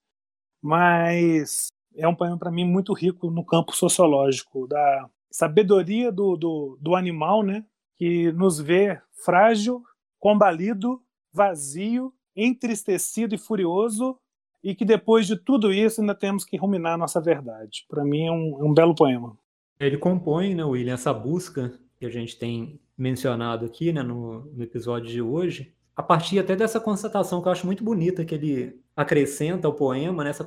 mas 0.60 1.68
é 1.96 2.08
um 2.08 2.14
poema 2.14 2.36
para 2.36 2.50
mim 2.50 2.64
muito 2.64 2.92
rico 2.92 3.30
no 3.30 3.44
campo 3.44 3.70
sociológico 3.70 4.66
da 4.66 5.08
sabedoria 5.30 6.10
do, 6.10 6.36
do, 6.36 6.76
do 6.80 6.96
animal, 6.96 7.44
né? 7.44 7.64
Que 7.94 8.32
nos 8.32 8.58
vê 8.58 9.00
frágil, 9.24 9.80
combalido, 10.18 11.00
vazio, 11.32 12.12
entristecido 12.34 13.36
e 13.36 13.38
furioso, 13.38 14.18
e 14.64 14.74
que 14.74 14.84
depois 14.84 15.26
de 15.26 15.36
tudo 15.36 15.70
isso 15.70 16.00
ainda 16.00 16.14
temos 16.14 16.42
que 16.42 16.56
ruminar 16.56 16.94
a 16.94 16.98
nossa 16.98 17.20
verdade. 17.20 17.84
Para 17.86 18.02
mim 18.02 18.26
é 18.26 18.32
um, 18.32 18.60
é 18.60 18.64
um, 18.64 18.72
belo 18.72 18.94
poema. 18.94 19.36
Ele 19.78 19.98
compõe, 19.98 20.54
né, 20.54 20.64
William, 20.64 20.94
essa 20.94 21.12
busca 21.12 21.78
que 21.98 22.06
a 22.06 22.10
gente 22.10 22.38
tem 22.38 22.80
mencionado 22.96 23.66
aqui 23.66 23.92
né, 23.92 24.02
no, 24.02 24.46
no 24.46 24.62
episódio 24.62 25.10
de 25.10 25.20
hoje, 25.20 25.74
a 25.94 26.02
partir 26.02 26.38
até 26.38 26.56
dessa 26.56 26.80
constatação 26.80 27.42
que 27.42 27.48
eu 27.48 27.52
acho 27.52 27.66
muito 27.66 27.84
bonita 27.84 28.24
que 28.24 28.34
ele 28.34 28.80
acrescenta 28.96 29.68
ao 29.68 29.74
poema, 29.74 30.24
né, 30.24 30.30
essa, 30.30 30.46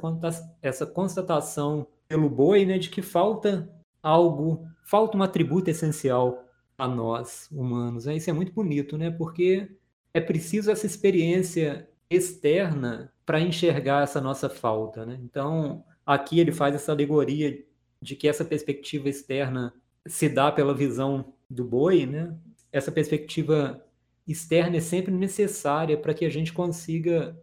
essa 0.64 0.86
constatação 0.86 1.86
pelo 2.08 2.28
boi 2.28 2.66
né, 2.66 2.80
de 2.80 2.90
que 2.90 3.04
falta 3.04 3.70
algo, 4.02 4.66
falta 4.84 5.16
um 5.16 5.22
atributo 5.22 5.70
essencial 5.70 6.44
a 6.76 6.88
nós 6.88 7.48
humanos. 7.52 8.06
Né? 8.06 8.16
Isso 8.16 8.32
é 8.32 8.34
muito 8.34 8.52
bonito, 8.52 8.98
né? 8.98 9.12
porque 9.12 9.70
é 10.12 10.20
preciso 10.20 10.72
essa 10.72 10.88
experiência 10.88 11.88
externa 12.10 13.14
para 13.28 13.42
enxergar 13.42 14.04
essa 14.04 14.22
nossa 14.22 14.50
falta. 14.50 15.06
Né? 15.06 15.20
Então, 15.22 15.84
aqui 16.06 16.40
ele 16.40 16.54
faz 16.54 16.74
essa 16.74 16.94
alegoria 16.94 17.62
de 18.02 18.16
que 18.16 18.26
essa 18.26 18.46
perspectiva 18.46 19.10
externa 19.10 19.74
se 20.08 20.30
dá 20.30 20.50
pela 20.50 20.74
visão 20.74 21.34
do 21.50 21.66
boi, 21.66 22.06
né? 22.06 22.34
essa 22.72 22.90
perspectiva 22.90 23.84
externa 24.26 24.78
é 24.78 24.80
sempre 24.80 25.12
necessária 25.12 25.98
para 25.98 26.14
que 26.14 26.24
a 26.24 26.30
gente 26.30 26.54
consiga 26.54 27.38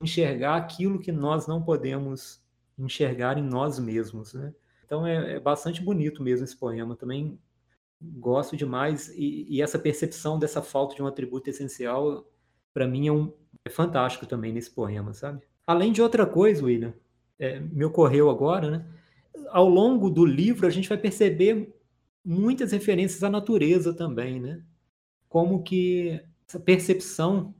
enxergar 0.00 0.54
aquilo 0.54 1.00
que 1.00 1.10
nós 1.10 1.48
não 1.48 1.60
podemos 1.60 2.40
enxergar 2.78 3.36
em 3.36 3.42
nós 3.42 3.78
mesmos, 3.78 4.34
né? 4.34 4.52
Então 4.84 5.06
é, 5.06 5.34
é 5.34 5.40
bastante 5.40 5.80
bonito 5.80 6.22
mesmo 6.22 6.44
esse 6.44 6.56
poema. 6.56 6.96
Também 6.96 7.38
gosto 8.00 8.56
demais 8.56 9.08
e, 9.10 9.46
e, 9.48 9.62
essa 9.62 9.78
percepção 9.78 10.38
dessa 10.38 10.60
falta 10.60 10.94
de 10.94 11.02
um 11.02 11.06
atributo 11.06 11.48
essencial 11.48 12.28
para 12.72 12.86
mim 12.86 13.06
é, 13.08 13.12
um, 13.12 13.32
é 13.64 13.70
fantástico 13.70 14.26
também 14.26 14.52
nesse 14.52 14.70
poema, 14.70 15.12
sabe? 15.12 15.42
Além 15.66 15.92
de 15.92 16.02
outra 16.02 16.26
coisa, 16.26 16.64
William, 16.64 16.94
é, 17.38 17.60
me 17.60 17.84
ocorreu 17.84 18.30
agora, 18.30 18.70
né? 18.70 18.86
Ao 19.48 19.68
longo 19.68 20.10
do 20.10 20.24
livro 20.24 20.66
a 20.66 20.70
gente 20.70 20.88
vai 20.88 20.98
perceber 20.98 21.74
muitas 22.24 22.72
referências 22.72 23.22
à 23.22 23.30
natureza 23.30 23.92
também, 23.92 24.40
né? 24.40 24.62
como 25.34 25.64
que 25.64 26.20
essa 26.48 26.60
percepção 26.60 27.52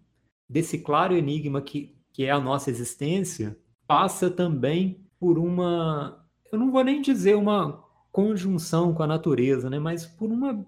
desse 0.49 0.79
claro 0.79 1.17
enigma 1.17 1.61
que, 1.61 1.93
que 2.13 2.25
é 2.25 2.31
a 2.31 2.39
nossa 2.39 2.71
existência 2.71 3.59
passa 3.85 4.31
também 4.31 5.05
por 5.19 5.41
uma, 5.41 6.25
eu 6.53 6.57
não 6.57 6.71
vou 6.71 6.85
nem 6.85 7.03
dizer 7.03 7.35
uma 7.35 7.85
conjunção 8.13 8.95
com 8.95 9.03
a 9.03 9.09
natureza, 9.09 9.69
né, 9.69 9.81
mas 9.81 10.07
por 10.07 10.31
uma 10.31 10.65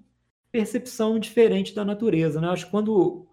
percepção 0.50 1.16
diferente 1.20 1.72
da 1.76 1.84
natureza, 1.84 2.40
né? 2.40 2.48
Acho 2.48 2.64
que 2.64 2.72
quando 2.72 3.25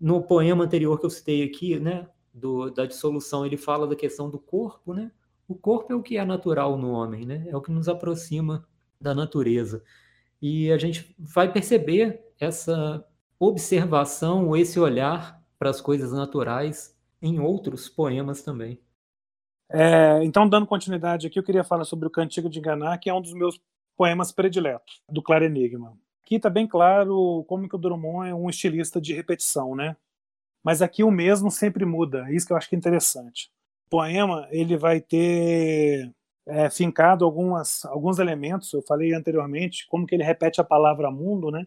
no 0.00 0.22
poema 0.22 0.64
anterior 0.64 0.98
que 0.98 1.06
eu 1.06 1.10
citei 1.10 1.42
aqui, 1.42 1.78
né, 1.78 2.08
do, 2.32 2.70
da 2.70 2.86
dissolução, 2.86 3.44
ele 3.44 3.56
fala 3.56 3.86
da 3.86 3.96
questão 3.96 4.30
do 4.30 4.38
corpo, 4.38 4.94
né? 4.94 5.10
O 5.46 5.54
corpo 5.54 5.92
é 5.92 5.96
o 5.96 6.02
que 6.02 6.16
é 6.16 6.24
natural 6.24 6.76
no 6.76 6.90
homem, 6.90 7.24
né? 7.24 7.46
É 7.48 7.56
o 7.56 7.60
que 7.60 7.72
nos 7.72 7.88
aproxima 7.88 8.66
da 9.00 9.14
natureza. 9.14 9.82
E 10.40 10.70
a 10.70 10.78
gente 10.78 11.14
vai 11.18 11.50
perceber 11.50 12.22
essa 12.38 13.04
observação 13.38 14.46
ou 14.48 14.56
esse 14.56 14.78
olhar 14.78 15.42
para 15.58 15.70
as 15.70 15.80
coisas 15.80 16.12
naturais 16.12 16.96
em 17.20 17.40
outros 17.40 17.88
poemas 17.88 18.42
também. 18.42 18.80
É, 19.70 20.22
então, 20.24 20.48
dando 20.48 20.66
continuidade 20.66 21.26
aqui, 21.26 21.38
eu 21.38 21.42
queria 21.42 21.64
falar 21.64 21.84
sobre 21.84 22.06
o 22.06 22.10
Cantigo 22.10 22.48
de 22.48 22.58
Enganar, 22.58 22.98
que 22.98 23.10
é 23.10 23.14
um 23.14 23.20
dos 23.20 23.32
meus 23.32 23.60
poemas 23.96 24.32
prediletos, 24.32 25.02
do 25.08 25.22
Claro 25.22 25.44
Enigma. 25.44 25.98
Aqui 26.28 26.36
está 26.36 26.50
bem 26.50 26.66
claro 26.66 27.42
como 27.48 27.66
que 27.66 27.74
o 27.74 27.78
Drummond 27.78 28.28
é 28.28 28.34
um 28.34 28.50
estilista 28.50 29.00
de 29.00 29.14
repetição, 29.14 29.74
né? 29.74 29.96
Mas 30.62 30.82
aqui 30.82 31.02
o 31.02 31.10
mesmo 31.10 31.50
sempre 31.50 31.86
muda, 31.86 32.28
é 32.28 32.34
isso 32.34 32.46
que 32.46 32.52
eu 32.52 32.56
acho 32.58 32.68
que 32.68 32.74
é 32.74 32.78
interessante. 32.78 33.50
O 33.86 33.88
poema 33.88 34.46
ele 34.50 34.76
vai 34.76 35.00
ter 35.00 36.12
é, 36.46 36.68
fincado 36.68 37.24
algumas, 37.24 37.82
alguns 37.86 38.18
elementos, 38.18 38.70
eu 38.74 38.82
falei 38.82 39.14
anteriormente, 39.14 39.86
como 39.88 40.06
que 40.06 40.14
ele 40.14 40.22
repete 40.22 40.60
a 40.60 40.64
palavra 40.64 41.10
mundo, 41.10 41.50
né? 41.50 41.66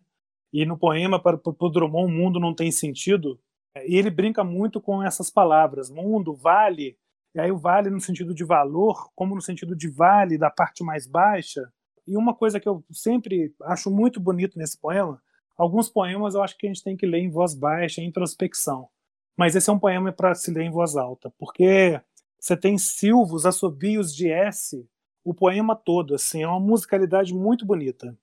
E 0.53 0.63
no 0.63 0.77
poema, 0.77 1.19
para, 1.19 1.41
o 1.43 1.69
Drummond, 1.69 2.13
mundo 2.13 2.39
não 2.39 2.53
tem 2.53 2.71
sentido. 2.71 3.39
E 3.87 3.95
ele 3.95 4.11
brinca 4.11 4.43
muito 4.43 4.79
com 4.79 5.01
essas 5.01 5.31
palavras, 5.31 5.89
mundo, 5.89 6.35
vale, 6.35 6.95
e 7.33 7.39
aí 7.39 7.51
o 7.51 7.57
vale 7.57 7.89
no 7.89 7.99
sentido 7.99 8.31
de 8.31 8.43
valor, 8.43 9.09
como 9.15 9.33
no 9.33 9.41
sentido 9.41 9.75
de 9.75 9.89
vale 9.89 10.37
da 10.37 10.51
parte 10.51 10.83
mais 10.83 11.07
baixa. 11.07 11.67
E 12.11 12.17
uma 12.17 12.33
coisa 12.33 12.59
que 12.59 12.67
eu 12.67 12.83
sempre 12.91 13.55
acho 13.63 13.89
muito 13.89 14.19
bonito 14.19 14.59
nesse 14.59 14.77
poema, 14.77 15.21
alguns 15.57 15.89
poemas 15.89 16.35
eu 16.35 16.43
acho 16.43 16.57
que 16.57 16.67
a 16.67 16.69
gente 16.69 16.83
tem 16.83 16.97
que 16.97 17.05
ler 17.05 17.19
em 17.19 17.29
voz 17.29 17.53
baixa, 17.53 18.01
em 18.01 18.07
introspecção. 18.07 18.89
Mas 19.37 19.55
esse 19.55 19.69
é 19.69 19.73
um 19.73 19.79
poema 19.79 20.11
para 20.11 20.35
se 20.35 20.51
ler 20.51 20.63
em 20.63 20.69
voz 20.69 20.97
alta, 20.97 21.33
porque 21.39 22.01
você 22.37 22.57
tem 22.57 22.77
silvos, 22.77 23.45
assobios 23.45 24.13
de 24.13 24.29
S, 24.29 24.85
o 25.23 25.33
poema 25.33 25.73
todo, 25.73 26.15
assim, 26.15 26.43
é 26.43 26.47
uma 26.47 26.59
musicalidade 26.59 27.33
muito 27.33 27.65
bonita. 27.65 28.13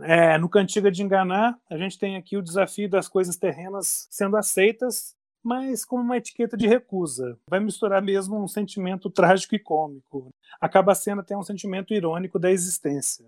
É, 0.00 0.38
no 0.38 0.48
Cantiga 0.48 0.90
de 0.90 1.02
Enganar, 1.02 1.58
a 1.68 1.76
gente 1.76 1.98
tem 1.98 2.16
aqui 2.16 2.38
o 2.38 2.42
desafio 2.42 2.88
das 2.88 3.08
coisas 3.08 3.36
terrenas 3.36 4.08
sendo 4.10 4.38
aceitas, 4.38 5.13
mas 5.44 5.84
como 5.84 6.02
uma 6.02 6.16
etiqueta 6.16 6.56
de 6.56 6.66
recusa. 6.66 7.38
Vai 7.48 7.60
misturar 7.60 8.00
mesmo 8.00 8.42
um 8.42 8.48
sentimento 8.48 9.10
trágico 9.10 9.54
e 9.54 9.58
cômico. 9.58 10.34
Acaba 10.58 10.94
sendo 10.94 11.20
até 11.20 11.36
um 11.36 11.42
sentimento 11.42 11.92
irônico 11.92 12.38
da 12.38 12.50
existência. 12.50 13.26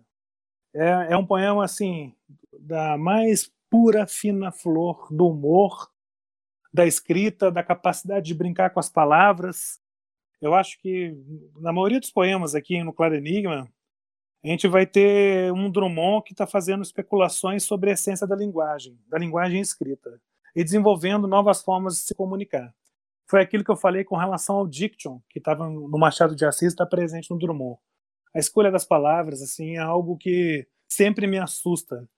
É, 0.75 1.13
é 1.13 1.17
um 1.17 1.27
poema, 1.27 1.63
assim, 1.63 2.15
da 2.59 2.97
mais 2.97 3.53
pura, 3.69 4.07
fina 4.07 4.51
flor 4.51 5.09
do 5.11 5.29
humor, 5.29 5.91
da 6.73 6.87
escrita, 6.87 7.51
da 7.51 7.63
capacidade 7.63 8.27
de 8.27 8.35
brincar 8.35 8.71
com 8.71 8.81
as 8.81 8.89
palavras. 8.89 9.79
Eu 10.41 10.55
acho 10.55 10.79
que, 10.79 11.15
na 11.57 11.73
maioria 11.73 12.01
dos 12.01 12.11
poemas 12.11 12.55
aqui 12.55 12.83
no 12.83 12.93
Claro 12.93 13.15
Enigma, 13.15 13.69
a 14.45 14.49
gente 14.49 14.69
vai 14.69 14.87
ter 14.87 15.53
um 15.53 15.71
Drummond 15.71 16.25
que 16.25 16.33
está 16.33 16.47
fazendo 16.47 16.83
especulações 16.83 17.65
sobre 17.65 17.91
a 17.91 17.95
essência 17.95 18.27
da 18.27 18.37
linguagem, 18.37 18.99
da 19.09 19.19
linguagem 19.19 19.61
escrita, 19.61 20.21
e 20.57 20.65
desenvolvendo 20.65 21.29
novas 21.29 21.63
formas 21.63 21.95
de 21.97 22.01
se 22.01 22.15
comunicar. 22.15 22.75
Foi 23.29 23.43
aquilo 23.43 23.63
que 23.63 23.71
eu 23.71 23.77
falei 23.77 24.03
com 24.05 24.17
relação 24.17 24.57
ao 24.57 24.67
diction, 24.67 25.21
que 25.29 25.39
estava 25.39 25.69
no 25.69 25.99
Machado 25.99 26.35
de 26.35 26.47
Assis, 26.47 26.73
está 26.73 26.87
presente 26.87 27.31
no 27.31 27.39
Drummond. 27.39 27.79
A 28.35 28.39
escolha 28.39 28.71
das 28.71 28.85
palavras 28.85 29.43
assim 29.43 29.77
é 29.77 29.81
algo 29.81 30.17
que 30.17 30.67
sempre 30.89 31.27
me 31.27 31.39
assusta. 31.39 32.09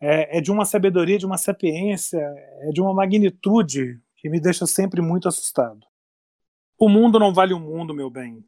é, 0.00 0.38
é 0.38 0.40
de 0.40 0.50
uma 0.50 0.64
sabedoria, 0.64 1.18
de 1.18 1.26
uma 1.26 1.36
sapiência, 1.36 2.18
é 2.62 2.70
de 2.72 2.80
uma 2.80 2.94
magnitude 2.94 4.00
que 4.16 4.30
me 4.30 4.40
deixa 4.40 4.66
sempre 4.66 5.02
muito 5.02 5.28
assustado. 5.28 5.86
O 6.78 6.88
mundo 6.88 7.18
não 7.18 7.34
vale 7.34 7.52
o 7.52 7.60
mundo, 7.60 7.94
meu 7.94 8.08
bem. 8.08 8.42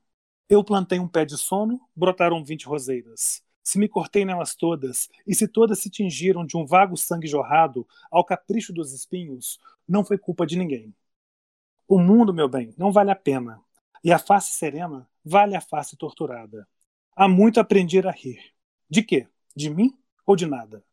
Eu 0.48 0.64
plantei 0.64 0.98
um 0.98 1.08
pé 1.08 1.24
de 1.24 1.36
sono, 1.36 1.80
brotaram 1.94 2.42
vinte 2.42 2.66
roseiras. 2.66 3.42
Se 3.62 3.78
me 3.78 3.88
cortei 3.88 4.24
nelas 4.24 4.54
todas, 4.54 5.08
e 5.26 5.34
se 5.34 5.46
todas 5.46 5.78
se 5.78 5.88
tingiram 5.88 6.44
de 6.44 6.56
um 6.56 6.66
vago 6.66 6.96
sangue 6.96 7.26
jorrado 7.26 7.86
ao 8.10 8.24
capricho 8.24 8.72
dos 8.72 8.92
espinhos, 8.92 9.60
não 9.88 10.04
foi 10.04 10.18
culpa 10.18 10.46
de 10.46 10.56
ninguém. 10.56 10.94
O 11.86 11.98
mundo, 11.98 12.34
meu 12.34 12.48
bem, 12.48 12.74
não 12.76 12.90
vale 12.90 13.10
a 13.10 13.16
pena, 13.16 13.60
e 14.02 14.12
a 14.12 14.18
face 14.18 14.52
serena 14.52 15.08
vale 15.24 15.54
a 15.54 15.60
face 15.60 15.96
torturada. 15.96 16.66
Há 17.14 17.28
muito 17.28 17.60
aprendi 17.60 17.98
a 18.00 18.10
rir. 18.10 18.40
De 18.88 19.02
quê? 19.02 19.28
De 19.54 19.70
mim 19.70 19.96
ou 20.26 20.34
de 20.34 20.46
nada? 20.46 20.84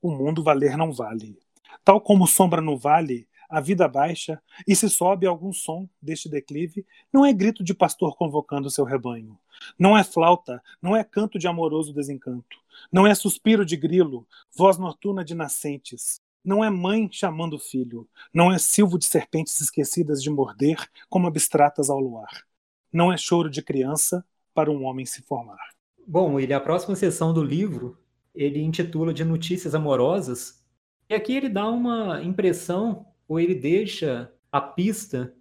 O 0.00 0.10
mundo 0.10 0.42
valer 0.42 0.76
não 0.76 0.92
vale. 0.92 1.38
Tal 1.82 2.00
como 2.00 2.26
sombra 2.26 2.60
no 2.60 2.76
vale, 2.76 3.26
a 3.54 3.60
vida 3.60 3.86
baixa, 3.86 4.42
e 4.66 4.74
se 4.74 4.90
sobe 4.90 5.26
algum 5.26 5.52
som 5.52 5.88
deste 6.02 6.28
declive, 6.28 6.84
não 7.12 7.24
é 7.24 7.32
grito 7.32 7.62
de 7.62 7.72
pastor 7.72 8.16
convocando 8.16 8.68
seu 8.68 8.84
rebanho. 8.84 9.38
Não 9.78 9.96
é 9.96 10.02
flauta, 10.02 10.60
não 10.82 10.96
é 10.96 11.04
canto 11.04 11.38
de 11.38 11.46
amoroso 11.46 11.94
desencanto. 11.94 12.58
Não 12.90 13.06
é 13.06 13.14
suspiro 13.14 13.64
de 13.64 13.76
grilo, 13.76 14.26
voz 14.56 14.76
noturna 14.76 15.24
de 15.24 15.34
nascentes. 15.34 16.20
Não 16.44 16.64
é 16.64 16.68
mãe 16.68 17.08
chamando 17.12 17.58
filho. 17.58 18.08
Não 18.32 18.52
é 18.52 18.58
silvo 18.58 18.98
de 18.98 19.04
serpentes 19.04 19.60
esquecidas 19.60 20.20
de 20.20 20.30
morder, 20.30 20.76
como 21.08 21.28
abstratas 21.28 21.88
ao 21.88 22.00
luar. 22.00 22.44
Não 22.92 23.12
é 23.12 23.16
choro 23.16 23.48
de 23.48 23.62
criança 23.62 24.24
para 24.52 24.70
um 24.70 24.84
homem 24.84 25.06
se 25.06 25.22
formar. 25.22 25.60
Bom, 26.06 26.40
ele 26.40 26.52
a 26.52 26.60
próxima 26.60 26.96
sessão 26.96 27.32
do 27.32 27.42
livro 27.42 27.96
ele 28.34 28.60
intitula 28.60 29.14
de 29.14 29.24
Notícias 29.24 29.76
Amorosas, 29.76 30.64
e 31.08 31.14
aqui 31.14 31.36
ele 31.36 31.48
dá 31.48 31.68
uma 31.68 32.22
impressão 32.22 33.06
ou 33.28 33.40
ele 33.40 33.54
deixa 33.54 34.32
a 34.50 34.60
pista 34.60 35.34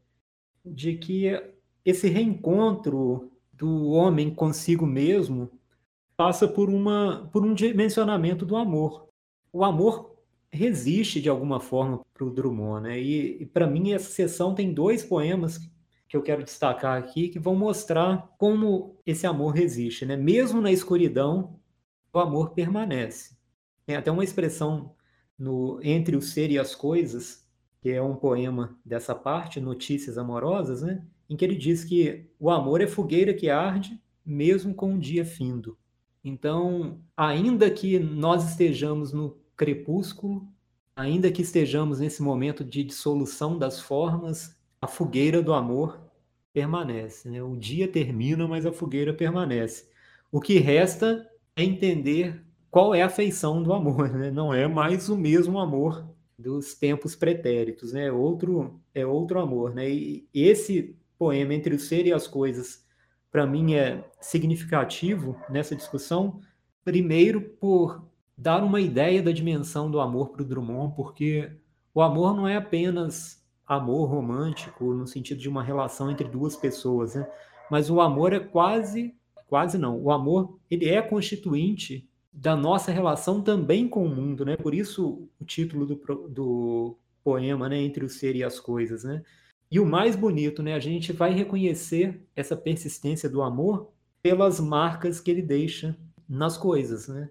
de 0.65 0.95
que 0.95 1.41
esse 1.85 2.07
reencontro 2.07 3.31
do 3.51 3.89
homem 3.89 4.33
consigo 4.33 4.85
mesmo 4.85 5.51
passa 6.15 6.47
por, 6.47 6.69
uma, 6.69 7.29
por 7.31 7.45
um 7.45 7.53
dimensionamento 7.53 8.45
do 8.45 8.55
amor. 8.55 9.07
O 9.51 9.63
amor 9.63 10.15
resiste 10.51 11.19
de 11.19 11.29
alguma 11.29 11.59
forma 11.59 12.01
para 12.13 12.23
o 12.23 12.29
Drummond, 12.29 12.87
né? 12.87 12.99
E, 12.99 13.41
e 13.41 13.45
para 13.45 13.67
mim 13.67 13.91
essa 13.91 14.11
sessão 14.11 14.53
tem 14.53 14.73
dois 14.73 15.03
poemas 15.03 15.59
que 16.07 16.15
eu 16.15 16.21
quero 16.21 16.43
destacar 16.43 16.97
aqui 16.97 17.27
que 17.27 17.39
vão 17.39 17.55
mostrar 17.55 18.33
como 18.37 18.95
esse 19.05 19.25
amor 19.25 19.49
resiste, 19.53 20.05
né? 20.05 20.15
Mesmo 20.15 20.61
na 20.61 20.71
escuridão, 20.71 21.59
o 22.13 22.19
amor 22.19 22.51
permanece. 22.51 23.35
Tem 23.85 23.95
até 23.95 24.11
uma 24.11 24.23
expressão 24.23 24.95
no 25.37 25.79
Entre 25.81 26.15
o 26.15 26.21
Ser 26.21 26.51
e 26.51 26.59
as 26.59 26.75
Coisas 26.75 27.42
que 27.83 27.91
é 27.91 28.01
um 28.01 28.15
poema 28.15 28.79
dessa 28.85 29.13
parte, 29.13 29.59
Notícias 29.59 30.17
Amorosas, 30.17 30.81
né? 30.81 31.03
em 31.29 31.35
que 31.35 31.43
ele 31.43 31.57
diz 31.57 31.83
que 31.83 32.29
o 32.39 32.49
amor 32.49 32.79
é 32.79 32.87
fogueira 32.87 33.33
que 33.33 33.49
arde 33.49 34.01
mesmo 34.25 34.73
com 34.73 34.95
o 34.95 34.97
dia 34.97 35.25
findo. 35.25 35.77
Então, 36.23 37.01
ainda 37.15 37.69
que 37.69 37.99
nós 37.99 38.49
estejamos 38.49 39.11
no 39.11 39.37
crepúsculo, 39.57 40.47
ainda 40.95 41.29
que 41.29 41.41
estejamos 41.41 41.99
nesse 41.99 42.23
momento 42.23 42.63
de 42.63 42.85
dissolução 42.85 43.57
das 43.59 43.81
formas, 43.81 44.57
a 44.81 44.87
fogueira 44.87 45.41
do 45.41 45.53
amor 45.53 45.99
permanece. 46.53 47.29
Né? 47.29 47.43
O 47.43 47.57
dia 47.57 47.85
termina, 47.85 48.47
mas 48.47 48.65
a 48.65 48.71
fogueira 48.71 49.13
permanece. 49.13 49.89
O 50.31 50.39
que 50.39 50.57
resta 50.57 51.29
é 51.53 51.65
entender 51.65 52.41
qual 52.71 52.95
é 52.95 53.01
a 53.01 53.09
feição 53.09 53.61
do 53.61 53.73
amor. 53.73 54.09
Né? 54.09 54.31
Não 54.31 54.53
é 54.53 54.69
mais 54.69 55.09
o 55.09 55.17
mesmo 55.17 55.59
amor 55.59 56.07
dos 56.37 56.73
tempos 56.73 57.15
pretéritos, 57.15 57.93
né? 57.93 58.11
Outro 58.11 58.79
é 58.93 59.05
outro 59.05 59.39
amor, 59.39 59.73
né? 59.73 59.89
E 59.89 60.27
esse 60.33 60.97
poema 61.17 61.53
entre 61.53 61.75
o 61.75 61.79
ser 61.79 62.05
e 62.05 62.13
as 62.13 62.27
coisas, 62.27 62.85
para 63.31 63.45
mim 63.45 63.75
é 63.75 64.03
significativo 64.19 65.37
nessa 65.49 65.75
discussão, 65.75 66.39
primeiro 66.83 67.41
por 67.41 68.05
dar 68.37 68.63
uma 68.63 68.81
ideia 68.81 69.21
da 69.21 69.31
dimensão 69.31 69.89
do 69.89 69.99
amor 69.99 70.29
para 70.29 70.41
o 70.41 70.45
Drummond, 70.45 70.95
porque 70.95 71.51
o 71.93 72.01
amor 72.01 72.35
não 72.35 72.47
é 72.47 72.55
apenas 72.55 73.41
amor 73.65 74.09
romântico 74.09 74.93
no 74.93 75.07
sentido 75.07 75.39
de 75.39 75.47
uma 75.47 75.63
relação 75.63 76.11
entre 76.11 76.27
duas 76.27 76.55
pessoas, 76.55 77.15
né? 77.15 77.27
Mas 77.69 77.89
o 77.89 78.01
amor 78.01 78.33
é 78.33 78.39
quase, 78.39 79.15
quase 79.47 79.77
não. 79.77 79.99
O 80.01 80.11
amor 80.11 80.59
ele 80.69 80.89
é 80.89 81.01
constituinte 81.01 82.09
da 82.33 82.55
nossa 82.55 82.91
relação 82.91 83.41
também 83.41 83.87
com 83.87 84.05
o 84.05 84.09
mundo, 84.09 84.43
né? 84.43 84.57
Por 84.57 84.73
isso 84.73 85.29
o 85.39 85.45
título 85.45 85.85
do, 85.85 85.95
do 86.27 86.97
poema, 87.23 87.69
né? 87.69 87.77
Entre 87.77 88.03
o 88.03 88.09
ser 88.09 88.35
e 88.35 88.43
as 88.43 88.59
coisas, 88.59 89.03
né? 89.03 89.23
E 89.69 89.79
o 89.79 89.85
mais 89.85 90.15
bonito, 90.15 90.63
né? 90.63 90.73
A 90.73 90.79
gente 90.79 91.13
vai 91.13 91.31
reconhecer 91.31 92.25
essa 92.35 92.55
persistência 92.55 93.29
do 93.29 93.41
amor 93.41 93.91
pelas 94.21 94.59
marcas 94.59 95.19
que 95.19 95.29
ele 95.29 95.41
deixa 95.41 95.95
nas 96.27 96.57
coisas, 96.57 97.07
né? 97.07 97.29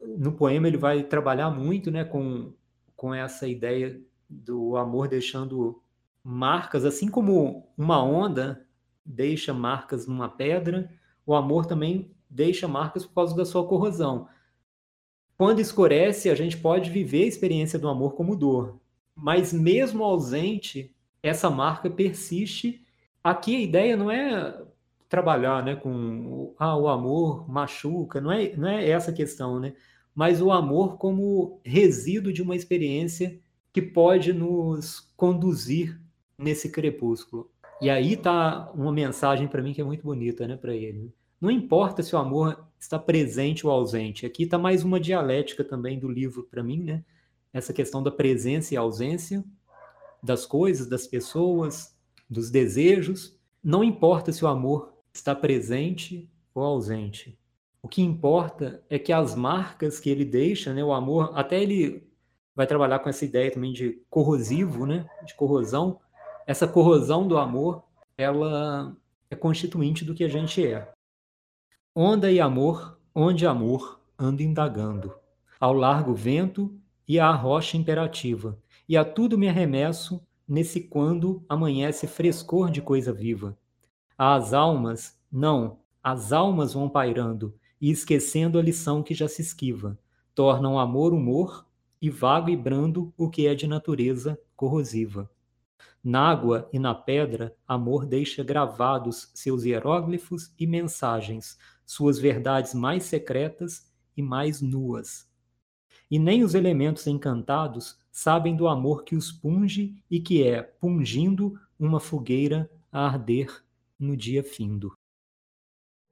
No 0.00 0.32
poema 0.32 0.68
ele 0.68 0.76
vai 0.76 1.02
trabalhar 1.02 1.50
muito, 1.50 1.90
né? 1.90 2.04
Com, 2.04 2.52
com 2.94 3.12
essa 3.12 3.48
ideia 3.48 4.00
do 4.28 4.76
amor 4.76 5.08
deixando 5.08 5.82
marcas, 6.22 6.84
assim 6.84 7.08
como 7.08 7.68
uma 7.76 8.02
onda 8.02 8.64
deixa 9.04 9.54
marcas 9.54 10.06
numa 10.06 10.28
pedra, 10.28 10.90
o 11.24 11.34
amor 11.34 11.66
também 11.66 12.10
deixa 12.28 12.66
marcas 12.66 13.06
por 13.06 13.14
causa 13.14 13.36
da 13.36 13.44
sua 13.44 13.66
corrosão. 13.66 14.28
Quando 15.36 15.60
escurece, 15.60 16.30
a 16.30 16.34
gente 16.34 16.56
pode 16.56 16.90
viver 16.90 17.24
a 17.24 17.28
experiência 17.28 17.78
do 17.78 17.88
amor 17.88 18.14
como 18.14 18.36
dor, 18.36 18.78
mas 19.14 19.52
mesmo 19.52 20.02
ausente, 20.02 20.94
essa 21.22 21.50
marca 21.50 21.90
persiste. 21.90 22.82
Aqui 23.22 23.56
a 23.56 23.60
ideia 23.60 23.96
não 23.96 24.10
é 24.10 24.62
trabalhar, 25.08 25.62
né, 25.64 25.76
com 25.76 26.54
ah, 26.58 26.76
o 26.76 26.88
amor 26.88 27.48
machuca, 27.48 28.20
não 28.20 28.32
é, 28.32 28.56
não 28.56 28.68
é 28.68 28.88
essa 28.88 29.12
questão, 29.12 29.60
né? 29.60 29.74
Mas 30.14 30.40
o 30.40 30.50
amor 30.50 30.96
como 30.96 31.60
resíduo 31.64 32.32
de 32.32 32.42
uma 32.42 32.56
experiência 32.56 33.38
que 33.72 33.82
pode 33.82 34.32
nos 34.32 35.12
conduzir 35.16 36.00
nesse 36.38 36.70
crepúsculo. 36.70 37.50
E 37.80 37.90
aí 37.90 38.16
tá 38.16 38.70
uma 38.74 38.90
mensagem 38.90 39.46
para 39.46 39.62
mim 39.62 39.74
que 39.74 39.80
é 39.82 39.84
muito 39.84 40.02
bonita, 40.02 40.46
né, 40.48 40.56
para 40.56 40.74
ele. 40.74 41.12
Não 41.40 41.50
importa 41.50 42.02
se 42.02 42.14
o 42.14 42.18
amor 42.18 42.66
está 42.78 42.98
presente 42.98 43.66
ou 43.66 43.72
ausente. 43.72 44.24
Aqui 44.24 44.44
está 44.44 44.56
mais 44.56 44.82
uma 44.82 44.98
dialética 44.98 45.62
também 45.62 45.98
do 45.98 46.08
livro 46.08 46.44
para 46.44 46.62
mim, 46.62 46.82
né? 46.82 47.04
Essa 47.52 47.72
questão 47.72 48.02
da 48.02 48.10
presença 48.10 48.74
e 48.74 48.76
ausência 48.76 49.44
das 50.22 50.46
coisas, 50.46 50.88
das 50.88 51.06
pessoas, 51.06 51.94
dos 52.28 52.50
desejos. 52.50 53.38
Não 53.62 53.84
importa 53.84 54.32
se 54.32 54.44
o 54.44 54.48
amor 54.48 54.94
está 55.12 55.34
presente 55.34 56.30
ou 56.54 56.62
ausente. 56.62 57.38
O 57.82 57.88
que 57.88 58.02
importa 58.02 58.82
é 58.88 58.98
que 58.98 59.12
as 59.12 59.34
marcas 59.34 60.00
que 60.00 60.10
ele 60.10 60.24
deixa, 60.24 60.72
né, 60.72 60.82
o 60.82 60.92
amor, 60.92 61.32
até 61.34 61.62
ele 61.62 62.08
vai 62.54 62.66
trabalhar 62.66 62.98
com 62.98 63.08
essa 63.08 63.24
ideia 63.24 63.50
também 63.50 63.72
de 63.72 64.02
corrosivo, 64.08 64.86
né, 64.86 65.06
de 65.24 65.34
corrosão. 65.34 66.00
Essa 66.46 66.66
corrosão 66.66 67.28
do 67.28 67.36
amor, 67.36 67.84
ela 68.16 68.96
é 69.30 69.36
constituinte 69.36 70.04
do 70.04 70.14
que 70.14 70.24
a 70.24 70.28
gente 70.28 70.66
é. 70.66 70.95
Onda 71.98 72.30
e 72.30 72.38
amor, 72.38 73.00
onde 73.14 73.46
amor, 73.46 74.02
ando 74.18 74.42
indagando. 74.42 75.14
Ao 75.58 75.72
largo 75.72 76.14
vento 76.14 76.78
e 77.08 77.18
à 77.18 77.32
rocha 77.32 77.78
imperativa, 77.78 78.58
e 78.86 78.98
a 78.98 79.02
tudo 79.02 79.38
me 79.38 79.48
arremesso 79.48 80.22
nesse 80.46 80.78
quando 80.78 81.42
amanhece 81.48 82.06
frescor 82.06 82.70
de 82.70 82.82
coisa 82.82 83.14
viva. 83.14 83.56
As 84.18 84.52
almas, 84.52 85.18
não, 85.32 85.78
as 86.02 86.34
almas 86.34 86.74
vão 86.74 86.86
pairando 86.86 87.54
e 87.80 87.90
esquecendo 87.90 88.58
a 88.58 88.62
lição 88.62 89.02
que 89.02 89.14
já 89.14 89.26
se 89.26 89.40
esquiva, 89.40 89.98
tornam 90.34 90.78
amor 90.78 91.14
humor 91.14 91.66
e 91.98 92.10
vago 92.10 92.50
e 92.50 92.56
brando 92.58 93.10
o 93.16 93.30
que 93.30 93.46
é 93.46 93.54
de 93.54 93.66
natureza 93.66 94.38
corrosiva. 94.54 95.30
Na 96.04 96.30
água 96.30 96.68
e 96.72 96.78
na 96.78 96.94
pedra, 96.94 97.56
amor 97.66 98.06
deixa 98.06 98.44
gravados 98.44 99.28
seus 99.34 99.64
hieróglifos 99.64 100.52
e 100.56 100.64
mensagens, 100.64 101.58
suas 101.86 102.18
verdades 102.18 102.74
mais 102.74 103.04
secretas 103.04 103.86
e 104.16 104.20
mais 104.20 104.60
nuas. 104.60 105.26
E 106.10 106.18
nem 106.18 106.42
os 106.42 106.54
elementos 106.54 107.06
encantados 107.06 107.98
sabem 108.10 108.56
do 108.56 108.66
amor 108.66 109.04
que 109.04 109.14
os 109.14 109.30
punge 109.30 110.02
e 110.10 110.20
que 110.20 110.46
é, 110.46 110.62
pungindo, 110.62 111.58
uma 111.78 112.00
fogueira 112.00 112.70
a 112.90 113.06
arder 113.06 113.62
no 113.98 114.16
dia 114.16 114.42
findo. 114.42 114.92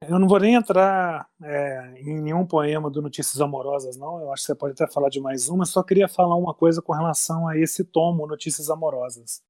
Eu 0.07 0.19
não 0.19 0.27
vou 0.27 0.39
nem 0.39 0.53
entrar 0.53 1.27
é, 1.41 1.95
em 1.97 2.21
nenhum 2.21 2.45
poema 2.45 2.91
do 2.91 3.01
Notícias 3.01 3.41
Amorosas, 3.41 3.97
não. 3.97 4.19
Eu 4.19 4.31
acho 4.31 4.43
que 4.43 4.47
você 4.47 4.55
pode 4.55 4.73
até 4.73 4.85
falar 4.91 5.09
de 5.09 5.19
mais 5.19 5.49
uma. 5.49 5.65
Só 5.65 5.81
queria 5.81 6.07
falar 6.07 6.35
uma 6.35 6.53
coisa 6.53 6.81
com 6.81 6.93
relação 6.93 7.47
a 7.47 7.57
esse 7.57 7.83
tomo, 7.83 8.27
Notícias 8.27 8.69
Amorosas. 8.69 9.41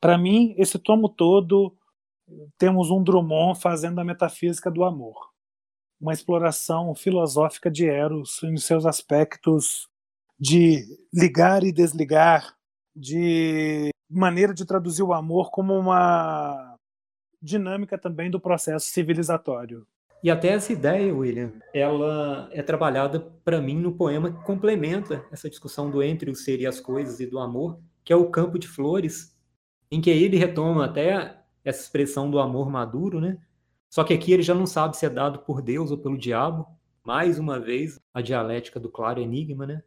Para 0.00 0.18
mim, 0.18 0.54
esse 0.58 0.78
tomo 0.78 1.08
todo, 1.08 1.76
temos 2.58 2.90
um 2.90 3.02
Drummond 3.02 3.60
fazendo 3.60 4.00
a 4.00 4.04
metafísica 4.04 4.70
do 4.70 4.82
amor 4.82 5.31
uma 6.02 6.12
exploração 6.12 6.92
filosófica 6.96 7.70
de 7.70 7.86
Eros 7.86 8.42
em 8.42 8.56
seus 8.56 8.84
aspectos 8.84 9.88
de 10.36 10.84
ligar 11.14 11.62
e 11.62 11.70
desligar, 11.70 12.56
de 12.94 13.90
maneira 14.10 14.52
de 14.52 14.66
traduzir 14.66 15.04
o 15.04 15.12
amor 15.12 15.52
como 15.52 15.78
uma 15.78 16.76
dinâmica 17.40 17.96
também 17.96 18.28
do 18.28 18.40
processo 18.40 18.86
civilizatório. 18.86 19.86
E 20.24 20.30
até 20.30 20.48
essa 20.48 20.72
ideia, 20.72 21.14
William, 21.14 21.52
ela 21.72 22.48
é 22.52 22.62
trabalhada 22.62 23.20
para 23.44 23.60
mim 23.60 23.78
no 23.78 23.92
poema 23.92 24.32
que 24.32 24.44
complementa 24.44 25.24
essa 25.30 25.48
discussão 25.48 25.88
do 25.88 26.02
entre 26.02 26.30
o 26.30 26.34
ser 26.34 26.60
e 26.60 26.66
as 26.66 26.80
coisas 26.80 27.20
e 27.20 27.26
do 27.26 27.38
amor, 27.38 27.78
que 28.04 28.12
é 28.12 28.16
o 28.16 28.30
Campo 28.30 28.58
de 28.58 28.66
Flores, 28.66 29.36
em 29.90 30.00
que 30.00 30.10
ele 30.10 30.36
retoma 30.36 30.84
até 30.84 31.38
essa 31.64 31.80
expressão 31.80 32.28
do 32.28 32.40
amor 32.40 32.68
maduro, 32.68 33.20
né? 33.20 33.38
Só 33.92 34.02
que 34.02 34.14
aqui 34.14 34.32
ele 34.32 34.42
já 34.42 34.54
não 34.54 34.64
sabe 34.64 34.96
se 34.96 35.04
é 35.04 35.10
dado 35.10 35.40
por 35.40 35.60
Deus 35.60 35.90
ou 35.90 35.98
pelo 35.98 36.16
diabo. 36.16 36.66
Mais 37.04 37.38
uma 37.38 37.60
vez, 37.60 38.00
a 38.14 38.22
dialética 38.22 38.80
do 38.80 38.88
claro 38.88 39.20
enigma, 39.20 39.66
né? 39.66 39.82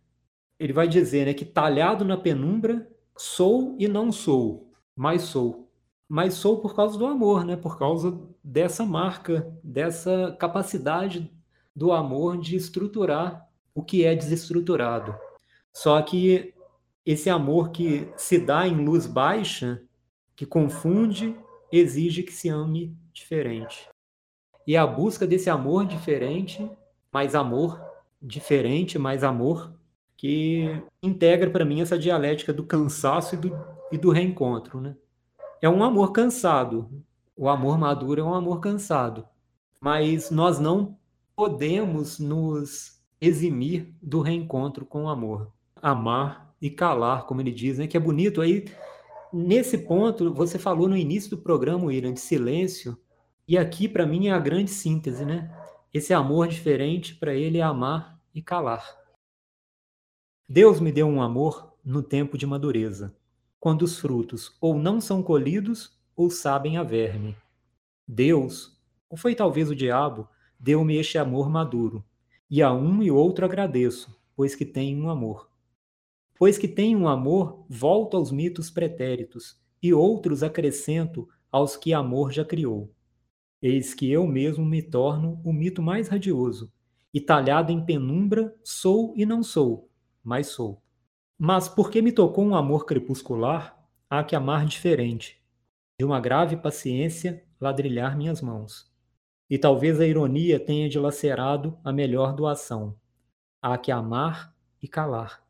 Ele 0.60 0.72
vai 0.72 0.88
dizer, 0.88 1.26
né, 1.26 1.34
que 1.34 1.43
talhado 1.43 2.06
na 2.06 2.16
penumbra, 2.16 2.88
sou 3.18 3.76
e 3.80 3.88
não 3.88 4.12
sou, 4.12 4.72
mas 4.95 5.24
sou 5.24 5.66
mas 6.08 6.36
sou 6.36 6.62
por 6.62 6.76
causa 6.76 6.97
do 6.97 7.06
amor, 7.06 7.43
né? 7.43 7.56
Por 7.56 7.80
causa 7.80 8.20
dessa 8.43 8.86
marca, 8.86 9.51
dessa 9.64 10.36
capacidade 10.39 11.32
do 11.76 11.91
amor 11.91 12.38
de 12.38 12.56
estruturar 12.56 13.49
o 13.74 13.84
que 13.84 14.06
é 14.06 14.16
desestruturado. 14.16 15.16
Só 15.74 15.99
que 16.01 16.53
esse 17.06 17.30
amor 17.30 17.72
que 17.72 18.08
se 18.16 18.38
dá 18.38 18.68
em 18.68 18.86
luz 18.86 19.08
baixa, 19.08 19.82
que 20.36 20.45
confunde, 20.45 21.36
exige 21.72 22.24
que 22.24 22.32
se 22.32 22.49
ame 22.49 22.95
diferente. 23.12 23.89
E 24.68 24.76
a 24.76 24.86
busca 24.86 25.28
desse 25.28 25.49
amor 25.49 25.86
diferente, 25.86 26.70
mais 27.11 27.36
amor, 27.36 27.80
diferente, 28.22 28.97
mais 28.97 29.24
amor, 29.24 29.74
que 30.18 30.82
integra 31.03 31.49
para 31.49 31.66
mim 31.66 31.82
essa 31.82 31.97
dialética 31.97 32.51
do 32.51 32.63
cansaço 32.63 33.36
e 33.36 33.38
do, 33.38 33.57
e 33.91 33.97
do 33.97 34.09
reencontro, 34.09 34.82
né? 34.82 34.95
é 35.61 35.70
um 35.70 35.84
amor 35.84 36.11
cansado. 36.11 36.89
O 37.36 37.49
amor 37.49 37.78
maduro 37.78 38.22
é 38.22 38.24
um 38.24 38.34
amor 38.34 38.59
cansado. 38.59 39.26
Mas 39.82 40.32
nós 40.32 40.59
não 40.59 40.97
podemos 41.36 42.20
nos 42.20 43.01
eximir 43.20 43.93
do 44.01 44.22
reencontro 44.22 44.86
com 44.86 45.05
o 45.05 45.09
amor. 45.09 45.51
Amar 45.82 46.53
e 46.61 46.70
calar, 46.70 47.26
como 47.26 47.41
ele 47.41 47.51
diz, 47.51 47.78
né? 47.78 47.88
que 47.88 47.97
é 47.97 47.99
bonito. 47.99 48.41
Aí, 48.41 48.66
nesse 49.34 49.80
ponto, 49.80 50.34
você 50.34 50.57
falou 50.57 50.88
no 50.88 50.95
início 50.95 51.32
do 51.32 51.38
programa, 51.38 51.86
William, 51.86 52.13
de 52.13 52.22
silêncio, 52.22 52.97
e 53.48 53.58
aqui, 53.58 53.88
para 53.88 54.06
mim, 54.06 54.28
é 54.28 54.32
a 54.32 54.39
grande 54.39 54.72
síntese, 54.72 55.26
né? 55.26 55.50
Esse 55.93 56.14
amor 56.14 56.48
diferente, 56.48 57.16
para 57.16 57.34
ele, 57.34 57.60
é 57.60 57.62
amar 57.62 58.20
e 58.34 58.41
calar. 58.41 58.86
Deus 60.48 60.80
me 60.80 60.91
deu 60.91 61.08
um 61.08 61.22
amor 61.22 61.74
no 61.84 62.04
tempo 62.04 62.38
de 62.38 62.46
madureza 62.46 63.16
quando 63.66 63.82
os 63.82 63.98
frutos 63.98 64.56
ou 64.62 64.78
não 64.78 65.02
são 65.02 65.24
colhidos 65.24 66.00
ou 66.16 66.30
sabem 66.30 66.78
a 66.78 66.84
verme. 66.84 67.36
Deus, 68.08 68.80
ou 69.10 69.18
foi 69.18 69.34
talvez 69.34 69.72
o 69.72 69.76
diabo, 69.76 70.30
deu-me 70.60 70.98
este 70.98 71.18
amor 71.18 71.50
maduro, 71.50 72.06
e 72.48 72.62
a 72.62 72.72
um 72.72 73.02
e 73.02 73.10
outro 73.10 73.43
agradeço, 73.43 74.16
pois 74.36 74.54
que 74.54 74.66
tenho 74.66 75.04
um 75.04 75.10
amor. 75.10 75.50
Pois 76.38 76.60
que 76.60 76.68
tenho 76.68 77.00
um 77.00 77.08
amor, 77.08 77.66
volto 77.68 78.16
aos 78.16 78.32
mitos 78.32 78.70
pretéritos, 78.70 79.60
e 79.82 79.91
outros 79.91 80.43
acrescento 80.43 81.28
aos 81.52 81.76
que 81.76 81.91
amor 81.91 82.32
já 82.32 82.46
criou. 82.46 82.95
Eis 83.68 83.95
que 83.95 84.11
eu 84.11 84.28
mesmo 84.28 84.63
me 84.63 84.80
torno 84.80 85.41
o 85.43 85.51
mito 85.51 85.82
mais 85.82 86.07
radioso, 86.07 86.72
e 87.11 87.20
talhado 87.20 87.72
em 87.72 87.84
penumbra, 87.84 88.55
sou 88.63 89.11
e 89.18 89.26
não 89.26 89.41
sou, 89.41 89.89
mas 90.24 90.49
sou. 90.49 90.84
Mas 91.36 91.68
porque 91.68 91.99
me 91.99 92.11
tocou 92.11 92.45
um 92.45 92.53
amor 92.53 92.86
crepuscular, 92.86 93.76
há 94.07 94.24
que 94.24 94.36
amar 94.36 94.68
diferente, 94.68 95.43
de 95.97 96.05
uma 96.05 96.20
grave 96.20 96.57
paciência 96.57 97.43
ladrilhar 97.59 98.16
minhas 98.16 98.39
mãos. 98.39 98.93
E 99.49 99.57
talvez 99.57 99.99
a 99.99 100.05
ironia 100.05 100.59
tenha 100.59 100.88
dilacerado 100.88 101.76
a 101.84 101.91
melhor 101.91 102.36
doação. 102.36 102.95
Há 103.59 103.80
que 103.80 103.91
amar 103.91 104.55
e 104.80 104.88
calar. 104.88 105.43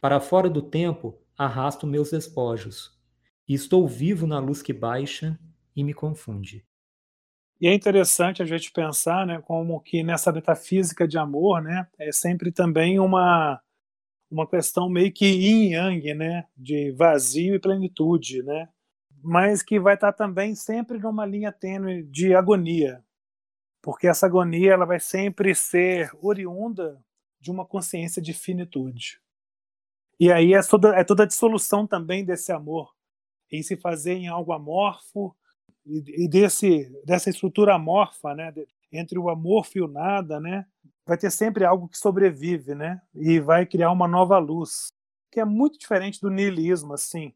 Para 0.00 0.20
fora 0.20 0.48
do 0.48 0.62
tempo, 0.62 1.18
arrasto 1.36 1.84
meus 1.84 2.12
despojos, 2.12 2.96
e 3.48 3.54
estou 3.54 3.88
vivo 3.88 4.24
na 4.24 4.38
luz 4.38 4.62
que 4.62 4.72
baixa 4.72 5.36
e 5.74 5.82
me 5.82 5.92
confunde. 5.92 6.64
E 7.64 7.66
é 7.66 7.72
interessante 7.72 8.42
a 8.42 8.44
gente 8.44 8.70
pensar, 8.70 9.26
né, 9.26 9.40
como 9.40 9.80
que 9.80 10.02
nessa 10.02 10.30
metafísica 10.30 11.08
de 11.08 11.16
amor, 11.16 11.62
né, 11.62 11.88
é 11.98 12.12
sempre 12.12 12.52
também 12.52 13.00
uma 13.00 13.58
uma 14.30 14.46
questão 14.46 14.86
meio 14.86 15.10
que 15.10 15.24
yin 15.24 15.70
yang, 15.72 16.12
né, 16.12 16.44
de 16.54 16.92
vazio 16.92 17.54
e 17.54 17.58
plenitude, 17.58 18.42
né, 18.42 18.68
mas 19.22 19.62
que 19.62 19.80
vai 19.80 19.94
estar 19.94 20.12
também 20.12 20.54
sempre 20.54 20.98
numa 20.98 21.24
linha 21.24 21.50
tênue 21.50 22.02
de 22.02 22.34
agonia, 22.34 23.02
porque 23.80 24.08
essa 24.08 24.26
agonia 24.26 24.74
ela 24.74 24.84
vai 24.84 25.00
sempre 25.00 25.54
ser 25.54 26.10
oriunda 26.20 27.02
de 27.40 27.50
uma 27.50 27.64
consciência 27.64 28.20
de 28.20 28.34
finitude. 28.34 29.22
E 30.20 30.30
aí 30.30 30.52
é 30.52 30.62
toda, 30.62 30.94
é 30.94 31.02
toda 31.02 31.22
a 31.22 31.26
dissolução 31.26 31.86
também 31.86 32.26
desse 32.26 32.52
amor, 32.52 32.92
em 33.50 33.62
se 33.62 33.74
fazer 33.74 34.12
em 34.12 34.28
algo 34.28 34.52
amorfo 34.52 35.34
e, 35.86 36.28
desse 36.28 36.90
dessa 37.04 37.30
estrutura 37.30 37.74
amorfa, 37.74 38.34
né, 38.34 38.52
entre 38.92 39.18
o 39.18 39.28
amorfo 39.28 39.78
e 39.78 39.82
o 39.82 39.88
nada, 39.88 40.40
né, 40.40 40.66
vai 41.06 41.18
ter 41.18 41.30
sempre 41.30 41.64
algo 41.64 41.88
que 41.88 41.98
sobrevive, 41.98 42.74
né? 42.74 43.00
E 43.14 43.38
vai 43.40 43.66
criar 43.66 43.90
uma 43.90 44.08
nova 44.08 44.38
luz, 44.38 44.88
que 45.30 45.40
é 45.40 45.44
muito 45.44 45.78
diferente 45.78 46.20
do 46.20 46.30
niilismo, 46.30 46.94
assim. 46.94 47.32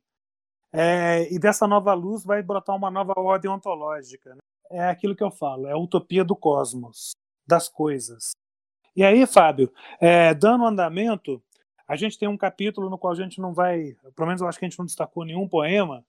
É, 0.72 1.32
e 1.32 1.38
dessa 1.38 1.66
nova 1.66 1.94
luz 1.94 2.24
vai 2.24 2.42
brotar 2.42 2.76
uma 2.76 2.90
nova 2.90 3.14
ordem 3.16 3.51
ontológica. 3.51 4.34
Né? 4.34 4.40
É 4.70 4.88
aquilo 4.88 5.16
que 5.16 5.24
eu 5.24 5.30
falo, 5.30 5.66
é 5.66 5.72
a 5.72 5.78
utopia 5.78 6.24
do 6.24 6.36
cosmos, 6.36 7.12
das 7.46 7.68
coisas. 7.68 8.32
E 8.94 9.05
aí, 9.05 9.26
Fábio, 9.26 9.72
é, 10.01 10.34
dando 10.34 10.64
andamento, 10.64 11.42
a 11.86 11.96
gente 11.96 12.18
tem 12.18 12.28
um 12.28 12.36
capítulo 12.36 12.90
no 12.90 12.99
qual 12.99 13.12
a 13.12 13.16
gente 13.16 13.40
não 13.40 13.55
vai, 13.55 13.96
pelo 14.14 14.26
menos 14.26 14.42
eu 14.42 14.49
acho 14.49 14.59
que 14.59 14.64
a 14.64 14.68
gente 14.68 14.78
não 14.78 14.86
destacou 14.86 15.24
nenhum 15.24 15.49
poema, 15.49 16.05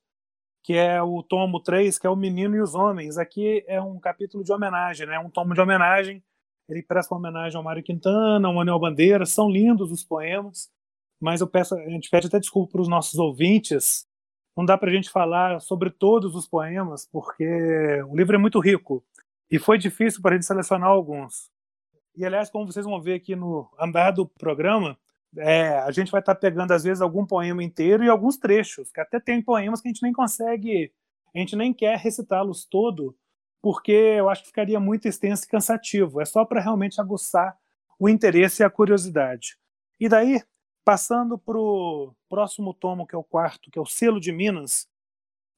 que 0.64 0.74
é 0.74 1.02
o 1.02 1.24
tomo 1.24 1.60
3, 1.60 1.98
que 1.98 2.08
é 2.08 2.10
o 2.10 2.16
Menino 2.16 2.56
e 2.56 2.62
os 2.62 2.76
Homens. 2.76 3.18
Aqui 3.18 3.64
é 3.68 3.82
um 3.82 4.00
capítulo 4.00 4.44
de 4.44 4.52
homenagem, 4.52 5.08
né? 5.08 5.20
um 5.20 5.30
tomo 5.30 5.54
de 5.54 5.62
homenagem 5.62 6.24
ele 6.70 6.84
presta 6.84 7.14
uma 7.14 7.20
homenagem 7.20 7.58
ao 7.58 7.64
Mário 7.64 7.84
Quintana, 7.84 8.48
ao 8.48 8.54
Manuel 8.54 8.80
Bandeira, 8.80 9.26
são 9.26 9.50
lindos 9.50 9.92
os 9.92 10.04
poemas, 10.04 10.70
mas 11.20 11.42
eu 11.42 11.48
peço, 11.48 11.76
a 11.76 11.90
gente 11.90 12.10
pede 12.10 12.28
até 12.28 12.40
desculpa 12.40 12.74
para 12.74 12.82
os 12.82 12.88
nossos 12.88 13.18
ouvintes, 13.20 14.08
não 14.56 14.64
dá 14.64 14.78
para 14.78 14.90
a 14.90 14.94
gente 14.94 15.10
falar 15.10 15.60
sobre 15.62 15.90
todos 15.90 16.36
os 16.36 16.48
poemas, 16.48 17.08
porque 17.12 18.02
o 18.08 18.16
livro 18.16 18.36
é 18.36 18.40
muito 18.40 18.60
rico, 18.60 19.04
e 19.50 19.58
foi 19.58 19.80
difícil 19.80 20.22
para 20.22 20.32
a 20.32 20.34
gente 20.36 20.46
selecionar 20.46 20.90
alguns. 20.90 21.50
E, 22.16 22.24
aliás, 22.24 22.50
como 22.50 22.72
vocês 22.72 22.86
vão 22.86 23.02
ver 23.02 23.16
aqui 23.16 23.36
no 23.36 23.68
andar 23.80 24.12
do 24.12 24.28
programa, 24.28 24.98
é, 25.38 25.80
a 25.80 25.92
gente 25.92 26.12
vai 26.12 26.22
estar 26.22 26.36
tá 26.36 26.40
pegando, 26.40 26.72
às 26.72 26.84
vezes, 26.84 27.02
algum 27.02 27.26
poema 27.26 27.64
inteiro 27.64 28.04
e 28.04 28.10
alguns 28.10 28.38
trechos, 28.38 28.92
que 28.92 29.00
até 29.00 29.20
tem 29.20 29.42
poemas 29.42 29.82
que 29.82 29.88
a 29.88 29.92
gente 29.92 30.04
nem 30.04 30.14
consegue, 30.14 30.92
a 31.34 31.40
gente 31.40 31.56
nem 31.56 31.74
quer 31.74 31.98
recitá-los 31.98 32.66
todo, 32.66 33.16
porque 33.62 33.92
eu 33.92 34.30
acho 34.30 34.42
que 34.42 34.48
ficaria 34.50 34.80
muito 34.80 35.08
extenso 35.08 35.46
e 35.46 35.48
cansativo. 35.48 36.22
É 36.22 36.26
só 36.26 36.46
para 36.46 36.62
realmente 36.62 37.00
aguçar 37.00 37.58
o 38.00 38.08
interesse 38.10 38.64
e 38.64 38.66
a 38.66 38.70
curiosidade. 38.70 39.58
E 40.00 40.08
daí, 40.08 40.42
passando 40.84 41.38
para 41.38 41.58
o 41.58 42.16
próximo 42.30 42.74
tomo, 42.74 43.06
que 43.06 43.14
é 43.14 43.18
o 43.18 43.24
quarto, 43.24 43.70
que 43.70 43.78
é 43.78 43.82
o 43.82 43.86
Selo 43.86 44.20
de 44.20 44.32
Minas, 44.32 44.88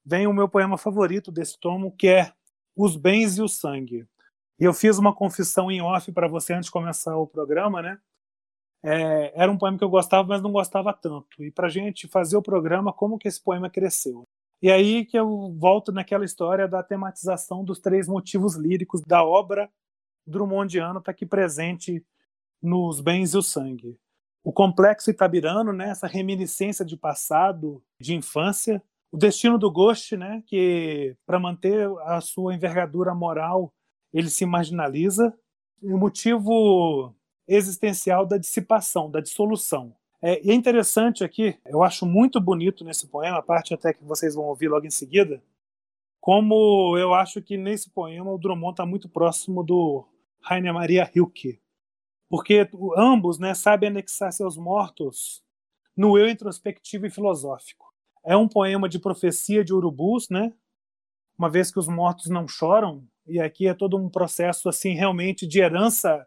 vem 0.04 0.26
o 0.26 0.32
meu 0.32 0.48
poema 0.48 0.76
favorito 0.76 1.30
desse 1.30 1.58
tomo, 1.58 1.92
que 1.92 2.08
é 2.08 2.32
Os 2.76 2.96
Bens 2.96 3.38
e 3.38 3.42
o 3.42 3.48
Sangue. 3.48 4.06
E 4.58 4.64
eu 4.64 4.74
fiz 4.74 4.98
uma 4.98 5.14
confissão 5.14 5.70
em 5.70 5.80
off 5.80 6.10
para 6.12 6.28
você 6.28 6.52
antes 6.52 6.66
de 6.66 6.72
começar 6.72 7.16
o 7.16 7.26
programa, 7.26 7.80
né? 7.80 7.98
É, 8.84 9.32
era 9.40 9.50
um 9.50 9.58
poema 9.58 9.78
que 9.78 9.84
eu 9.84 9.90
gostava, 9.90 10.26
mas 10.28 10.42
não 10.42 10.50
gostava 10.50 10.92
tanto. 10.92 11.42
E 11.42 11.50
para 11.50 11.68
gente 11.68 12.08
fazer 12.08 12.36
o 12.36 12.42
programa, 12.42 12.92
como 12.92 13.18
que 13.18 13.28
esse 13.28 13.42
poema 13.42 13.70
cresceu? 13.70 14.24
E 14.60 14.70
aí 14.70 15.04
que 15.04 15.18
eu 15.18 15.54
volto 15.58 15.92
naquela 15.92 16.24
história 16.24 16.68
da 16.68 16.82
tematização 16.82 17.64
dos 17.64 17.80
três 17.80 18.08
motivos 18.08 18.56
líricos 18.56 19.00
da 19.02 19.24
obra 19.24 19.70
Drummondiana 20.26 20.98
está 20.98 21.10
aqui 21.10 21.26
presente 21.26 22.04
nos 22.62 23.00
Bens 23.00 23.34
e 23.34 23.38
o 23.38 23.42
Sangue. 23.42 23.98
O 24.44 24.52
complexo 24.52 25.10
itabirano, 25.10 25.72
né, 25.72 25.90
essa 25.90 26.06
reminiscência 26.06 26.84
de 26.84 26.96
passado, 26.96 27.82
de 28.00 28.14
infância, 28.14 28.82
o 29.10 29.16
destino 29.16 29.58
do 29.58 29.70
Ghost, 29.70 30.16
né, 30.16 30.42
que 30.46 31.16
para 31.26 31.38
manter 31.38 31.88
a 32.04 32.20
sua 32.20 32.54
envergadura 32.54 33.14
moral, 33.14 33.72
ele 34.12 34.30
se 34.30 34.46
marginaliza, 34.46 35.34
e 35.82 35.92
o 35.92 35.98
motivo 35.98 37.14
existencial 37.46 38.26
da 38.26 38.38
dissipação, 38.38 39.10
da 39.10 39.20
dissolução. 39.20 39.94
É, 40.20 40.44
e 40.44 40.50
é 40.50 40.54
interessante 40.54 41.24
aqui, 41.24 41.58
eu 41.66 41.82
acho 41.82 42.06
muito 42.06 42.40
bonito 42.40 42.84
nesse 42.84 43.06
poema, 43.08 43.38
a 43.38 43.42
parte 43.42 43.74
até 43.74 43.92
que 43.92 44.04
vocês 44.04 44.34
vão 44.34 44.44
ouvir 44.44 44.68
logo 44.68 44.86
em 44.86 44.90
seguida, 44.90 45.42
como 46.20 46.96
eu 46.96 47.12
acho 47.12 47.42
que 47.42 47.56
nesse 47.56 47.90
poema 47.90 48.30
o 48.30 48.38
Drummond 48.38 48.74
está 48.74 48.86
muito 48.86 49.08
próximo 49.08 49.64
do 49.64 50.06
Rainer 50.40 50.72
Maria 50.72 51.04
Rilke. 51.04 51.60
porque 52.28 52.68
ambos 52.96 53.38
né, 53.38 53.52
sabem 53.54 53.88
anexar 53.88 54.32
seus 54.32 54.56
mortos 54.56 55.42
no 55.96 56.16
eu 56.16 56.28
introspectivo 56.28 57.06
e 57.06 57.10
filosófico. 57.10 57.92
É 58.24 58.36
um 58.36 58.48
poema 58.48 58.88
de 58.88 58.98
profecia 58.98 59.64
de 59.64 59.74
urubus, 59.74 60.28
né? 60.30 60.52
uma 61.42 61.50
vez 61.50 61.72
que 61.72 61.78
os 61.78 61.88
mortos 61.88 62.26
não 62.26 62.46
choram, 62.46 63.04
e 63.26 63.40
aqui 63.40 63.66
é 63.66 63.74
todo 63.74 63.96
um 63.96 64.08
processo 64.08 64.68
assim 64.68 64.94
realmente 64.94 65.46
de 65.46 65.60
herança, 65.60 66.26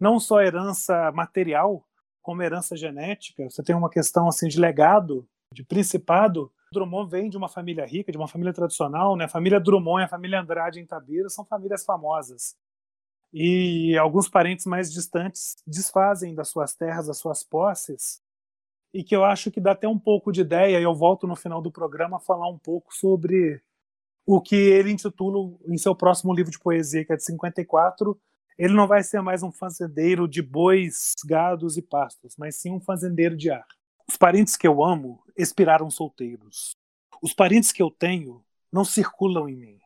não 0.00 0.20
só 0.20 0.40
herança 0.40 1.10
material, 1.12 1.84
como 2.22 2.42
herança 2.42 2.76
genética. 2.76 3.48
Você 3.48 3.62
tem 3.62 3.74
uma 3.74 3.90
questão 3.90 4.28
assim 4.28 4.48
de 4.48 4.60
legado, 4.60 5.26
de 5.52 5.64
principado. 5.64 6.52
Drummond 6.72 7.10
vem 7.10 7.30
de 7.30 7.36
uma 7.36 7.48
família 7.48 7.86
rica, 7.86 8.12
de 8.12 8.18
uma 8.18 8.28
família 8.28 8.52
tradicional, 8.52 9.16
né? 9.16 9.24
A 9.24 9.28
família 9.28 9.58
Drummond 9.58 10.02
e 10.02 10.04
a 10.04 10.08
família 10.08 10.40
Andrade 10.40 10.80
em 10.80 10.86
Tabira 10.86 11.28
são 11.30 11.44
famílias 11.44 11.84
famosas. 11.84 12.54
E 13.32 13.96
alguns 13.96 14.28
parentes 14.28 14.66
mais 14.66 14.92
distantes 14.92 15.56
desfazem 15.66 16.34
das 16.34 16.48
suas 16.48 16.74
terras, 16.74 17.06
das 17.06 17.18
suas 17.18 17.42
posses, 17.42 18.20
e 18.92 19.04
que 19.04 19.14
eu 19.14 19.24
acho 19.24 19.50
que 19.50 19.60
dá 19.60 19.72
até 19.72 19.86
um 19.86 19.98
pouco 19.98 20.32
de 20.32 20.40
ideia, 20.40 20.78
e 20.78 20.82
eu 20.82 20.94
volto 20.94 21.26
no 21.26 21.36
final 21.36 21.60
do 21.60 21.70
programa 21.70 22.16
a 22.16 22.20
falar 22.20 22.48
um 22.48 22.58
pouco 22.58 22.94
sobre 22.94 23.62
o 24.26 24.40
que 24.40 24.56
ele 24.56 24.90
intitula 24.90 25.56
em 25.66 25.78
seu 25.78 25.94
próximo 25.94 26.34
livro 26.34 26.50
de 26.50 26.58
poesia, 26.58 27.04
que 27.04 27.12
é 27.12 27.16
de 27.16 27.24
54, 27.24 28.18
ele 28.58 28.74
não 28.74 28.88
vai 28.88 29.04
ser 29.04 29.22
mais 29.22 29.42
um 29.42 29.52
fazendeiro 29.52 30.26
de 30.26 30.42
bois, 30.42 31.14
gados 31.24 31.76
e 31.76 31.82
pastos, 31.82 32.34
mas 32.36 32.56
sim 32.56 32.72
um 32.72 32.80
fazendeiro 32.80 33.36
de 33.36 33.50
ar. 33.50 33.66
Os 34.08 34.16
parentes 34.16 34.56
que 34.56 34.66
eu 34.66 34.82
amo 34.82 35.22
expiraram 35.36 35.88
solteiros. 35.88 36.74
Os 37.22 37.32
parentes 37.32 37.70
que 37.70 37.80
eu 37.80 37.90
tenho 37.90 38.44
não 38.72 38.84
circulam 38.84 39.48
em 39.48 39.56
mim. 39.56 39.78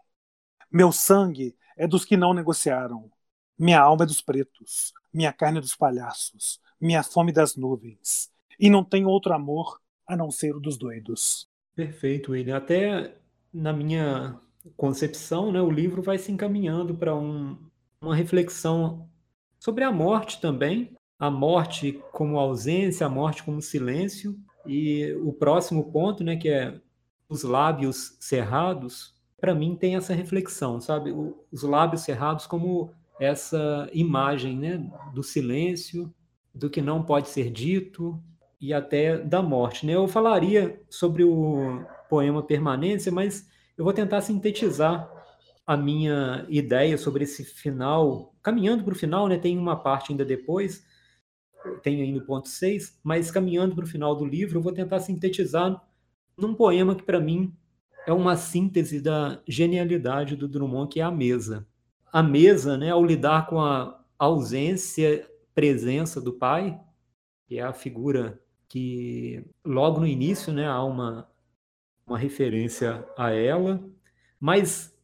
Meu 0.71 0.91
sangue 0.91 1.55
é 1.77 1.87
dos 1.87 2.05
que 2.05 2.17
não 2.17 2.33
negociaram. 2.33 3.11
Minha 3.59 3.81
alma 3.81 4.05
é 4.05 4.07
dos 4.07 4.23
pretos. 4.23 4.95
Minha 5.13 5.33
carne 5.33 5.59
é 5.59 5.61
dos 5.61 5.77
palhaços. 5.77 6.59
Minha 6.81 7.03
fome 7.03 7.31
das 7.31 7.57
nuvens. 7.57 8.31
E 8.59 8.71
não 8.71 8.83
tenho 8.83 9.09
outro 9.09 9.35
amor 9.35 9.81
a 10.07 10.17
não 10.17 10.31
ser 10.31 10.57
o 10.57 10.61
dos 10.61 10.79
doidos. 10.79 11.47
Perfeito, 11.75 12.33
William. 12.33 12.57
Até 12.57 13.17
na 13.53 13.73
minha 13.73 14.41
concepção, 14.77 15.53
né, 15.53 15.61
o 15.61 15.71
livro 15.71 16.01
vai 16.01 16.17
se 16.17 16.33
encaminhando 16.33 16.95
para 16.95 17.15
um, 17.15 17.59
uma 18.03 18.15
reflexão 18.15 19.09
sobre 19.59 19.85
a 19.85 19.93
morte 19.93 20.41
também, 20.41 20.97
a 21.19 21.31
morte 21.31 22.03
como 22.13 22.39
ausência, 22.39 23.07
a 23.07 23.11
morte 23.11 23.45
como 23.45 23.63
silêncio, 23.63 24.37
e 24.67 25.15
o 25.23 25.33
próximo 25.33 25.91
ponto, 25.93 26.25
né, 26.25 26.37
que 26.37 26.49
é 26.49 26.81
os 27.29 27.45
lábios 27.45 28.17
cerrados, 28.21 29.15
para 29.41 29.55
mim 29.55 29.75
tem 29.75 29.97
essa 29.97 30.15
reflexão, 30.15 30.81
sabe? 30.81 31.11
O, 31.11 31.37
os 31.51 31.63
lábios 31.63 32.03
cerrados 32.03 32.47
como 32.47 32.93
essa 33.19 33.89
imagem, 33.93 34.57
né, 34.57 34.91
do 35.15 35.23
silêncio, 35.23 36.13
do 36.55 36.69
que 36.69 36.83
não 36.83 37.03
pode 37.03 37.29
ser 37.29 37.51
dito 37.51 38.21
e 38.61 38.73
até 38.75 39.19
da 39.19 39.43
morte, 39.43 39.87
né? 39.87 39.95
Eu 39.95 40.07
falaria 40.07 40.81
sobre 40.89 41.25
o 41.25 41.85
poema 42.09 42.43
Permanência, 42.43 43.11
mas 43.11 43.49
eu 43.77 43.85
vou 43.85 43.93
tentar 43.93 44.21
sintetizar 44.21 45.11
a 45.67 45.77
minha 45.77 46.47
ideia 46.49 46.99
sobre 46.99 47.25
esse 47.25 47.45
final, 47.45 48.35
caminhando 48.43 48.85
para 48.85 48.93
o 48.93 48.97
final, 48.97 49.29
né? 49.29 49.39
Tem 49.39 49.57
uma 49.57 49.77
parte 49.77 50.13
ainda 50.13 50.25
depois, 50.25 50.85
tem 51.83 52.03
ainda 52.03 52.19
o 52.19 52.27
ponto 52.27 52.49
6, 52.49 53.01
mas 53.03 53.31
caminhando 53.31 53.75
para 53.75 53.85
o 53.85 53.89
final 53.89 54.15
do 54.17 54.25
livro, 54.25 54.59
eu 54.59 54.63
vou 54.63 54.73
tentar 54.73 55.01
sintetizar 55.01 55.83
num 56.37 56.55
poema 56.55 56.95
que 56.95 57.03
para 57.03 57.21
mim 57.21 57.55
é 58.07 58.13
uma 58.13 58.37
síntese 58.37 59.01
da 59.01 59.41
genialidade 59.47 60.35
do 60.37 60.49
Drummond, 60.49 60.89
que 60.93 61.01
é 61.01 61.05
a 61.05 61.11
mesa. 61.11 61.67
A 62.13 62.23
mesa, 62.23 62.77
né, 62.77 62.91
ao 62.91 63.05
lidar 63.05 63.47
com 63.47 63.61
a 63.61 64.05
ausência, 64.19 65.29
presença 65.55 66.21
do 66.21 66.33
pai, 66.33 66.81
que 67.47 67.59
é 67.59 67.63
a 67.63 67.73
figura 67.73 68.41
que 68.69 69.45
logo 69.65 70.01
no 70.01 70.07
início, 70.07 70.53
né, 70.53 70.67
há 70.67 70.83
uma 70.83 71.29
uma 72.07 72.19
referência 72.19 73.07
a 73.17 73.31
ela, 73.31 73.83
mas 74.39 74.95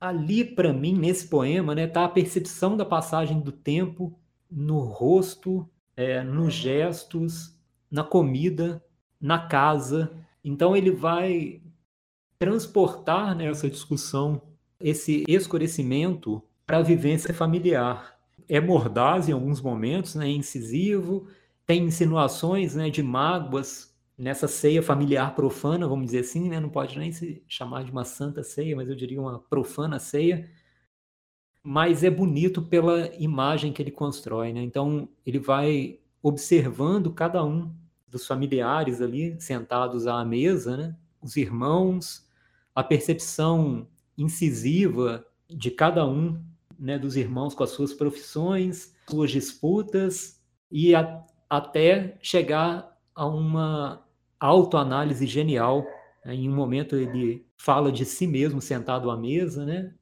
ali 0.00 0.44
para 0.44 0.72
mim 0.72 0.94
nesse 0.94 1.28
poema, 1.28 1.74
né, 1.74 1.86
tá 1.86 2.04
a 2.04 2.08
percepção 2.08 2.76
da 2.76 2.84
passagem 2.84 3.40
do 3.40 3.52
tempo 3.52 4.18
no 4.50 4.80
rosto, 4.80 5.68
é, 5.96 6.22
nos 6.22 6.54
gestos, 6.54 7.58
na 7.90 8.04
comida, 8.04 8.82
na 9.20 9.38
casa. 9.38 10.12
Então 10.44 10.76
ele 10.76 10.90
vai 10.90 11.60
transportar 12.38 13.34
nessa 13.34 13.66
né, 13.66 13.72
discussão 13.72 14.42
esse 14.78 15.24
escurecimento 15.26 16.42
para 16.66 16.78
a 16.78 16.82
vivência 16.82 17.32
familiar. 17.32 18.18
É 18.48 18.60
mordaz 18.60 19.28
em 19.28 19.32
alguns 19.32 19.60
momentos, 19.60 20.14
né, 20.14 20.28
incisivo, 20.28 21.26
tem 21.66 21.84
insinuações 21.84 22.74
né, 22.74 22.90
de 22.90 23.02
mágoas 23.02 23.95
nessa 24.16 24.48
ceia 24.48 24.82
familiar 24.82 25.34
profana, 25.34 25.86
vamos 25.86 26.06
dizer 26.06 26.20
assim, 26.20 26.48
né? 26.48 26.58
não 26.58 26.70
pode 26.70 26.98
nem 26.98 27.12
se 27.12 27.42
chamar 27.46 27.84
de 27.84 27.90
uma 27.90 28.04
santa 28.04 28.42
ceia, 28.42 28.74
mas 28.74 28.88
eu 28.88 28.94
diria 28.94 29.20
uma 29.20 29.38
profana 29.38 29.98
ceia, 29.98 30.48
mas 31.62 32.02
é 32.02 32.10
bonito 32.10 32.62
pela 32.62 33.14
imagem 33.16 33.72
que 33.72 33.82
ele 33.82 33.90
constrói, 33.90 34.52
né? 34.52 34.62
Então 34.62 35.08
ele 35.26 35.40
vai 35.40 35.98
observando 36.22 37.12
cada 37.12 37.44
um 37.44 37.74
dos 38.06 38.24
familiares 38.26 39.00
ali 39.00 39.38
sentados 39.40 40.06
à 40.06 40.24
mesa, 40.24 40.76
né? 40.76 40.96
Os 41.20 41.36
irmãos, 41.36 42.24
a 42.72 42.84
percepção 42.84 43.88
incisiva 44.16 45.26
de 45.48 45.70
cada 45.70 46.06
um, 46.06 46.40
né, 46.78 46.98
dos 46.98 47.16
irmãos 47.16 47.54
com 47.54 47.64
as 47.64 47.70
suas 47.70 47.92
profissões, 47.92 48.94
suas 49.08 49.30
disputas 49.30 50.40
e 50.70 50.94
a, 50.94 51.24
até 51.50 52.16
chegar 52.22 52.96
a 53.14 53.26
uma 53.26 54.05
autoanálise 54.38 55.26
genial. 55.26 55.86
Né? 56.24 56.34
Em 56.34 56.48
um 56.48 56.54
momento 56.54 56.96
ele 56.96 57.46
fala 57.56 57.90
de 57.90 58.04
si 58.04 58.26
mesmo 58.26 58.60
sentado 58.60 59.10
à 59.10 59.16
mesa, 59.16 59.64
né? 59.64 59.94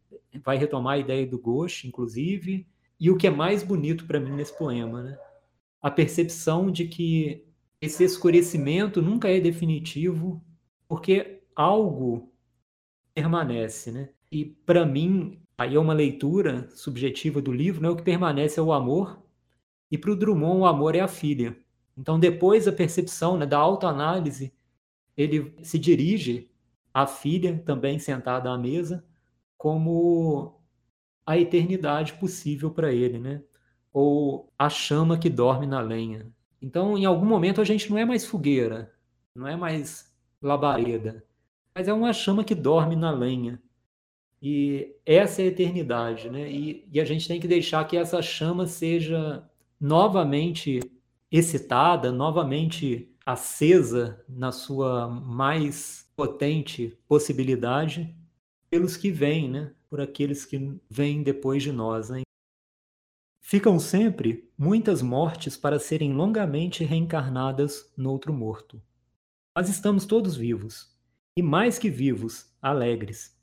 vai 0.45 0.57
retomar 0.57 0.95
a 0.95 0.99
ideia 0.99 1.27
do 1.27 1.39
Ghost, 1.39 1.87
inclusive. 1.87 2.67
E 2.99 3.11
o 3.11 3.17
que 3.17 3.27
é 3.27 3.31
mais 3.31 3.63
bonito 3.63 4.07
para 4.07 4.21
mim 4.21 4.33
nesse 4.33 4.57
poema, 4.57 5.03
né? 5.03 5.19
a 5.85 5.91
percepção 5.91 6.71
de 6.71 6.87
que 6.87 7.45
esse 7.79 8.03
escurecimento 8.03 9.03
nunca 9.03 9.29
é 9.29 9.39
definitivo, 9.39 10.43
porque 10.89 11.43
algo 11.55 12.33
permanece, 13.15 13.93
né? 13.93 14.09
E 14.33 14.47
para 14.47 14.87
mim, 14.87 15.39
aí 15.59 15.75
é 15.75 15.79
uma 15.79 15.93
leitura 15.93 16.69
subjetiva 16.71 17.43
do 17.43 17.53
livro, 17.53 17.83
né? 17.83 17.91
O 17.91 17.97
que 17.97 18.03
permanece 18.03 18.59
é 18.59 18.63
o 18.63 18.73
amor, 18.73 19.23
e 19.91 19.99
para 19.99 20.11
o 20.11 20.17
Drummond 20.17 20.61
o 20.61 20.67
amor 20.67 20.95
é 20.95 21.01
a 21.01 21.09
filha. 21.09 21.55
Então, 21.97 22.19
depois 22.19 22.65
da 22.65 22.73
percepção, 22.73 23.37
né, 23.37 23.47
da 23.47 23.59
autoanálise, 23.59 24.53
ele 25.17 25.55
se 25.63 25.79
dirige 25.79 26.51
à 26.93 27.07
filha, 27.07 27.63
também 27.65 27.99
sentada 27.99 28.51
à 28.51 28.59
mesa, 28.59 29.05
como 29.57 30.61
a 31.25 31.39
eternidade 31.39 32.15
possível 32.15 32.71
para 32.71 32.93
ele, 32.93 33.19
né? 33.19 33.43
Ou 33.93 34.53
a 34.59 34.69
chama 34.69 35.19
que 35.19 35.31
dorme 35.31 35.67
na 35.67 35.81
lenha. 35.81 36.27
Então, 36.61 36.99
em 36.99 37.05
algum 37.05 37.27
momento, 37.27 37.61
a 37.61 37.65
gente 37.65 37.91
não 37.91 37.99
é 37.99 38.05
mais 38.05 38.27
fogueira, 38.27 38.93
não 39.35 39.47
é 39.47 39.57
mais 39.57 40.13
labareda, 40.43 41.25
mas 41.75 41.89
é 41.89 41.93
uma 41.93 42.13
chama 42.13 42.45
que 42.45 42.55
dorme 42.55 42.97
na 42.97 43.11
lenha. 43.11 43.61
E 44.43 44.95
essa 45.07 45.41
é 45.41 45.47
a 45.47 45.49
eternidade, 45.49 46.29
né? 46.29 46.51
E, 46.51 46.87
e 46.93 47.01
a 47.01 47.05
gente 47.05 47.27
tem 47.27 47.41
que 47.41 47.49
deixar 47.49 47.85
que 47.87 47.97
essa 47.97 48.21
chama 48.21 48.67
seja 48.67 49.49
novamente 49.81 50.81
excitada, 51.39 52.13
novamente 52.13 53.13
acesa 53.27 54.25
na 54.29 54.53
sua 54.53 55.09
mais 55.09 56.09
potente 56.15 56.97
possibilidade 57.09 58.15
pelos 58.71 58.97
que 58.97 59.11
vêm, 59.11 59.51
né? 59.51 59.75
por 59.91 60.01
aqueles 60.01 60.45
que 60.45 60.79
vêm 60.89 61.25
depois 61.25 61.61
de 61.61 61.73
nós. 61.73 62.09
Né? 62.09 62.23
Ficam 63.41 63.81
sempre 63.81 64.49
muitas 64.57 65.03
mortes 65.03 65.57
para 65.57 65.81
serem 65.81 66.13
longamente 66.13 66.85
reencarnadas 66.85 67.93
no 67.97 68.13
outro 68.13 68.33
morto. 68.33 68.81
Mas 69.57 69.69
estamos 69.69 70.07
todos 70.07 70.37
vivos, 70.37 70.97
e 71.37 71.43
mais 71.43 71.81
que 71.81 71.91
vivos, 71.91 72.55
alegres. 72.63 73.37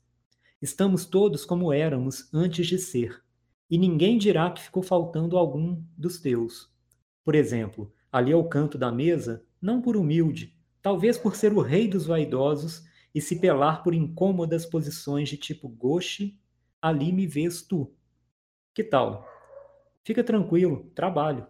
Estamos 0.62 1.04
todos 1.04 1.44
como 1.44 1.70
éramos 1.70 2.32
antes 2.32 2.66
de 2.66 2.78
ser, 2.78 3.22
e 3.68 3.76
ninguém 3.76 4.16
dirá 4.16 4.50
que 4.50 4.62
ficou 4.62 4.82
faltando 4.82 5.36
algum 5.36 5.82
dos 5.96 6.18
teus 6.18 6.71
por 7.24 7.34
exemplo, 7.34 7.92
ali 8.10 8.32
ao 8.32 8.48
canto 8.48 8.76
da 8.76 8.90
mesa, 8.90 9.44
não 9.60 9.80
por 9.80 9.96
humilde, 9.96 10.56
talvez 10.80 11.16
por 11.16 11.36
ser 11.36 11.52
o 11.52 11.60
rei 11.60 11.88
dos 11.88 12.06
vaidosos 12.06 12.84
e 13.14 13.20
se 13.20 13.40
pelar 13.40 13.82
por 13.82 13.94
incômodas 13.94 14.66
posições 14.66 15.28
de 15.28 15.36
tipo 15.36 15.68
goche, 15.68 16.38
ali 16.80 17.12
me 17.12 17.26
vês 17.26 17.62
tu. 17.62 17.94
Que 18.74 18.82
tal? 18.82 19.26
Fica 20.04 20.24
tranquilo, 20.24 20.90
trabalho. 20.94 21.46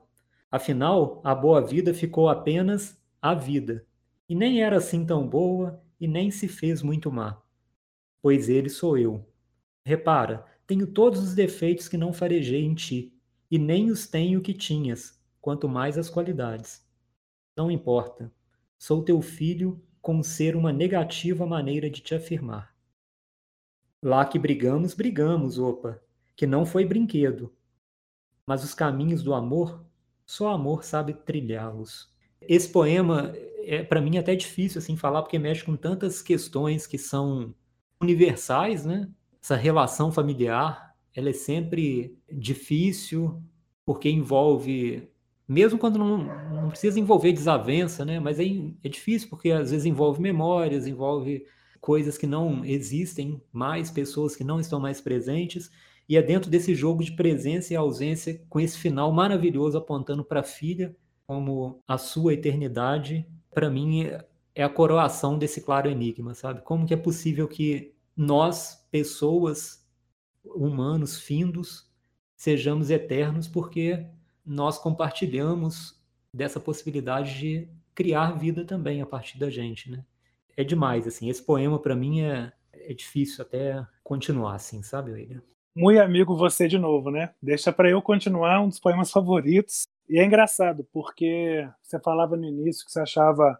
Afinal, 0.50 1.22
a 1.24 1.34
boa 1.34 1.66
vida 1.66 1.94
ficou 1.94 2.28
apenas 2.28 3.00
a 3.20 3.34
vida, 3.34 3.86
e 4.28 4.34
nem 4.34 4.62
era 4.62 4.76
assim 4.76 5.06
tão 5.06 5.26
boa 5.26 5.82
e 5.98 6.06
nem 6.06 6.30
se 6.30 6.48
fez 6.48 6.82
muito 6.82 7.10
má. 7.10 7.40
Pois 8.20 8.48
ele 8.48 8.68
sou 8.68 8.98
eu. 8.98 9.26
Repara, 9.84 10.44
tenho 10.66 10.86
todos 10.86 11.20
os 11.20 11.34
defeitos 11.34 11.88
que 11.88 11.96
não 11.96 12.12
farejei 12.12 12.64
em 12.64 12.74
ti, 12.74 13.16
e 13.50 13.58
nem 13.58 13.90
os 13.90 14.06
tenho 14.06 14.42
que 14.42 14.52
tinhas, 14.52 15.21
quanto 15.42 15.68
mais 15.68 15.98
as 15.98 16.08
qualidades. 16.08 16.86
Não 17.54 17.70
importa. 17.70 18.32
Sou 18.78 19.04
teu 19.04 19.20
filho 19.20 19.84
com 20.00 20.22
ser 20.22 20.56
uma 20.56 20.72
negativa 20.72 21.44
maneira 21.44 21.90
de 21.90 22.00
te 22.00 22.14
afirmar. 22.14 22.74
Lá 24.00 24.24
que 24.24 24.38
brigamos, 24.38 24.94
brigamos, 24.94 25.58
opa, 25.58 26.00
que 26.34 26.46
não 26.46 26.64
foi 26.64 26.84
brinquedo. 26.84 27.52
Mas 28.46 28.64
os 28.64 28.72
caminhos 28.72 29.22
do 29.22 29.34
amor, 29.34 29.84
só 30.24 30.48
amor 30.48 30.84
sabe 30.84 31.12
trilhá-los. 31.12 32.12
Esse 32.40 32.68
poema 32.68 33.32
é 33.64 33.82
para 33.82 34.00
mim 34.00 34.18
até 34.18 34.34
difícil 34.34 34.78
assim 34.78 34.96
falar 34.96 35.22
porque 35.22 35.38
mexe 35.38 35.64
com 35.64 35.76
tantas 35.76 36.22
questões 36.22 36.86
que 36.86 36.98
são 36.98 37.54
universais, 38.00 38.84
né? 38.84 39.08
Essa 39.40 39.56
relação 39.56 40.10
familiar, 40.10 40.96
ela 41.14 41.30
é 41.30 41.32
sempre 41.32 42.16
difícil 42.30 43.42
porque 43.84 44.08
envolve 44.08 45.11
mesmo 45.46 45.78
quando 45.78 45.98
não, 45.98 46.18
não 46.18 46.68
precisa 46.70 46.98
envolver 46.98 47.32
desavença, 47.32 48.04
né? 48.04 48.20
Mas 48.20 48.38
é, 48.38 48.44
é 48.82 48.88
difícil 48.88 49.28
porque 49.28 49.50
às 49.50 49.70
vezes 49.70 49.86
envolve 49.86 50.20
memórias, 50.20 50.86
envolve 50.86 51.44
coisas 51.80 52.16
que 52.16 52.26
não 52.26 52.64
existem 52.64 53.42
mais, 53.52 53.90
pessoas 53.90 54.36
que 54.36 54.44
não 54.44 54.60
estão 54.60 54.78
mais 54.78 55.00
presentes, 55.00 55.70
e 56.08 56.16
é 56.16 56.22
dentro 56.22 56.50
desse 56.50 56.74
jogo 56.74 57.02
de 57.02 57.12
presença 57.12 57.72
e 57.72 57.76
ausência, 57.76 58.40
com 58.48 58.60
esse 58.60 58.78
final 58.78 59.12
maravilhoso 59.12 59.78
apontando 59.78 60.24
para 60.24 60.40
a 60.40 60.44
filha 60.44 60.94
como 61.26 61.82
a 61.86 61.96
sua 61.96 62.34
eternidade, 62.34 63.26
para 63.54 63.70
mim 63.70 64.08
é 64.54 64.62
a 64.62 64.68
coroação 64.68 65.38
desse 65.38 65.60
claro 65.60 65.88
enigma, 65.88 66.34
sabe? 66.34 66.60
Como 66.62 66.86
que 66.86 66.94
é 66.94 66.96
possível 66.96 67.48
que 67.48 67.94
nós, 68.16 68.86
pessoas, 68.90 69.86
humanos, 70.44 71.18
findos, 71.18 71.90
sejamos 72.36 72.90
eternos 72.90 73.48
porque 73.48 74.06
nós 74.44 74.78
compartilhamos 74.78 76.00
dessa 76.34 76.58
possibilidade 76.58 77.38
de 77.38 77.68
criar 77.94 78.32
vida 78.32 78.64
também 78.64 79.00
a 79.02 79.06
partir 79.06 79.38
da 79.38 79.50
gente, 79.50 79.90
né? 79.90 80.04
É 80.56 80.64
demais, 80.64 81.06
assim. 81.06 81.28
Esse 81.28 81.42
poema 81.42 81.78
para 81.78 81.94
mim 81.94 82.22
é, 82.22 82.52
é 82.72 82.94
difícil 82.94 83.42
até 83.42 83.86
continuar, 84.02 84.54
assim, 84.54 84.82
sabe, 84.82 85.12
William? 85.12 85.42
Muito 85.74 86.00
amigo 86.00 86.36
você 86.36 86.68
de 86.68 86.78
novo, 86.78 87.10
né? 87.10 87.34
Deixa 87.40 87.72
para 87.72 87.88
eu 87.88 88.02
continuar 88.02 88.60
um 88.60 88.68
dos 88.68 88.78
poemas 88.78 89.10
favoritos. 89.10 89.86
E 90.08 90.18
é 90.18 90.24
engraçado, 90.24 90.86
porque 90.92 91.66
você 91.82 91.98
falava 91.98 92.36
no 92.36 92.44
início 92.44 92.84
que 92.84 92.92
você 92.92 93.00
achava 93.00 93.58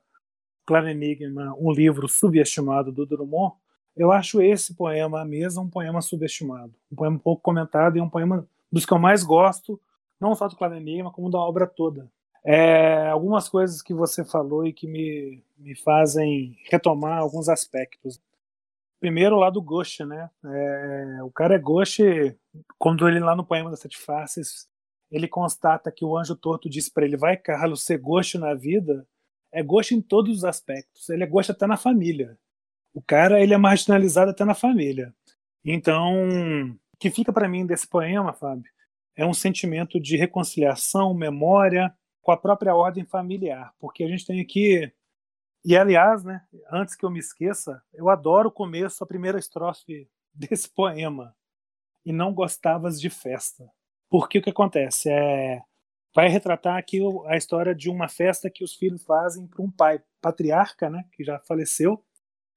Claro 0.66 0.88
Enigma 0.88 1.54
um 1.58 1.72
livro 1.72 2.08
subestimado 2.08 2.92
do 2.92 3.06
Drummond. 3.06 3.54
Eu 3.96 4.12
acho 4.12 4.42
esse 4.42 4.74
poema, 4.74 5.22
a 5.22 5.24
mesa, 5.24 5.60
um 5.60 5.68
poema 5.68 6.02
subestimado. 6.02 6.74
Um 6.90 6.96
poema 6.96 7.18
pouco 7.18 7.42
comentado 7.42 7.96
e 7.96 8.00
um 8.00 8.08
poema 8.08 8.46
dos 8.70 8.84
que 8.84 8.92
eu 8.92 8.98
mais 8.98 9.22
gosto, 9.22 9.80
não 10.22 10.36
só 10.36 10.46
do 10.46 10.56
Claro 10.56 10.76
Enigma, 10.76 11.10
como 11.10 11.28
da 11.28 11.38
obra 11.38 11.66
toda. 11.66 12.08
É, 12.44 13.08
algumas 13.08 13.48
coisas 13.48 13.82
que 13.82 13.92
você 13.92 14.24
falou 14.24 14.64
e 14.64 14.72
que 14.72 14.86
me, 14.86 15.42
me 15.58 15.74
fazem 15.74 16.56
retomar 16.70 17.18
alguns 17.18 17.48
aspectos. 17.48 18.20
Primeiro, 19.00 19.36
lá 19.36 19.50
do 19.50 19.60
Ghost, 19.60 20.04
né? 20.04 20.30
É, 20.44 21.18
o 21.24 21.30
cara 21.30 21.56
é 21.56 21.58
Ghost, 21.58 22.00
quando 22.78 23.08
ele 23.08 23.18
lá 23.18 23.34
no 23.34 23.44
poema 23.44 23.68
das 23.68 23.80
Sete 23.80 23.98
Faces, 23.98 24.68
ele 25.10 25.26
constata 25.26 25.90
que 25.90 26.04
o 26.04 26.16
anjo 26.16 26.36
torto 26.36 26.70
diz 26.70 26.88
para 26.88 27.04
ele: 27.04 27.16
Vai, 27.16 27.36
Carlos, 27.36 27.84
ser 27.84 27.98
Ghost 27.98 28.38
na 28.38 28.54
vida. 28.54 29.06
É 29.50 29.62
Ghost 29.62 29.94
em 29.94 30.00
todos 30.00 30.38
os 30.38 30.44
aspectos. 30.44 31.08
Ele 31.10 31.24
é 31.24 31.26
Ghost 31.26 31.50
até 31.50 31.66
na 31.66 31.76
família. 31.76 32.38
O 32.94 33.02
cara, 33.02 33.40
ele 33.40 33.54
é 33.54 33.58
marginalizado 33.58 34.30
até 34.30 34.44
na 34.44 34.54
família. 34.54 35.12
Então, 35.64 36.28
o 36.92 36.96
que 36.98 37.10
fica 37.10 37.32
para 37.32 37.48
mim 37.48 37.66
desse 37.66 37.86
poema, 37.86 38.32
Fábio, 38.32 38.70
é 39.16 39.26
um 39.26 39.34
sentimento 39.34 40.00
de 40.00 40.16
reconciliação, 40.16 41.14
memória 41.14 41.94
com 42.20 42.32
a 42.32 42.36
própria 42.36 42.74
ordem 42.74 43.04
familiar, 43.04 43.72
porque 43.78 44.04
a 44.04 44.08
gente 44.08 44.26
tem 44.26 44.40
aqui 44.40 44.92
e 45.64 45.76
aliás, 45.76 46.24
né, 46.24 46.42
antes 46.72 46.96
que 46.96 47.04
eu 47.04 47.10
me 47.10 47.20
esqueça, 47.20 47.80
eu 47.94 48.08
adoro 48.08 48.48
o 48.48 48.52
começo, 48.52 49.02
a 49.02 49.06
primeira 49.06 49.38
estrofe 49.38 50.08
desse 50.34 50.68
poema. 50.68 51.34
E 52.04 52.12
não 52.12 52.34
gostavas 52.34 53.00
de 53.00 53.08
festa. 53.08 53.70
Porque 54.10 54.38
o 54.38 54.42
que 54.42 54.50
acontece? 54.50 55.08
É, 55.08 55.62
vai 56.12 56.28
retratar 56.28 56.76
aqui 56.76 56.98
a 57.26 57.36
história 57.36 57.72
de 57.74 57.88
uma 57.88 58.08
festa 58.08 58.50
que 58.50 58.64
os 58.64 58.74
filhos 58.74 59.04
fazem 59.04 59.46
para 59.46 59.62
um 59.62 59.70
pai 59.70 60.02
patriarca, 60.20 60.90
né, 60.90 61.04
que 61.12 61.22
já 61.22 61.38
faleceu, 61.38 62.04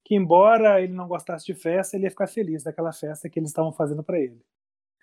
que 0.04 0.16
embora 0.16 0.82
ele 0.82 0.94
não 0.94 1.08
gostasse 1.08 1.46
de 1.46 1.54
festa, 1.54 1.96
ele 1.96 2.06
ia 2.06 2.10
ficar 2.10 2.28
feliz 2.28 2.64
daquela 2.64 2.92
festa 2.92 3.30
que 3.30 3.38
eles 3.38 3.50
estavam 3.50 3.72
fazendo 3.72 4.04
para 4.04 4.20
ele. 4.20 4.44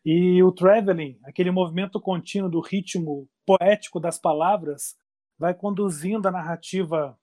E 0.05 0.43
o 0.43 0.51
traveling, 0.51 1.19
aquele 1.25 1.51
movimento 1.51 2.01
contínuo 2.01 2.51
do 2.51 2.61
ritmo 2.61 3.29
poético 3.47 4.01
das 4.01 4.19
palavras, 4.19 4.97
vai 5.39 5.55
conduzindo 5.55 6.27
a 6.27 6.33
narrativa 6.33 7.17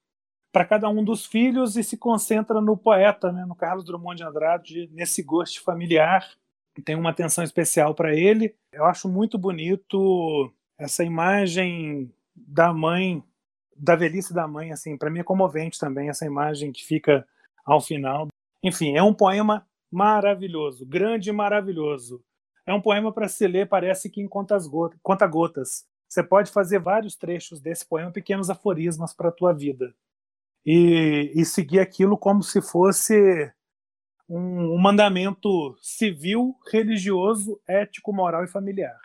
para 0.51 0.65
cada 0.65 0.89
um 0.89 1.03
dos 1.03 1.25
filhos 1.25 1.75
e 1.75 1.83
se 1.83 1.97
concentra 1.97 2.59
no 2.59 2.75
poeta, 2.75 3.31
né, 3.31 3.45
no 3.45 3.55
Carlos 3.55 3.85
Drummond 3.85 4.17
de 4.17 4.23
Andrade, 4.23 4.89
nesse 4.91 5.21
gosto 5.21 5.61
familiar. 5.61 6.27
Tem 6.85 6.95
uma 6.95 7.09
atenção 7.09 7.43
especial 7.43 7.93
para 7.93 8.15
ele. 8.15 8.55
Eu 8.71 8.85
acho 8.85 9.09
muito 9.09 9.37
bonito 9.37 10.51
essa 10.77 11.03
imagem 11.03 12.11
da 12.35 12.73
mãe, 12.73 13.21
da 13.75 13.95
velhice 13.95 14.33
da 14.33 14.47
mãe, 14.47 14.71
assim, 14.71 14.97
para 14.97 15.09
mim 15.09 15.19
é 15.19 15.23
comovente 15.23 15.77
também 15.77 16.09
essa 16.09 16.25
imagem 16.25 16.71
que 16.71 16.85
fica 16.85 17.27
ao 17.65 17.81
final. 17.81 18.27
Enfim, 18.63 18.95
é 18.95 19.03
um 19.03 19.13
poema 19.13 19.67
maravilhoso, 19.91 20.85
grande 20.85 21.29
e 21.29 21.33
maravilhoso. 21.33 22.23
É 22.69 22.73
um 22.73 22.79
poema 22.79 23.11
para 23.11 23.27
se 23.27 23.47
ler, 23.47 23.67
parece 23.67 24.11
que 24.11 24.21
em 24.21 24.27
contas 24.27 24.67
gotas, 24.67 24.99
conta 25.01 25.25
gotas. 25.25 25.87
Você 26.07 26.21
pode 26.21 26.51
fazer 26.51 26.77
vários 26.77 27.15
trechos 27.15 27.59
desse 27.59 27.83
poema, 27.83 28.11
pequenos 28.11 28.47
aforismos 28.47 29.11
para 29.11 29.29
a 29.29 29.31
tua 29.31 29.51
vida 29.53 29.91
e, 30.63 31.31
e 31.33 31.43
seguir 31.45 31.79
aquilo 31.79 32.15
como 32.15 32.43
se 32.43 32.61
fosse 32.61 33.51
um, 34.29 34.75
um, 34.75 34.77
mandamento 34.77 35.75
civil, 35.81 36.55
religioso, 36.71 37.59
ético, 37.67 38.13
moral 38.13 38.43
e 38.43 38.47
familiar. 38.47 38.99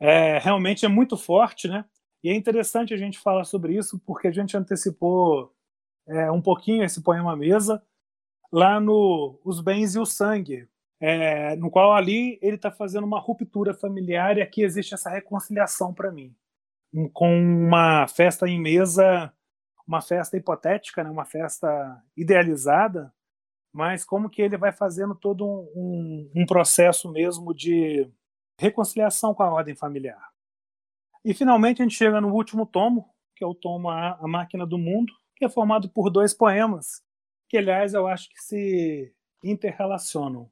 É, 0.00 0.38
realmente 0.38 0.84
é 0.84 0.88
muito 0.88 1.16
forte, 1.16 1.68
né? 1.68 1.84
E 2.20 2.30
é 2.30 2.34
interessante 2.34 2.92
a 2.92 2.96
gente 2.96 3.20
falar 3.20 3.44
sobre 3.44 3.78
isso 3.78 3.96
porque 4.04 4.26
a 4.26 4.32
gente 4.32 4.56
antecipou 4.56 5.54
é, 6.08 6.32
um 6.32 6.42
pouquinho 6.42 6.82
esse 6.82 7.00
poema 7.00 7.34
à 7.34 7.36
mesa 7.36 7.80
lá 8.50 8.80
no 8.80 9.38
Os 9.44 9.60
Bens 9.60 9.94
e 9.94 10.00
o 10.00 10.04
Sangue, 10.04 10.68
é, 11.06 11.56
no 11.56 11.70
qual 11.70 11.92
ali 11.92 12.38
ele 12.40 12.56
está 12.56 12.70
fazendo 12.70 13.04
uma 13.04 13.20
ruptura 13.20 13.74
familiar 13.74 14.38
e 14.38 14.42
aqui 14.42 14.62
existe 14.62 14.94
essa 14.94 15.10
reconciliação 15.10 15.92
para 15.92 16.10
mim, 16.10 16.34
com 17.12 17.36
uma 17.36 18.06
festa 18.06 18.48
em 18.48 18.60
mesa 18.60 19.32
uma 19.86 20.00
festa 20.00 20.36
hipotética, 20.36 21.04
né, 21.04 21.10
uma 21.10 21.24
festa 21.24 22.02
idealizada, 22.16 23.12
mas 23.72 24.04
como 24.04 24.30
que 24.30 24.40
ele 24.40 24.56
vai 24.56 24.72
fazendo 24.72 25.14
todo 25.14 25.46
um, 25.46 26.30
um, 26.34 26.46
processo 26.46 27.10
mesmo 27.10 27.54
de 27.54 28.10
reconciliação 28.58 29.34
com 29.34 29.42
a 29.42 29.52
ordem 29.52 29.74
familiar. 29.74 30.30
E 31.24 31.34
finalmente 31.34 31.82
a 31.82 31.84
gente 31.84 31.96
chega 31.96 32.20
no 32.20 32.32
último 32.32 32.66
tomo, 32.66 33.10
que 33.36 33.44
é 33.44 33.46
o 33.46 33.54
tomo 33.54 33.90
A, 33.90 34.16
a 34.20 34.28
Máquina 34.28 34.66
do 34.66 34.78
Mundo, 34.78 35.12
que 35.36 35.44
é 35.44 35.48
formado 35.48 35.88
por 35.88 36.08
dois 36.08 36.32
poemas, 36.32 37.02
que 37.48 37.58
aliás 37.58 37.94
eu 37.94 38.06
acho 38.06 38.28
que 38.30 38.40
se 38.40 39.12
interrelacionam. 39.42 40.50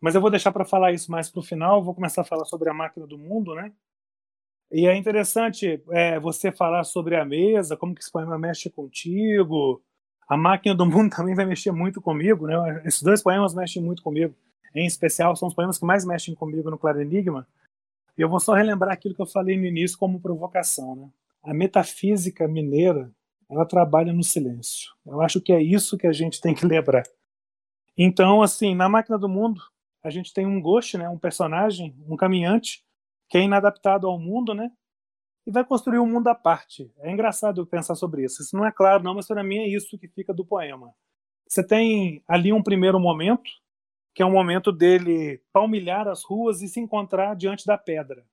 Mas 0.00 0.14
eu 0.14 0.20
vou 0.20 0.30
deixar 0.30 0.50
para 0.50 0.64
falar 0.64 0.92
isso 0.92 1.10
mais 1.10 1.28
para 1.28 1.40
o 1.40 1.42
final, 1.42 1.82
vou 1.84 1.94
começar 1.94 2.22
a 2.22 2.24
falar 2.24 2.46
sobre 2.46 2.70
a 2.70 2.74
Máquina 2.74 3.06
do 3.06 3.18
Mundo, 3.18 3.54
né? 3.54 3.72
E 4.72 4.86
é 4.86 4.96
interessante 4.96 5.82
é, 5.90 6.18
você 6.20 6.52
falar 6.52 6.84
sobre 6.84 7.16
a 7.16 7.24
mesa, 7.24 7.76
como 7.76 7.94
que 7.94 8.00
esse 8.00 8.10
poema 8.10 8.38
mexe 8.38 8.70
contigo. 8.70 9.82
A 10.28 10.36
Máquina 10.36 10.74
do 10.74 10.86
Mundo 10.86 11.10
também 11.14 11.34
vai 11.34 11.44
mexer 11.44 11.72
muito 11.72 12.00
comigo, 12.00 12.46
né? 12.46 12.82
Esses 12.84 13.02
dois 13.02 13.22
poemas 13.22 13.54
mexem 13.54 13.82
muito 13.82 14.02
comigo. 14.02 14.34
Em 14.74 14.86
especial, 14.86 15.34
são 15.34 15.48
os 15.48 15.54
poemas 15.54 15.78
que 15.78 15.84
mais 15.84 16.04
mexem 16.04 16.34
comigo 16.34 16.70
no 16.70 16.78
Claro 16.78 17.02
Enigma. 17.02 17.46
E 18.16 18.22
eu 18.22 18.28
vou 18.28 18.38
só 18.38 18.54
relembrar 18.54 18.92
aquilo 18.92 19.14
que 19.14 19.20
eu 19.22 19.26
falei 19.26 19.56
no 19.56 19.66
início 19.66 19.98
como 19.98 20.20
provocação, 20.20 20.94
né? 20.94 21.10
A 21.42 21.52
metafísica 21.52 22.46
mineira, 22.46 23.10
ela 23.50 23.66
trabalha 23.66 24.12
no 24.12 24.22
silêncio. 24.22 24.92
Eu 25.04 25.20
acho 25.20 25.40
que 25.40 25.52
é 25.52 25.60
isso 25.60 25.98
que 25.98 26.06
a 26.06 26.12
gente 26.12 26.40
tem 26.40 26.54
que 26.54 26.64
lembrar. 26.66 27.02
Então, 27.98 28.40
assim, 28.40 28.74
na 28.74 28.88
Máquina 28.88 29.18
do 29.18 29.28
Mundo, 29.28 29.60
a 30.02 30.10
gente 30.10 30.32
tem 30.32 30.46
um 30.46 30.60
Ghost, 30.60 30.96
né? 30.96 31.08
Um 31.08 31.18
personagem, 31.18 31.94
um 32.08 32.16
caminhante, 32.16 32.82
que 33.28 33.38
é 33.38 33.42
inadaptado 33.42 34.06
ao 34.06 34.18
mundo, 34.18 34.54
né? 34.54 34.70
E 35.46 35.50
vai 35.50 35.64
construir 35.64 35.98
um 35.98 36.06
mundo 36.06 36.28
à 36.28 36.34
parte. 36.34 36.92
É 36.98 37.10
engraçado 37.10 37.66
pensar 37.66 37.94
sobre 37.94 38.24
isso. 38.24 38.42
Isso 38.42 38.56
não 38.56 38.66
é 38.66 38.72
claro, 38.72 39.02
não, 39.02 39.14
mas 39.14 39.26
para 39.26 39.42
mim 39.42 39.58
é 39.58 39.68
isso 39.68 39.98
que 39.98 40.08
fica 40.08 40.32
do 40.32 40.44
poema. 40.44 40.92
Você 41.48 41.66
tem 41.66 42.22
ali 42.28 42.52
um 42.52 42.62
primeiro 42.62 43.00
momento, 43.00 43.50
que 44.14 44.22
é 44.22 44.26
um 44.26 44.32
momento 44.32 44.70
dele 44.70 45.42
palmilhar 45.52 46.06
as 46.08 46.22
ruas 46.24 46.62
e 46.62 46.68
se 46.68 46.80
encontrar 46.80 47.34
diante 47.34 47.66
da 47.66 47.76
pedra. 47.76 48.24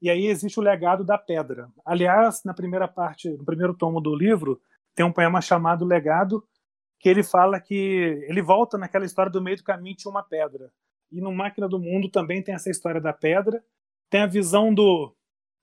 E 0.00 0.10
aí 0.10 0.26
existe 0.26 0.60
o 0.60 0.62
legado 0.62 1.04
da 1.04 1.16
pedra. 1.16 1.70
Aliás, 1.84 2.42
na 2.44 2.52
primeira 2.52 2.86
parte, 2.86 3.30
no 3.30 3.44
primeiro 3.44 3.74
tomo 3.74 4.00
do 4.00 4.14
livro, 4.14 4.60
tem 4.94 5.04
um 5.04 5.12
poema 5.12 5.40
chamado 5.40 5.84
Legado, 5.84 6.46
que 6.98 7.08
ele 7.08 7.22
fala 7.22 7.60
que 7.60 8.24
ele 8.28 8.42
volta 8.42 8.78
naquela 8.78 9.04
história 9.04 9.30
do 9.30 9.42
meio 9.42 9.56
do 9.56 9.64
caminho 9.64 9.96
tinha 9.96 10.10
uma 10.10 10.22
pedra. 10.22 10.70
E 11.10 11.20
no 11.20 11.32
Máquina 11.32 11.68
do 11.68 11.78
Mundo 11.78 12.08
também 12.08 12.42
tem 12.42 12.54
essa 12.54 12.70
história 12.70 13.00
da 13.00 13.12
pedra, 13.12 13.62
tem 14.10 14.20
a 14.20 14.26
visão 14.26 14.72
do, 14.72 15.14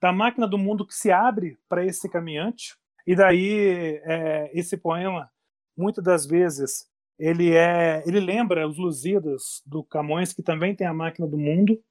da 0.02 0.12
máquina 0.12 0.46
do 0.46 0.58
mundo 0.58 0.86
que 0.86 0.94
se 0.94 1.12
abre 1.12 1.58
para 1.70 1.86
esse 1.86 2.10
caminhante. 2.10 2.76
E 3.08 3.16
daí 3.16 4.02
é, 4.04 4.52
esse 4.54 4.76
poema, 4.76 5.30
muitas 5.78 6.04
das 6.04 6.26
vezes, 6.26 6.86
ele 7.18 7.54
é, 7.54 8.04
ele 8.06 8.20
lembra 8.20 8.68
os 8.68 8.78
Lusíadas 8.78 9.62
do 9.66 9.84
Camões, 9.84 10.34
que 10.34 10.44
também 10.44 10.76
tem 10.76 10.86
a 10.86 10.94
máquina 10.94 11.26
do 11.26 11.38
mundo, 11.38 11.82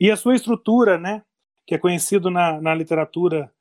e 0.00 0.10
a 0.10 0.16
sua 0.16 0.34
estrutura, 0.34 0.96
né, 0.96 1.22
que 1.66 1.74
é 1.74 1.78
conhecido 1.78 2.30
na, 2.30 2.60
na 2.60 2.74
literatura 2.74 3.52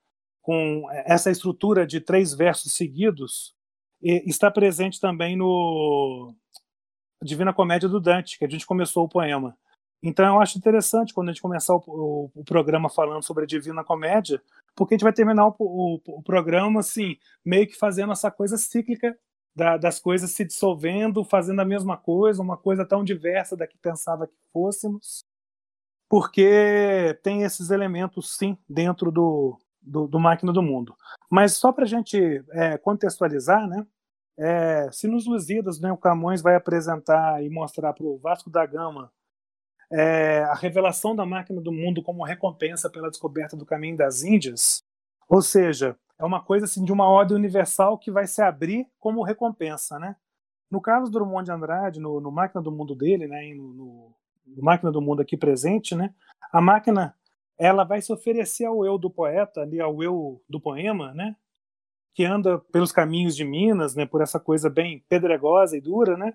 com 0.41 0.87
essa 1.05 1.29
estrutura 1.29 1.85
de 1.85 1.99
três 1.99 2.33
versos 2.33 2.73
seguidos, 2.73 3.53
está 4.01 4.49
presente 4.49 5.01
também 5.01 5.35
no 5.35 6.33
Divina 7.23 7.53
Comédia 7.53 7.89
do 7.89 7.99
Dante, 7.99 8.37
que 8.37 8.45
a 8.45 8.49
gente 8.49 8.65
começou 8.65 9.05
o 9.05 9.09
poema. 9.09 9.57
Então 10.01 10.25
eu 10.25 10.41
acho 10.41 10.57
interessante 10.57 11.13
quando 11.13 11.29
a 11.29 11.31
gente 11.31 11.41
começar 11.41 11.75
o, 11.75 11.83
o, 11.87 12.31
o 12.35 12.43
programa 12.43 12.89
falando 12.89 13.23
sobre 13.23 13.43
a 13.43 13.47
Divina 13.47 13.83
Comédia, 13.83 14.41
porque 14.75 14.93
a 14.93 14.95
gente 14.95 15.03
vai 15.03 15.13
terminar 15.13 15.47
o, 15.47 15.99
o 16.05 16.21
programa 16.21 16.81
assim, 16.81 17.17
meio 17.43 17.67
que 17.67 17.75
fazendo 17.75 18.11
essa 18.11 18.29
coisa 18.29 18.57
cíclica 18.57 19.17
da, 19.55 19.75
das 19.75 19.99
coisas 19.99 20.29
se 20.31 20.45
dissolvendo, 20.45 21.23
fazendo 21.23 21.59
a 21.61 21.65
mesma 21.65 21.97
coisa, 21.97 22.43
uma 22.43 22.55
coisa 22.55 22.85
tão 22.85 23.03
diversa 23.03 23.57
da 23.57 23.65
que 23.65 23.77
pensava 23.79 24.27
que 24.27 24.37
fôssemos, 24.53 25.23
porque 26.07 27.19
tem 27.23 27.41
esses 27.41 27.71
elementos, 27.71 28.37
sim, 28.37 28.55
dentro 28.69 29.11
do, 29.11 29.59
do, 29.81 30.07
do 30.07 30.19
Máquina 30.19 30.53
do 30.53 30.61
Mundo. 30.61 30.95
Mas 31.29 31.53
só 31.53 31.71
para 31.71 31.85
a 31.85 31.87
gente 31.87 32.43
é, 32.51 32.77
contextualizar, 32.77 33.67
né, 33.67 33.85
é, 34.37 34.89
se 34.91 35.07
nos 35.07 35.25
Lusíadas 35.25 35.79
né, 35.79 35.91
o 35.91 35.97
Camões 35.97 36.41
vai 36.41 36.55
apresentar 36.55 37.43
e 37.43 37.49
mostrar 37.49 37.93
para 37.93 38.05
o 38.05 38.17
Vasco 38.17 38.49
da 38.49 38.65
Gama 38.65 39.11
é, 39.91 40.43
a 40.43 40.53
revelação 40.53 41.15
da 41.15 41.25
máquina 41.25 41.61
do 41.61 41.71
mundo 41.71 42.03
como 42.03 42.23
recompensa 42.23 42.89
pela 42.89 43.09
descoberta 43.09 43.55
do 43.55 43.65
caminho 43.65 43.97
das 43.97 44.23
Índias, 44.23 44.83
ou 45.27 45.41
seja, 45.41 45.97
é 46.19 46.25
uma 46.25 46.41
coisa 46.41 46.65
assim 46.65 46.83
de 46.83 46.91
uma 46.91 47.07
ordem 47.07 47.35
universal 47.35 47.97
que 47.97 48.11
vai 48.11 48.27
se 48.27 48.41
abrir 48.41 48.87
como 48.99 49.23
recompensa, 49.23 49.99
né? 49.99 50.15
No 50.69 50.81
Carlos 50.81 51.09
Drummond 51.09 51.45
de 51.45 51.51
Andrade, 51.51 51.99
no, 51.99 52.19
no 52.19 52.31
Máquina 52.31 52.61
do 52.61 52.71
Mundo 52.71 52.93
dele, 52.93 53.27
né, 53.27 53.53
no, 53.53 53.73
no, 53.73 54.15
no, 54.45 54.63
Máquina 54.63 54.91
do 54.91 55.01
Mundo 55.01 55.21
aqui 55.21 55.37
presente, 55.37 55.95
né, 55.95 56.13
a 56.51 56.59
máquina 56.59 57.15
ela 57.57 57.85
vai 57.85 58.01
se 58.01 58.11
oferecer 58.11 58.65
ao 58.65 58.85
eu 58.85 58.97
do 58.97 59.09
poeta, 59.09 59.61
ali 59.61 59.79
ao 59.79 60.03
eu 60.03 60.43
do 60.49 60.59
poema, 60.59 61.13
né, 61.13 61.35
que 62.17 62.25
anda 62.25 62.57
pelos 62.71 62.91
caminhos 62.91 63.35
de 63.35 63.45
Minas, 63.45 63.93
né, 63.93 64.03
por 64.03 64.23
essa 64.23 64.39
coisa 64.39 64.71
bem 64.71 65.05
pedregosa 65.07 65.77
e 65.77 65.81
dura, 65.81 66.17
né, 66.17 66.33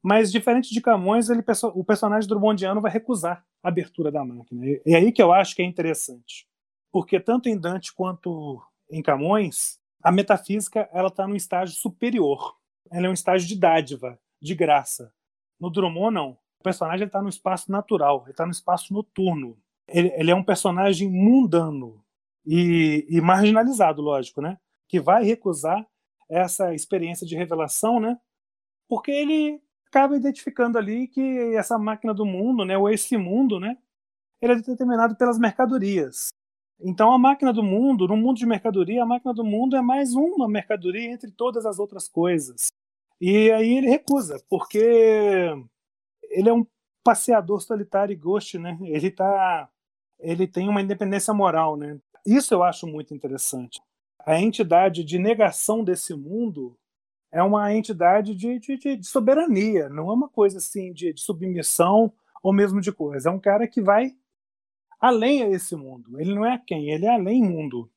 mas 0.00 0.30
diferente 0.30 0.72
de 0.72 0.80
Camões, 0.80 1.28
ele, 1.28 1.42
o 1.74 1.82
personagem 1.82 2.28
Drummondiano 2.28 2.80
vai 2.80 2.92
recusar 2.92 3.44
a 3.60 3.68
abertura 3.68 4.12
da 4.12 4.24
máquina. 4.24 4.64
E 4.64 4.80
é 4.86 4.94
aí 4.94 5.10
que 5.10 5.20
eu 5.20 5.32
acho 5.32 5.56
que 5.56 5.62
é 5.62 5.64
interessante, 5.64 6.46
porque 6.92 7.18
tanto 7.18 7.48
em 7.48 7.58
Dante 7.58 7.92
quanto 7.92 8.62
em 8.88 9.02
Camões, 9.02 9.80
a 10.00 10.12
metafísica 10.12 10.88
ela 10.92 11.08
está 11.08 11.26
num 11.26 11.34
estágio 11.34 11.74
superior. 11.74 12.54
Ela 12.88 13.08
é 13.08 13.10
um 13.10 13.14
estágio 13.14 13.48
de 13.48 13.58
dádiva, 13.58 14.16
de 14.40 14.54
graça. 14.54 15.12
No 15.58 15.68
Drummond, 15.68 16.14
não. 16.14 16.30
O 16.60 16.62
personagem 16.62 17.08
está 17.08 17.20
no 17.20 17.28
espaço 17.28 17.72
natural, 17.72 18.22
ele 18.22 18.30
está 18.30 18.46
no 18.46 18.52
espaço 18.52 18.94
noturno. 18.94 19.58
Ele, 19.88 20.12
ele, 20.14 20.30
é 20.30 20.34
um 20.34 20.44
personagem 20.44 21.10
mundano 21.10 22.04
e, 22.46 23.04
e, 23.10 23.20
marginalizado, 23.20 24.00
lógico, 24.00 24.40
né? 24.40 24.56
Que 24.88 25.00
vai 25.00 25.24
recusar 25.24 25.86
essa 26.28 26.74
experiência 26.74 27.26
de 27.26 27.36
revelação, 27.36 28.00
né? 28.00 28.18
Porque 28.88 29.10
ele 29.10 29.60
acaba 29.86 30.16
identificando 30.16 30.78
ali 30.78 31.08
que 31.08 31.54
essa 31.54 31.78
máquina 31.78 32.12
do 32.14 32.24
mundo, 32.24 32.64
né? 32.64 32.76
Ou 32.76 32.90
esse 32.90 33.16
mundo, 33.16 33.60
né? 33.60 33.76
Ele 34.40 34.52
é 34.52 34.56
determinado 34.56 35.16
pelas 35.16 35.38
mercadorias. 35.38 36.28
Então, 36.80 37.12
a 37.12 37.18
máquina 37.18 37.52
do 37.52 37.62
mundo, 37.62 38.06
no 38.06 38.16
mundo 38.16 38.38
de 38.38 38.46
mercadoria, 38.46 39.02
a 39.02 39.06
máquina 39.06 39.34
do 39.34 39.44
mundo 39.44 39.76
é 39.76 39.82
mais 39.82 40.14
uma 40.14 40.48
mercadoria 40.48 41.10
entre 41.10 41.30
todas 41.32 41.66
as 41.66 41.78
outras 41.78 42.08
coisas. 42.08 42.68
E 43.20 43.50
aí 43.50 43.78
ele 43.78 43.88
recusa, 43.88 44.40
porque 44.48 44.78
ele 46.30 46.48
é 46.48 46.52
um 46.52 46.64
passeador 47.02 47.60
solitário 47.60 48.12
e 48.12 48.16
ghost, 48.16 48.58
né? 48.58 48.78
Ele 48.82 49.10
tá, 49.10 49.68
ele 50.20 50.46
tem 50.46 50.68
uma 50.68 50.80
independência 50.80 51.34
moral, 51.34 51.76
né? 51.76 51.98
Isso 52.24 52.54
eu 52.54 52.62
acho 52.62 52.86
muito 52.86 53.12
interessante. 53.12 53.80
A 54.28 54.38
entidade 54.38 55.02
de 55.04 55.18
negação 55.18 55.82
desse 55.82 56.12
mundo 56.12 56.76
é 57.32 57.42
uma 57.42 57.74
entidade 57.74 58.34
de, 58.34 58.58
de, 58.58 58.76
de 58.76 59.06
soberania, 59.06 59.88
não 59.88 60.10
é 60.10 60.12
uma 60.12 60.28
coisa 60.28 60.58
assim 60.58 60.92
de, 60.92 61.14
de 61.14 61.20
submissão 61.22 62.12
ou 62.42 62.52
mesmo 62.52 62.78
de 62.78 62.92
coisa. 62.92 63.30
É 63.30 63.32
um 63.32 63.40
cara 63.40 63.66
que 63.66 63.80
vai 63.80 64.14
além 65.00 65.44
a 65.44 65.48
esse 65.48 65.74
mundo. 65.74 66.20
Ele 66.20 66.34
não 66.34 66.44
é 66.44 66.58
quem, 66.58 66.90
ele 66.90 67.06
é 67.06 67.14
além 67.14 67.42
mundo. 67.42 67.90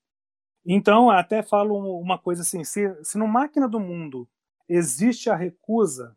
Então, 0.65 1.09
até 1.09 1.43
falo 1.43 1.75
uma 1.99 2.17
coisa 2.17 2.43
assim: 2.43 2.63
se, 2.63 2.97
se 3.03 3.17
no 3.17 3.27
Máquina 3.27 3.67
do 3.67 3.81
Mundo 3.81 4.25
existe 4.69 5.29
a 5.29 5.35
recusa, 5.35 6.15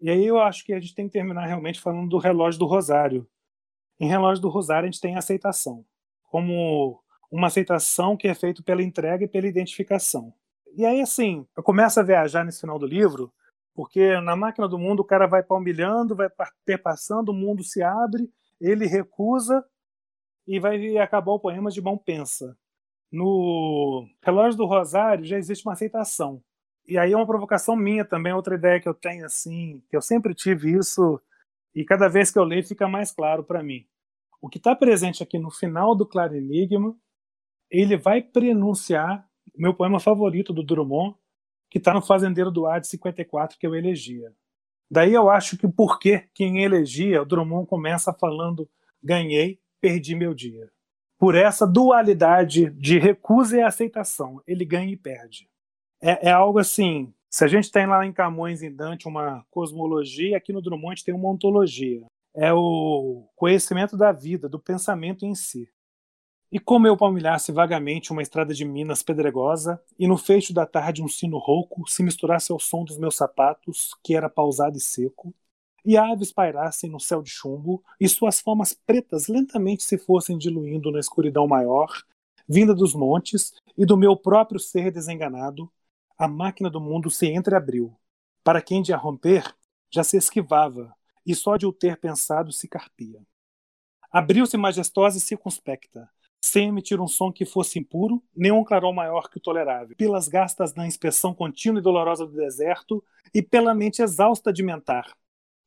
e 0.00 0.08
aí 0.08 0.24
eu 0.24 0.40
acho 0.40 0.64
que 0.64 0.72
a 0.72 0.80
gente 0.80 0.94
tem 0.94 1.06
que 1.06 1.12
terminar 1.12 1.44
realmente 1.44 1.82
falando 1.82 2.08
do 2.08 2.16
relógio 2.16 2.58
do 2.58 2.66
Rosário. 2.66 3.28
Em 4.00 4.08
relógio 4.08 4.40
do 4.40 4.48
Rosário, 4.48 4.88
a 4.88 4.90
gente 4.90 5.02
tem 5.02 5.16
a 5.16 5.18
aceitação, 5.18 5.84
como 6.30 7.03
uma 7.34 7.48
aceitação 7.48 8.16
que 8.16 8.28
é 8.28 8.34
feita 8.34 8.62
pela 8.62 8.80
entrega 8.80 9.24
e 9.24 9.28
pela 9.28 9.48
identificação. 9.48 10.32
E 10.76 10.86
aí, 10.86 11.00
assim, 11.00 11.44
eu 11.56 11.64
começo 11.64 11.98
a 11.98 12.02
viajar 12.04 12.44
nesse 12.44 12.60
final 12.60 12.78
do 12.78 12.86
livro, 12.86 13.32
porque 13.74 14.20
na 14.20 14.36
máquina 14.36 14.68
do 14.68 14.78
mundo 14.78 15.00
o 15.00 15.04
cara 15.04 15.26
vai 15.26 15.42
palmilhando, 15.42 16.14
vai 16.14 16.28
perpassando, 16.64 17.32
o 17.32 17.34
mundo 17.34 17.64
se 17.64 17.82
abre, 17.82 18.30
ele 18.60 18.86
recusa, 18.86 19.64
e 20.46 20.60
vai 20.60 20.96
acabar 20.98 21.32
o 21.32 21.40
poema 21.40 21.72
de 21.72 21.82
mão 21.82 21.98
pensa. 21.98 22.56
No 23.10 24.06
Relógio 24.22 24.58
do 24.58 24.66
Rosário 24.66 25.24
já 25.24 25.36
existe 25.36 25.66
uma 25.66 25.72
aceitação. 25.72 26.40
E 26.86 26.96
aí 26.96 27.12
é 27.12 27.16
uma 27.16 27.26
provocação 27.26 27.74
minha 27.74 28.04
também, 28.04 28.32
outra 28.32 28.54
ideia 28.54 28.80
que 28.80 28.88
eu 28.88 28.94
tenho 28.94 29.26
assim, 29.26 29.82
que 29.90 29.96
eu 29.96 30.02
sempre 30.02 30.34
tive 30.34 30.72
isso 30.72 31.20
e 31.74 31.84
cada 31.84 32.06
vez 32.06 32.30
que 32.30 32.38
eu 32.38 32.44
leio 32.44 32.62
fica 32.62 32.86
mais 32.86 33.10
claro 33.10 33.42
para 33.42 33.60
mim. 33.60 33.84
O 34.40 34.48
que 34.48 34.58
está 34.58 34.76
presente 34.76 35.20
aqui 35.20 35.36
no 35.36 35.50
final 35.50 35.96
do 35.96 36.06
Claro 36.06 36.36
Enigma, 36.36 36.94
ele 37.80 37.96
vai 37.96 38.22
prenunciar 38.22 39.28
meu 39.56 39.74
poema 39.74 39.98
favorito 39.98 40.52
do 40.52 40.62
Drummond, 40.62 41.16
que 41.68 41.78
está 41.78 41.92
no 41.92 42.00
Fazendeiro 42.00 42.50
do 42.50 42.66
Ar 42.66 42.80
de 42.80 42.86
54, 42.88 43.58
que 43.58 43.66
é 43.66 43.68
o 43.68 43.74
Elegia. 43.74 44.32
Daí 44.90 45.12
eu 45.12 45.28
acho 45.28 45.56
que 45.56 45.66
o 45.66 45.72
porquê 45.72 46.28
que 46.32 46.44
em 46.44 46.62
Elegia 46.62 47.22
o 47.22 47.24
Drummond 47.24 47.66
começa 47.66 48.12
falando 48.12 48.68
ganhei 49.02 49.58
perdi 49.80 50.14
meu 50.14 50.32
dia. 50.32 50.70
Por 51.18 51.34
essa 51.34 51.66
dualidade 51.66 52.70
de 52.70 52.98
recusa 52.98 53.58
e 53.58 53.62
aceitação, 53.62 54.40
ele 54.46 54.64
ganha 54.64 54.92
e 54.92 54.96
perde. 54.96 55.48
É, 56.00 56.28
é 56.28 56.30
algo 56.30 56.58
assim. 56.58 57.12
Se 57.28 57.44
a 57.44 57.48
gente 57.48 57.70
tem 57.72 57.86
lá 57.86 58.06
em 58.06 58.12
Camões 58.12 58.62
e 58.62 58.70
Dante 58.70 59.08
uma 59.08 59.44
cosmologia, 59.50 60.36
aqui 60.36 60.52
no 60.52 60.62
Drummond 60.62 61.02
tem 61.04 61.14
uma 61.14 61.30
ontologia. 61.30 62.06
É 62.36 62.52
o 62.52 63.28
conhecimento 63.34 63.96
da 63.96 64.12
vida, 64.12 64.48
do 64.48 64.58
pensamento 64.58 65.26
em 65.26 65.34
si. 65.34 65.68
E 66.54 66.60
como 66.60 66.86
eu 66.86 66.96
palmilhasse 66.96 67.50
vagamente 67.50 68.12
uma 68.12 68.22
estrada 68.22 68.54
de 68.54 68.64
Minas 68.64 69.02
pedregosa, 69.02 69.82
e 69.98 70.06
no 70.06 70.16
fecho 70.16 70.54
da 70.54 70.64
tarde 70.64 71.02
um 71.02 71.08
sino 71.08 71.36
rouco 71.36 71.84
se 71.90 72.00
misturasse 72.00 72.52
ao 72.52 72.60
som 72.60 72.84
dos 72.84 72.96
meus 72.96 73.16
sapatos, 73.16 73.92
que 74.04 74.14
era 74.14 74.30
pausado 74.30 74.76
e 74.76 74.80
seco, 74.80 75.34
e 75.84 75.96
aves 75.96 76.32
pairassem 76.32 76.88
no 76.88 77.00
céu 77.00 77.20
de 77.22 77.28
chumbo, 77.28 77.82
e 77.98 78.08
suas 78.08 78.40
formas 78.40 78.72
pretas 78.72 79.26
lentamente 79.26 79.82
se 79.82 79.98
fossem 79.98 80.38
diluindo 80.38 80.92
na 80.92 81.00
escuridão 81.00 81.48
maior, 81.48 81.88
vinda 82.48 82.72
dos 82.72 82.94
montes 82.94 83.52
e 83.76 83.84
do 83.84 83.96
meu 83.96 84.16
próprio 84.16 84.60
ser 84.60 84.92
desenganado, 84.92 85.68
a 86.16 86.28
máquina 86.28 86.70
do 86.70 86.80
mundo 86.80 87.10
se 87.10 87.26
entreabriu. 87.26 87.96
Para 88.44 88.62
quem 88.62 88.80
de 88.80 88.92
a 88.92 88.96
romper, 88.96 89.42
já 89.90 90.04
se 90.04 90.16
esquivava, 90.16 90.94
e 91.26 91.34
só 91.34 91.56
de 91.56 91.66
o 91.66 91.72
ter 91.72 91.96
pensado 91.96 92.52
se 92.52 92.68
carpia. 92.68 93.20
Abriu-se 94.08 94.56
majestosa 94.56 95.18
e 95.18 95.20
circunspecta, 95.20 96.08
sem 96.44 96.68
emitir 96.68 97.00
um 97.00 97.08
som 97.08 97.32
que 97.32 97.46
fosse 97.46 97.78
impuro, 97.78 98.22
nem 98.36 98.52
um 98.52 98.62
clarão 98.62 98.92
maior 98.92 99.30
que 99.30 99.38
o 99.38 99.40
tolerável, 99.40 99.96
pelas 99.96 100.28
gastas 100.28 100.74
na 100.74 100.86
inspeção 100.86 101.32
contínua 101.32 101.80
e 101.80 101.82
dolorosa 101.82 102.26
do 102.26 102.36
deserto, 102.36 103.02
e 103.32 103.40
pela 103.40 103.74
mente 103.74 104.02
exausta 104.02 104.52
de 104.52 104.62
mentar, 104.62 105.10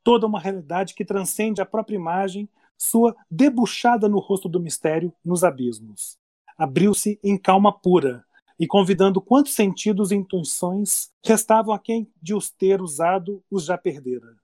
toda 0.03 0.27
uma 0.27 0.39
realidade 0.39 0.93
que 0.93 1.03
transcende 1.03 1.59
a 1.59 1.65
própria 1.65 1.95
imagem, 1.95 2.47
sua 2.77 3.15
debuxada 3.29 4.07
no 4.07 4.19
rosto 4.19 4.47
do 4.47 4.59
mistério, 4.59 5.11
nos 5.25 5.43
abismos. 5.43 6.19
Abriu-se 6.55 7.19
em 7.23 7.39
calma 7.39 7.73
pura, 7.73 8.23
e 8.59 8.67
convidando 8.67 9.19
quantos 9.19 9.55
sentidos 9.55 10.11
e 10.11 10.15
intuições 10.15 11.11
restavam 11.25 11.73
a 11.73 11.79
quem 11.79 12.07
de 12.21 12.35
os 12.35 12.51
ter 12.51 12.83
usado 12.83 13.43
os 13.49 13.65
já 13.65 13.79
perdera. 13.79 14.37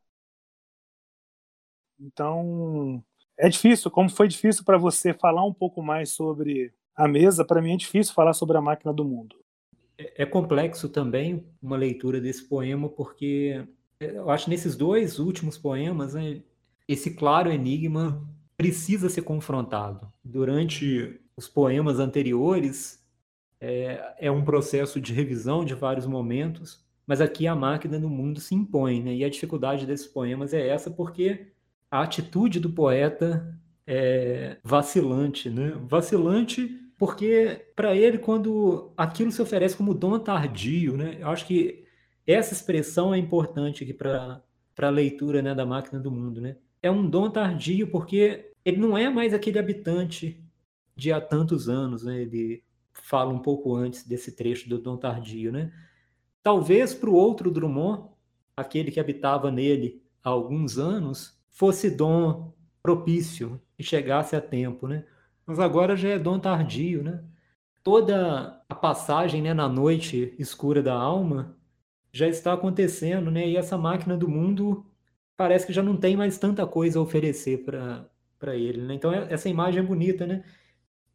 Então, 1.99 3.03
é 3.37 3.49
difícil, 3.49 3.89
como 3.89 4.09
foi 4.09 4.27
difícil 4.27 4.63
para 4.63 4.77
você 4.77 5.13
falar 5.13 5.43
um 5.45 5.53
pouco 5.53 5.81
mais 5.81 6.09
sobre 6.09 6.73
a 6.95 7.07
mesa, 7.07 7.43
para 7.43 7.61
mim 7.61 7.73
é 7.73 7.77
difícil 7.77 8.13
falar 8.13 8.33
sobre 8.33 8.57
a 8.57 8.61
máquina 8.61 8.93
do 8.93 9.03
mundo. 9.03 9.35
É, 9.97 10.23
é 10.23 10.25
complexo 10.25 10.89
também 10.89 11.45
uma 11.61 11.77
leitura 11.77 12.21
desse 12.21 12.47
poema, 12.47 12.89
porque 12.89 13.65
eu 13.99 14.29
acho 14.29 14.49
nesses 14.49 14.75
dois 14.75 15.19
últimos 15.19 15.57
poemas, 15.57 16.13
né, 16.13 16.41
esse 16.87 17.15
claro 17.15 17.51
enigma 17.51 18.27
precisa 18.57 19.09
ser 19.09 19.23
confrontado. 19.23 20.11
Durante 20.23 21.19
os 21.35 21.47
poemas 21.47 21.99
anteriores, 21.99 23.03
é, 23.59 24.15
é, 24.19 24.31
um 24.31 24.43
processo 24.43 24.99
de 24.99 25.13
revisão 25.13 25.65
de 25.65 25.73
vários 25.73 26.05
momentos, 26.05 26.83
mas 27.07 27.21
aqui 27.21 27.47
a 27.47 27.55
máquina 27.55 27.97
no 27.97 28.09
mundo 28.09 28.39
se 28.39 28.53
impõe, 28.53 29.01
né? 29.01 29.13
E 29.15 29.23
a 29.23 29.29
dificuldade 29.29 29.85
desses 29.85 30.07
poemas 30.07 30.53
é 30.53 30.67
essa, 30.67 30.91
porque 30.91 31.52
a 31.93 32.01
atitude 32.01 32.59
do 32.59 32.71
poeta 32.71 33.55
é 33.85 34.57
vacilante, 34.63 35.47
né? 35.47 35.73
Vacilante 35.87 36.67
porque 36.97 37.67
para 37.75 37.95
ele 37.95 38.17
quando 38.17 38.91
aquilo 38.97 39.31
se 39.31 39.39
oferece 39.39 39.77
como 39.77 39.93
dom 39.93 40.17
tardio, 40.17 40.97
né? 40.97 41.17
Eu 41.19 41.27
acho 41.27 41.45
que 41.45 41.85
essa 42.25 42.51
expressão 42.51 43.13
é 43.13 43.19
importante 43.19 43.83
aqui 43.83 43.93
para 43.93 44.41
para 44.73 44.87
a 44.87 44.89
leitura 44.89 45.39
né, 45.43 45.53
da 45.53 45.67
máquina 45.67 45.99
do 45.99 46.09
mundo, 46.09 46.41
né? 46.41 46.57
É 46.81 46.89
um 46.89 47.07
dom 47.07 47.29
tardio 47.29 47.87
porque 47.91 48.51
ele 48.65 48.77
não 48.77 48.97
é 48.97 49.07
mais 49.07 49.31
aquele 49.31 49.59
habitante 49.59 50.43
de 50.95 51.13
há 51.13 51.21
tantos 51.21 51.69
anos, 51.69 52.03
né? 52.03 52.23
Ele 52.23 52.63
fala 52.91 53.31
um 53.31 53.39
pouco 53.39 53.75
antes 53.75 54.07
desse 54.07 54.31
trecho 54.31 54.67
do 54.67 54.79
dom 54.79 54.97
tardio, 54.97 55.51
né? 55.51 55.71
Talvez 56.41 56.95
para 56.95 57.11
o 57.11 57.13
outro 57.13 57.51
Drummond, 57.51 58.09
aquele 58.57 58.89
que 58.89 58.99
habitava 58.99 59.51
nele 59.51 60.01
há 60.23 60.29
alguns 60.29 60.79
anos, 60.79 61.42
fosse 61.53 61.89
dom 61.89 62.53
propício 62.81 63.61
e 63.79 63.83
chegasse 63.83 64.35
a 64.35 64.41
tempo, 64.41 64.87
né? 64.87 65.05
Mas 65.45 65.59
agora 65.59 65.95
já 65.95 66.09
é 66.09 66.19
dom 66.19 66.39
tardio, 66.39 67.03
né? 67.03 67.23
Toda 67.83 68.61
a 68.67 68.75
passagem 68.75 69.41
né, 69.41 69.53
na 69.53 69.69
noite 69.69 70.33
escura 70.39 70.81
da 70.81 70.93
alma 70.93 71.57
já 72.11 72.27
está 72.27 72.53
acontecendo, 72.53 73.31
né? 73.31 73.47
E 73.47 73.57
essa 73.57 73.77
máquina 73.77 74.17
do 74.17 74.27
mundo 74.27 74.85
parece 75.37 75.65
que 75.67 75.73
já 75.73 75.83
não 75.83 75.97
tem 75.97 76.15
mais 76.17 76.37
tanta 76.37 76.65
coisa 76.67 76.99
a 76.99 77.01
oferecer 77.01 77.63
para 77.63 78.55
ele, 78.55 78.81
né? 78.81 78.93
Então 78.95 79.11
é, 79.13 79.31
essa 79.31 79.49
imagem 79.49 79.81
é 79.81 79.85
bonita, 79.85 80.25
né? 80.27 80.43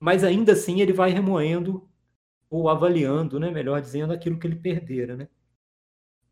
Mas 0.00 0.24
ainda 0.24 0.52
assim 0.52 0.80
ele 0.80 0.92
vai 0.92 1.10
remoendo 1.10 1.88
ou 2.50 2.68
avaliando, 2.68 3.40
né? 3.40 3.50
Melhor 3.50 3.80
dizendo, 3.80 4.12
aquilo 4.12 4.38
que 4.38 4.46
ele 4.46 4.56
perdera, 4.56 5.16
né? 5.16 5.28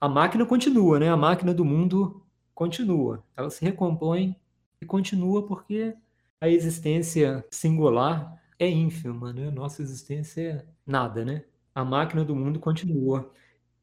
A 0.00 0.08
máquina 0.08 0.44
continua, 0.46 0.98
né? 1.00 1.08
A 1.08 1.16
máquina 1.16 1.54
do 1.54 1.64
mundo 1.64 2.25
continua. 2.56 3.22
Ela 3.36 3.50
se 3.50 3.64
recompõe 3.64 4.34
e 4.80 4.86
continua 4.86 5.46
porque 5.46 5.94
a 6.40 6.48
existência 6.48 7.46
singular 7.50 8.42
é 8.58 8.68
ínfima, 8.68 9.32
né? 9.32 9.50
Nossa 9.50 9.82
existência 9.82 10.40
é 10.40 10.66
nada, 10.84 11.24
né? 11.24 11.44
A 11.74 11.84
máquina 11.84 12.24
do 12.24 12.34
mundo 12.34 12.58
continua. 12.58 13.30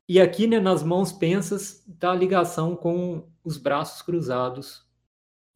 E 0.09 0.19
aqui, 0.19 0.47
né, 0.47 0.59
nas 0.59 0.84
mãos 0.84 1.13
pensas, 1.13 1.88
está 1.88 2.11
a 2.11 2.15
ligação 2.15 2.76
com 2.76 3.28
os 3.43 3.57
braços 3.57 4.01
cruzados 4.01 4.86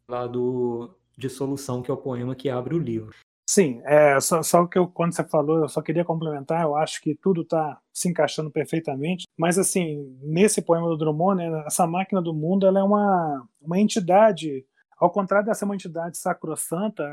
lá 0.07 0.27
do 0.27 0.93
de 1.17 1.29
solução, 1.29 1.81
que 1.81 1.89
é 1.89 1.93
o 1.93 1.97
poema 1.97 2.35
que 2.35 2.47
abre 2.47 2.75
o 2.75 2.79
livro. 2.79 3.15
Sim, 3.49 3.81
é, 3.85 4.19
só, 4.19 4.43
só 4.43 4.67
que 4.67 4.77
eu, 4.77 4.87
quando 4.87 5.13
você 5.15 5.23
falou, 5.23 5.59
eu 5.59 5.69
só 5.69 5.81
queria 5.81 6.03
complementar, 6.03 6.63
eu 6.63 6.75
acho 6.75 7.01
que 7.01 7.15
tudo 7.15 7.43
está 7.43 7.79
se 7.93 8.09
encaixando 8.09 8.51
perfeitamente, 8.51 9.25
mas 9.37 9.57
assim, 9.57 10.17
nesse 10.21 10.61
poema 10.61 10.87
do 10.89 10.97
Drummond, 10.97 11.37
né, 11.37 11.63
essa 11.65 11.87
máquina 11.87 12.21
do 12.21 12.33
mundo 12.33 12.67
ela 12.67 12.79
é 12.79 12.83
uma, 12.83 13.47
uma 13.61 13.79
entidade, 13.79 14.65
ao 14.99 15.09
contrário 15.09 15.45
dessa 15.45 15.63
uma 15.63 15.75
entidade 15.75 16.17
sacrossanta, 16.17 17.05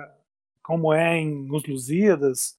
como 0.63 0.93
é 0.93 1.19
em 1.19 1.49
Os 1.53 1.65
Lusíadas, 1.67 2.57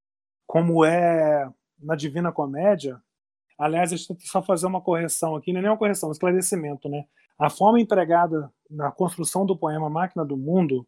como 0.48 0.86
é 0.86 1.50
na 1.78 1.96
Divina 1.96 2.32
Comédia, 2.32 3.02
Aliás, 3.58 3.90
deixa 3.90 4.12
eu 4.12 4.18
só 4.20 4.42
fazer 4.42 4.68
uma 4.68 4.82
correção 4.82 5.36
aqui, 5.36 5.54
não 5.54 5.60
é 5.60 5.62
nem 5.64 5.72
uma 5.72 5.78
correção, 5.78 6.10
um 6.10 6.12
esclarecimento, 6.12 6.90
né? 6.90 7.06
A 7.40 7.50
forma 7.50 7.80
empregada 7.80 8.52
na 8.70 8.92
construção 8.92 9.46
do 9.46 9.58
poema 9.58 9.90
Máquina 9.90 10.26
do 10.26 10.36
Mundo 10.36 10.86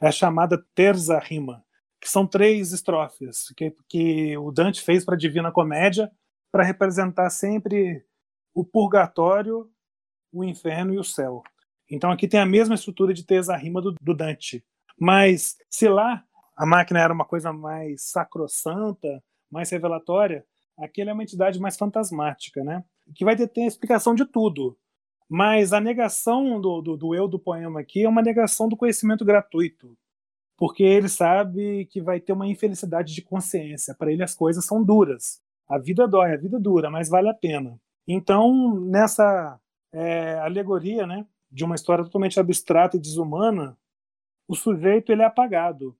é 0.00 0.12
chamada 0.12 0.62
terza 0.74 1.18
rima, 1.18 1.63
que 2.04 2.10
são 2.10 2.26
três 2.26 2.70
estrofes 2.70 3.50
que, 3.56 3.74
que 3.88 4.36
o 4.36 4.52
Dante 4.52 4.82
fez 4.82 5.06
para 5.06 5.14
a 5.14 5.18
Divina 5.18 5.50
Comédia 5.50 6.12
para 6.52 6.62
representar 6.62 7.30
sempre 7.30 8.04
o 8.52 8.62
purgatório, 8.62 9.70
o 10.30 10.44
inferno 10.44 10.92
e 10.92 10.98
o 10.98 11.02
céu. 11.02 11.42
Então 11.90 12.10
aqui 12.10 12.28
tem 12.28 12.38
a 12.38 12.44
mesma 12.44 12.74
estrutura 12.74 13.14
de 13.14 13.24
terça 13.24 13.56
rima 13.56 13.80
do, 13.80 13.94
do 14.02 14.14
Dante. 14.14 14.62
Mas 15.00 15.56
se 15.70 15.88
lá 15.88 16.22
a 16.54 16.66
máquina 16.66 17.00
era 17.00 17.12
uma 17.12 17.24
coisa 17.24 17.54
mais 17.54 18.02
sacrossanta, 18.02 19.24
mais 19.50 19.70
revelatória, 19.70 20.44
aquele 20.76 21.08
é 21.08 21.12
uma 21.14 21.22
entidade 21.22 21.58
mais 21.58 21.74
fantasmática, 21.74 22.62
né? 22.62 22.84
Que 23.14 23.24
vai 23.24 23.34
ter, 23.34 23.48
ter 23.48 23.62
a 23.62 23.66
explicação 23.66 24.14
de 24.14 24.26
tudo. 24.26 24.76
Mas 25.26 25.72
a 25.72 25.80
negação 25.80 26.60
do, 26.60 26.82
do, 26.82 26.96
do, 26.98 27.14
eu 27.14 27.26
do 27.26 27.38
poema 27.38 27.80
aqui 27.80 28.04
é 28.04 28.08
uma 28.08 28.20
negação 28.20 28.68
do 28.68 28.76
conhecimento 28.76 29.24
gratuito. 29.24 29.96
Porque 30.56 30.82
ele 30.82 31.08
sabe 31.08 31.86
que 31.86 32.00
vai 32.00 32.20
ter 32.20 32.32
uma 32.32 32.46
infelicidade 32.46 33.14
de 33.14 33.22
consciência. 33.22 33.94
Para 33.94 34.12
ele 34.12 34.22
as 34.22 34.34
coisas 34.34 34.64
são 34.64 34.82
duras. 34.82 35.40
A 35.68 35.78
vida 35.78 36.06
dói, 36.06 36.32
a 36.32 36.36
vida 36.36 36.58
dura, 36.60 36.90
mas 36.90 37.08
vale 37.08 37.28
a 37.28 37.34
pena. 37.34 37.78
Então, 38.06 38.78
nessa 38.80 39.58
é, 39.92 40.34
alegoria 40.38 41.06
né, 41.06 41.26
de 41.50 41.64
uma 41.64 41.74
história 41.74 42.04
totalmente 42.04 42.38
abstrata 42.38 42.96
e 42.96 43.00
desumana, 43.00 43.76
o 44.46 44.54
sujeito 44.54 45.10
ele 45.10 45.22
é 45.22 45.24
apagado 45.24 45.96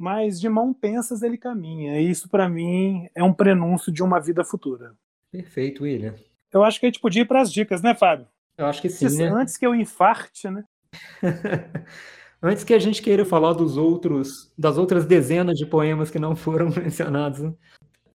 mas 0.00 0.40
de 0.40 0.48
mão 0.48 0.72
pensas 0.72 1.20
ele 1.20 1.36
caminha. 1.36 2.00
E 2.00 2.08
isso, 2.10 2.26
para 2.26 2.48
mim, 2.48 3.06
é 3.14 3.22
um 3.22 3.34
prenúncio 3.34 3.92
de 3.92 4.02
uma 4.02 4.18
vida 4.18 4.42
futura. 4.42 4.94
Perfeito, 5.30 5.84
William. 5.84 6.14
Eu 6.50 6.64
acho 6.64 6.80
que 6.80 6.86
a 6.86 6.88
gente 6.88 7.00
podia 7.00 7.20
ir 7.20 7.26
para 7.26 7.42
as 7.42 7.52
dicas, 7.52 7.82
né, 7.82 7.94
Fábio? 7.94 8.26
Eu 8.56 8.64
acho 8.64 8.80
que 8.80 8.88
sim. 8.88 9.04
Antes, 9.04 9.18
né? 9.18 9.28
antes 9.28 9.56
que 9.58 9.66
eu 9.66 9.74
infarte, 9.74 10.48
né? 10.48 10.64
antes 12.42 12.64
que 12.64 12.74
a 12.74 12.78
gente 12.78 13.02
queira 13.02 13.24
falar 13.24 13.52
dos 13.52 13.76
outros, 13.76 14.52
das 14.56 14.78
outras 14.78 15.04
dezenas 15.04 15.58
de 15.58 15.66
poemas 15.66 16.10
que 16.10 16.18
não 16.18 16.34
foram 16.34 16.70
mencionados, 16.74 17.40
né? 17.40 17.54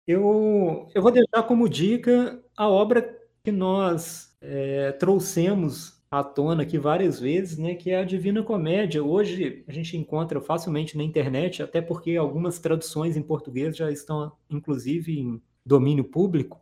eu, 0.07 0.87
eu 0.93 1.01
vou 1.01 1.11
deixar 1.11 1.43
como 1.43 1.67
dica 1.67 2.39
a 2.55 2.69
obra 2.69 3.17
que 3.43 3.51
nós 3.51 4.35
é, 4.41 4.91
trouxemos 4.93 6.03
à 6.09 6.23
tona 6.23 6.63
aqui 6.63 6.77
várias 6.77 7.19
vezes, 7.19 7.57
né, 7.57 7.75
que 7.75 7.91
é 7.91 7.99
a 7.99 8.05
Divina 8.05 8.43
Comédia. 8.43 9.03
Hoje 9.03 9.63
a 9.67 9.71
gente 9.71 9.97
encontra 9.97 10.39
facilmente 10.39 10.95
na 10.95 11.03
internet, 11.03 11.61
até 11.61 11.81
porque 11.81 12.15
algumas 12.15 12.59
traduções 12.59 13.17
em 13.17 13.21
português 13.21 13.75
já 13.75 13.91
estão, 13.91 14.31
inclusive, 14.49 15.19
em 15.19 15.41
domínio 15.65 16.03
público. 16.03 16.61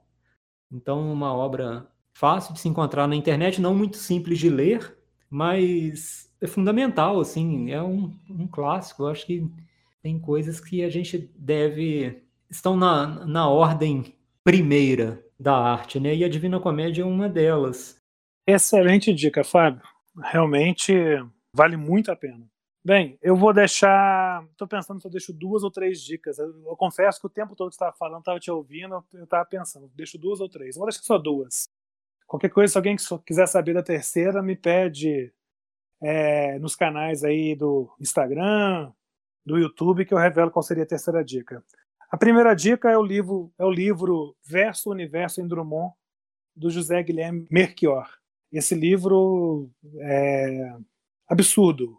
Então, 0.72 1.12
uma 1.12 1.34
obra 1.34 1.88
fácil 2.14 2.54
de 2.54 2.60
se 2.60 2.70
encontrar 2.70 3.08
na 3.08 3.16
internet, 3.16 3.62
não 3.62 3.76
muito 3.76 3.98
simples 3.98 4.40
de 4.40 4.50
ler, 4.50 4.98
mas 5.30 6.33
é 6.44 6.48
fundamental, 6.48 7.22
assim, 7.22 7.72
é 7.72 7.82
um, 7.82 8.14
um 8.30 8.46
clássico. 8.46 9.04
Eu 9.04 9.08
acho 9.08 9.26
que 9.26 9.50
tem 10.02 10.20
coisas 10.20 10.60
que 10.60 10.84
a 10.84 10.90
gente 10.90 11.18
deve 11.38 12.22
estão 12.50 12.76
na, 12.76 13.26
na 13.26 13.48
ordem 13.48 14.14
primeira 14.44 15.26
da 15.40 15.56
arte, 15.56 16.02
né? 16.02 16.14
E 16.14 16.24
a 16.24 16.30
Divina 16.30 16.60
Comédia 16.60 17.04
é 17.04 17.06
uma 17.06 17.30
delas. 17.30 17.98
Excelente 18.46 19.14
dica, 19.14 19.42
Fábio. 19.42 19.82
Realmente 20.22 20.94
vale 21.56 21.78
muito 21.78 22.12
a 22.12 22.16
pena. 22.16 22.46
Bem, 22.84 23.18
eu 23.22 23.38
vou 23.38 23.54
deixar. 23.54 24.46
Estou 24.52 24.68
pensando 24.68 25.00
se 25.00 25.08
eu 25.08 25.12
deixo 25.12 25.32
duas 25.32 25.64
ou 25.64 25.72
três 25.72 26.02
dicas. 26.02 26.38
Eu, 26.38 26.50
eu 26.68 26.76
confesso 26.76 27.22
que 27.22 27.28
o 27.28 27.30
tempo 27.30 27.56
todo 27.56 27.70
que 27.70 27.76
estava 27.76 27.96
falando, 27.96 28.20
estava 28.20 28.40
te 28.40 28.52
ouvindo, 28.52 29.02
eu 29.14 29.24
estava 29.24 29.46
pensando, 29.46 29.90
deixo 29.96 30.18
duas 30.18 30.42
ou 30.42 30.50
três. 30.50 30.76
Eu 30.76 30.82
vou 30.82 30.90
deixar 30.90 31.04
só 31.04 31.18
duas. 31.18 31.70
Qualquer 32.28 32.50
coisa, 32.50 32.74
se 32.74 32.78
alguém 32.78 32.98
quiser 33.26 33.48
saber 33.48 33.74
da 33.74 33.82
terceira, 33.82 34.44
me 34.44 34.58
pede 34.58 35.32
é, 36.04 36.60
nos 36.60 36.76
canais 36.76 37.24
aí 37.24 37.56
do 37.56 37.90
Instagram, 38.00 38.92
do 39.46 39.58
YouTube, 39.58 40.06
que 40.06 40.14
eu 40.14 40.18
revelo 40.18 40.52
qual 40.52 40.62
seria 40.62 40.84
a 40.84 40.88
terceira 40.88 41.24
dica. 41.24 41.64
A 42.12 42.18
primeira 42.18 42.54
dica 42.54 42.92
é 42.92 42.98
o 42.98 43.02
livro, 43.02 43.52
é 43.58 43.64
o 43.64 43.72
livro 43.72 44.36
Verso 44.46 44.92
Universo 44.92 45.42
em 45.42 45.48
Drummond, 45.48 45.94
do 46.56 46.70
José 46.70 47.02
Guilherme 47.02 47.48
Merchior. 47.50 48.08
Esse 48.52 48.76
livro 48.76 49.70
é 50.00 50.76
absurdo. 51.28 51.98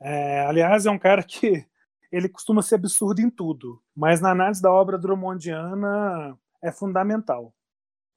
É, 0.00 0.40
aliás, 0.46 0.86
é 0.86 0.90
um 0.90 0.98
cara 0.98 1.22
que 1.22 1.66
ele 2.12 2.28
costuma 2.28 2.62
ser 2.62 2.76
absurdo 2.76 3.20
em 3.20 3.30
tudo, 3.30 3.82
mas 3.96 4.20
na 4.20 4.30
análise 4.30 4.62
da 4.62 4.70
obra 4.70 4.98
drummondiana 4.98 6.38
é 6.62 6.70
fundamental. 6.70 7.54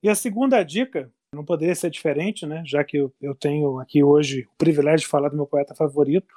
E 0.03 0.09
a 0.09 0.15
segunda 0.15 0.61
dica, 0.63 1.11
não 1.33 1.45
poderia 1.45 1.75
ser 1.75 1.89
diferente, 1.89 2.45
né, 2.45 2.63
já 2.65 2.83
que 2.83 2.97
eu, 2.97 3.13
eu 3.21 3.35
tenho 3.35 3.79
aqui 3.79 4.03
hoje 4.03 4.47
o 4.53 4.57
privilégio 4.57 5.05
de 5.05 5.07
falar 5.07 5.29
do 5.29 5.35
meu 5.35 5.47
poeta 5.47 5.75
favorito, 5.75 6.33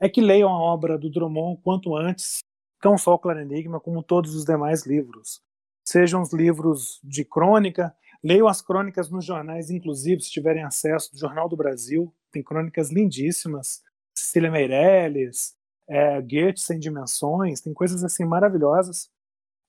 é 0.00 0.08
que 0.08 0.20
leiam 0.20 0.50
a 0.50 0.58
obra 0.58 0.98
do 0.98 1.10
Drummond 1.10 1.60
quanto 1.62 1.96
antes, 1.96 2.40
não 2.84 2.98
só 2.98 3.14
o 3.14 3.18
Claro 3.18 3.40
Enigma, 3.40 3.78
como 3.78 4.02
todos 4.02 4.34
os 4.34 4.44
demais 4.44 4.84
livros. 4.84 5.40
Sejam 5.84 6.22
os 6.22 6.32
livros 6.32 7.00
de 7.04 7.24
crônica, 7.24 7.94
Leiam 8.22 8.46
as 8.46 8.62
crônicas 8.62 9.10
nos 9.10 9.24
jornais, 9.24 9.68
inclusive, 9.68 10.22
se 10.22 10.30
tiverem 10.30 10.62
acesso, 10.62 11.10
do 11.12 11.18
Jornal 11.18 11.48
do 11.48 11.56
Brasil. 11.56 12.14
Tem 12.30 12.42
crônicas 12.42 12.90
lindíssimas. 12.90 13.82
Cecília 14.14 14.50
Meirelles, 14.50 15.56
é, 15.88 16.20
Goethe 16.20 16.60
Sem 16.60 16.78
Dimensões, 16.78 17.60
tem 17.60 17.74
coisas 17.74 18.04
assim 18.04 18.24
maravilhosas. 18.24 19.10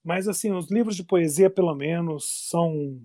Mas, 0.03 0.27
assim, 0.27 0.51
os 0.51 0.69
livros 0.69 0.95
de 0.95 1.03
poesia, 1.03 1.49
pelo 1.49 1.73
menos, 1.73 2.47
são. 2.49 3.01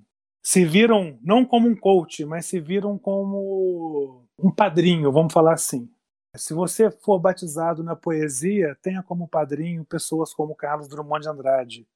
Se 0.48 0.64
viram 0.64 1.18
não 1.20 1.44
como 1.44 1.68
um 1.68 1.76
coach, 1.76 2.24
mas 2.24 2.46
se 2.46 2.58
viram 2.58 2.96
como 2.96 4.24
um 4.38 4.50
padrinho, 4.50 5.12
vamos 5.12 5.30
falar 5.30 5.52
assim. 5.52 5.92
Se 6.34 6.54
você 6.54 6.90
for 6.90 7.18
batizado 7.18 7.84
na 7.84 7.94
poesia, 7.94 8.74
tenha 8.80 9.02
como 9.02 9.28
padrinho 9.28 9.84
pessoas 9.84 10.32
como 10.32 10.54
Carlos 10.54 10.88
Drummond 10.88 11.20
de 11.20 11.28
Andrade, 11.28 11.88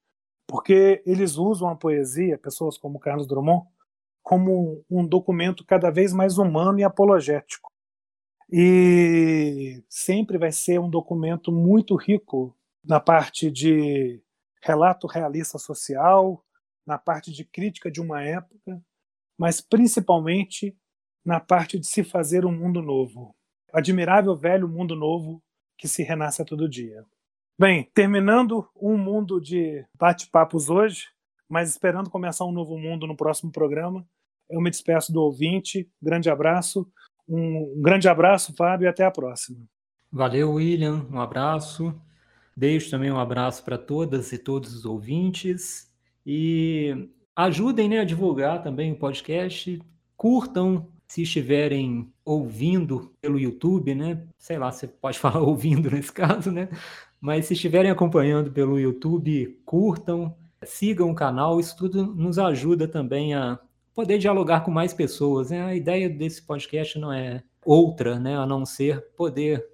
porque 0.47 1.01
eles 1.03 1.35
usam 1.35 1.67
a 1.67 1.75
poesia, 1.75 2.37
pessoas 2.37 2.77
como 2.77 2.99
Carlos 2.99 3.25
Drummond, 3.25 3.65
como 4.21 4.85
um 4.87 5.03
documento 5.03 5.65
cada 5.65 5.89
vez 5.89 6.13
mais 6.13 6.37
humano 6.37 6.79
e 6.79 6.83
apologético. 6.83 7.71
E 8.51 9.83
sempre 9.89 10.37
vai 10.37 10.51
ser 10.51 10.79
um 10.79 10.91
documento 10.91 11.51
muito 11.51 11.95
rico 11.95 12.55
na 12.85 12.99
parte 12.99 13.49
de 13.49 14.21
relato 14.61 15.07
realista 15.07 15.57
social, 15.57 16.45
na 16.85 16.97
parte 16.97 17.31
de 17.31 17.45
crítica 17.45 17.89
de 17.89 18.01
uma 18.01 18.23
época, 18.23 18.81
mas 19.37 19.61
principalmente 19.61 20.75
na 21.25 21.39
parte 21.39 21.79
de 21.79 21.87
se 21.87 22.03
fazer 22.03 22.45
um 22.45 22.51
mundo 22.51 22.81
novo. 22.81 23.35
Admirável 23.71 24.35
velho 24.35 24.67
mundo 24.67 24.95
novo 24.95 25.41
que 25.77 25.87
se 25.87 26.03
renasce 26.03 26.41
a 26.41 26.45
todo 26.45 26.69
dia. 26.69 27.05
Bem, 27.57 27.89
terminando 27.93 28.67
um 28.75 28.97
mundo 28.97 29.39
de 29.39 29.85
bate-papos 29.97 30.69
hoje, 30.69 31.07
mas 31.47 31.69
esperando 31.69 32.09
começar 32.09 32.45
um 32.45 32.51
novo 32.51 32.77
mundo 32.77 33.05
no 33.05 33.15
próximo 33.15 33.51
programa, 33.51 34.05
eu 34.49 34.59
me 34.61 34.69
despeço 34.69 35.11
do 35.11 35.21
ouvinte. 35.21 35.89
Grande 36.01 36.29
abraço. 36.29 36.87
Um 37.27 37.81
grande 37.81 38.07
abraço, 38.07 38.53
Fábio, 38.55 38.85
e 38.85 38.87
até 38.87 39.05
a 39.05 39.11
próxima. 39.11 39.59
Valeu, 40.11 40.53
William. 40.53 41.07
Um 41.11 41.19
abraço. 41.19 41.93
Deixo 42.55 42.91
também 42.91 43.11
um 43.11 43.19
abraço 43.19 43.63
para 43.63 43.77
todas 43.77 44.31
e 44.31 44.37
todos 44.37 44.73
os 44.75 44.85
ouvintes. 44.85 45.92
E 46.25 47.09
ajudem 47.35 47.89
né, 47.89 47.99
a 47.99 48.05
divulgar 48.05 48.61
também 48.63 48.91
o 48.91 48.97
podcast. 48.97 49.81
Curtam 50.15 50.87
se 51.07 51.21
estiverem 51.23 52.11
ouvindo 52.25 53.13
pelo 53.21 53.39
YouTube, 53.39 53.93
né? 53.93 54.25
Sei 54.37 54.57
lá, 54.57 54.71
você 54.71 54.87
pode 54.87 55.19
falar 55.19 55.41
ouvindo 55.41 55.91
nesse 55.91 56.11
caso, 56.11 56.51
né? 56.51 56.69
Mas 57.19 57.45
se 57.45 57.53
estiverem 57.53 57.91
acompanhando 57.91 58.51
pelo 58.51 58.79
YouTube, 58.79 59.59
curtam, 59.65 60.35
sigam 60.65 61.11
o 61.11 61.15
canal. 61.15 61.59
Isso 61.59 61.75
tudo 61.77 62.05
nos 62.05 62.39
ajuda 62.39 62.87
também 62.87 63.33
a 63.33 63.59
poder 63.93 64.17
dialogar 64.17 64.61
com 64.61 64.71
mais 64.71 64.93
pessoas. 64.93 65.51
Né? 65.51 65.61
A 65.63 65.75
ideia 65.75 66.09
desse 66.09 66.41
podcast 66.41 66.97
não 66.97 67.13
é 67.13 67.43
outra, 67.65 68.19
né? 68.19 68.37
A 68.37 68.45
não 68.45 68.65
ser 68.65 69.01
poder 69.15 69.65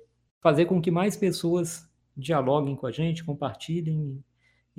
fazer 0.42 0.66
com 0.66 0.82
que 0.82 0.92
mais 0.92 1.16
pessoas 1.16 1.88
dialoguem 2.16 2.76
com 2.76 2.86
a 2.86 2.92
gente, 2.92 3.24
compartilhem 3.24 4.24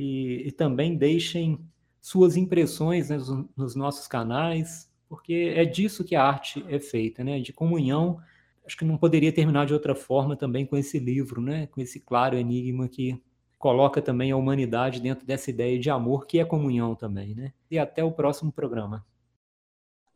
e, 0.00 0.48
e 0.48 0.50
também 0.50 0.96
deixem 0.96 1.60
suas 2.00 2.34
impressões 2.34 3.10
né, 3.10 3.18
nos 3.54 3.74
nossos 3.74 4.08
canais, 4.08 4.90
porque 5.06 5.52
é 5.54 5.62
disso 5.66 6.02
que 6.02 6.16
a 6.16 6.24
arte 6.24 6.64
é 6.68 6.80
feita, 6.80 7.22
né? 7.22 7.38
De 7.38 7.52
comunhão. 7.52 8.18
Acho 8.64 8.78
que 8.78 8.84
não 8.84 8.96
poderia 8.96 9.30
terminar 9.30 9.66
de 9.66 9.74
outra 9.74 9.94
forma 9.94 10.34
também 10.36 10.64
com 10.64 10.74
esse 10.74 10.98
livro, 10.98 11.42
né? 11.42 11.66
Com 11.66 11.82
esse 11.82 12.00
claro 12.00 12.38
enigma 12.38 12.88
que 12.88 13.22
coloca 13.58 14.00
também 14.00 14.30
a 14.30 14.36
humanidade 14.36 15.00
dentro 15.02 15.26
dessa 15.26 15.50
ideia 15.50 15.78
de 15.78 15.90
amor 15.90 16.26
que 16.26 16.38
é 16.38 16.44
comunhão 16.46 16.94
também, 16.94 17.34
né? 17.34 17.52
E 17.70 17.78
até 17.78 18.02
o 18.02 18.10
próximo 18.10 18.50
programa. 18.50 19.04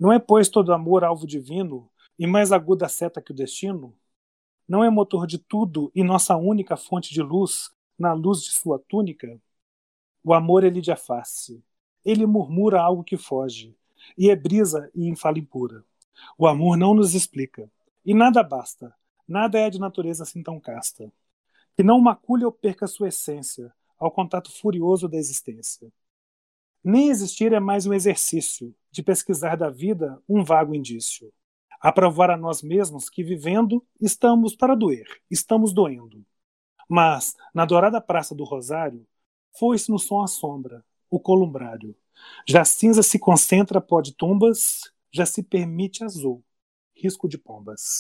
Não 0.00 0.10
é, 0.10 0.18
pois, 0.18 0.48
todo 0.48 0.72
amor 0.72 1.04
alvo 1.04 1.26
divino 1.26 1.90
e 2.18 2.26
mais 2.26 2.52
aguda 2.52 2.88
seta 2.88 3.20
que 3.20 3.32
o 3.32 3.34
destino? 3.34 3.94
Não 4.66 4.82
é 4.82 4.88
motor 4.88 5.26
de 5.26 5.36
tudo 5.36 5.92
e 5.94 6.02
nossa 6.02 6.36
única 6.36 6.74
fonte 6.74 7.12
de 7.12 7.20
luz 7.20 7.70
na 7.98 8.14
luz 8.14 8.42
de 8.42 8.50
sua 8.50 8.78
túnica? 8.88 9.38
O 10.24 10.32
amor 10.32 10.64
ele 10.64 10.80
de 10.80 10.90
a 10.90 10.96
face. 10.96 11.62
Ele 12.04 12.24
murmura 12.24 12.80
algo 12.80 13.04
que 13.04 13.16
foge, 13.16 13.76
e 14.16 14.30
é 14.30 14.36
brisa 14.36 14.90
e 14.94 15.06
infala 15.06 15.38
impura. 15.38 15.84
O 16.38 16.46
amor 16.46 16.76
não 16.76 16.94
nos 16.94 17.14
explica, 17.14 17.70
e 18.04 18.14
nada 18.14 18.42
basta, 18.42 18.94
nada 19.26 19.58
é 19.58 19.70
de 19.70 19.78
natureza 19.78 20.22
assim 20.22 20.42
tão 20.42 20.58
casta, 20.58 21.12
que 21.76 21.82
não 21.82 22.00
macule 22.00 22.44
ou 22.44 22.52
perca 22.52 22.86
sua 22.86 23.08
essência 23.08 23.72
ao 23.98 24.10
contato 24.10 24.50
furioso 24.50 25.08
da 25.08 25.16
existência. 25.16 25.92
Nem 26.82 27.08
existir 27.08 27.52
é 27.52 27.60
mais 27.60 27.86
um 27.86 27.94
exercício 27.94 28.74
de 28.90 29.02
pesquisar 29.02 29.56
da 29.56 29.70
vida 29.70 30.22
um 30.28 30.44
vago 30.44 30.74
indício 30.74 31.32
a 31.80 31.92
provar 31.92 32.30
a 32.30 32.36
nós 32.36 32.62
mesmos 32.62 33.10
que 33.10 33.22
vivendo 33.22 33.84
estamos 34.00 34.56
para 34.56 34.74
doer, 34.74 35.06
estamos 35.30 35.72
doendo. 35.72 36.24
Mas, 36.88 37.34
na 37.52 37.64
dourada 37.64 38.00
praça 38.00 38.34
do 38.34 38.44
Rosário, 38.44 39.06
foi-se 39.58 39.90
no 39.90 39.98
som 39.98 40.22
a 40.22 40.26
sombra, 40.26 40.84
o 41.10 41.20
columbrário. 41.20 41.96
Já 42.46 42.64
cinza 42.64 43.02
se 43.02 43.18
concentra 43.18 43.80
pó 43.80 44.00
de 44.00 44.14
tumbas, 44.14 44.92
já 45.12 45.26
se 45.26 45.42
permite 45.42 46.04
azul, 46.04 46.42
risco 46.96 47.28
de 47.28 47.38
pombas. 47.38 47.98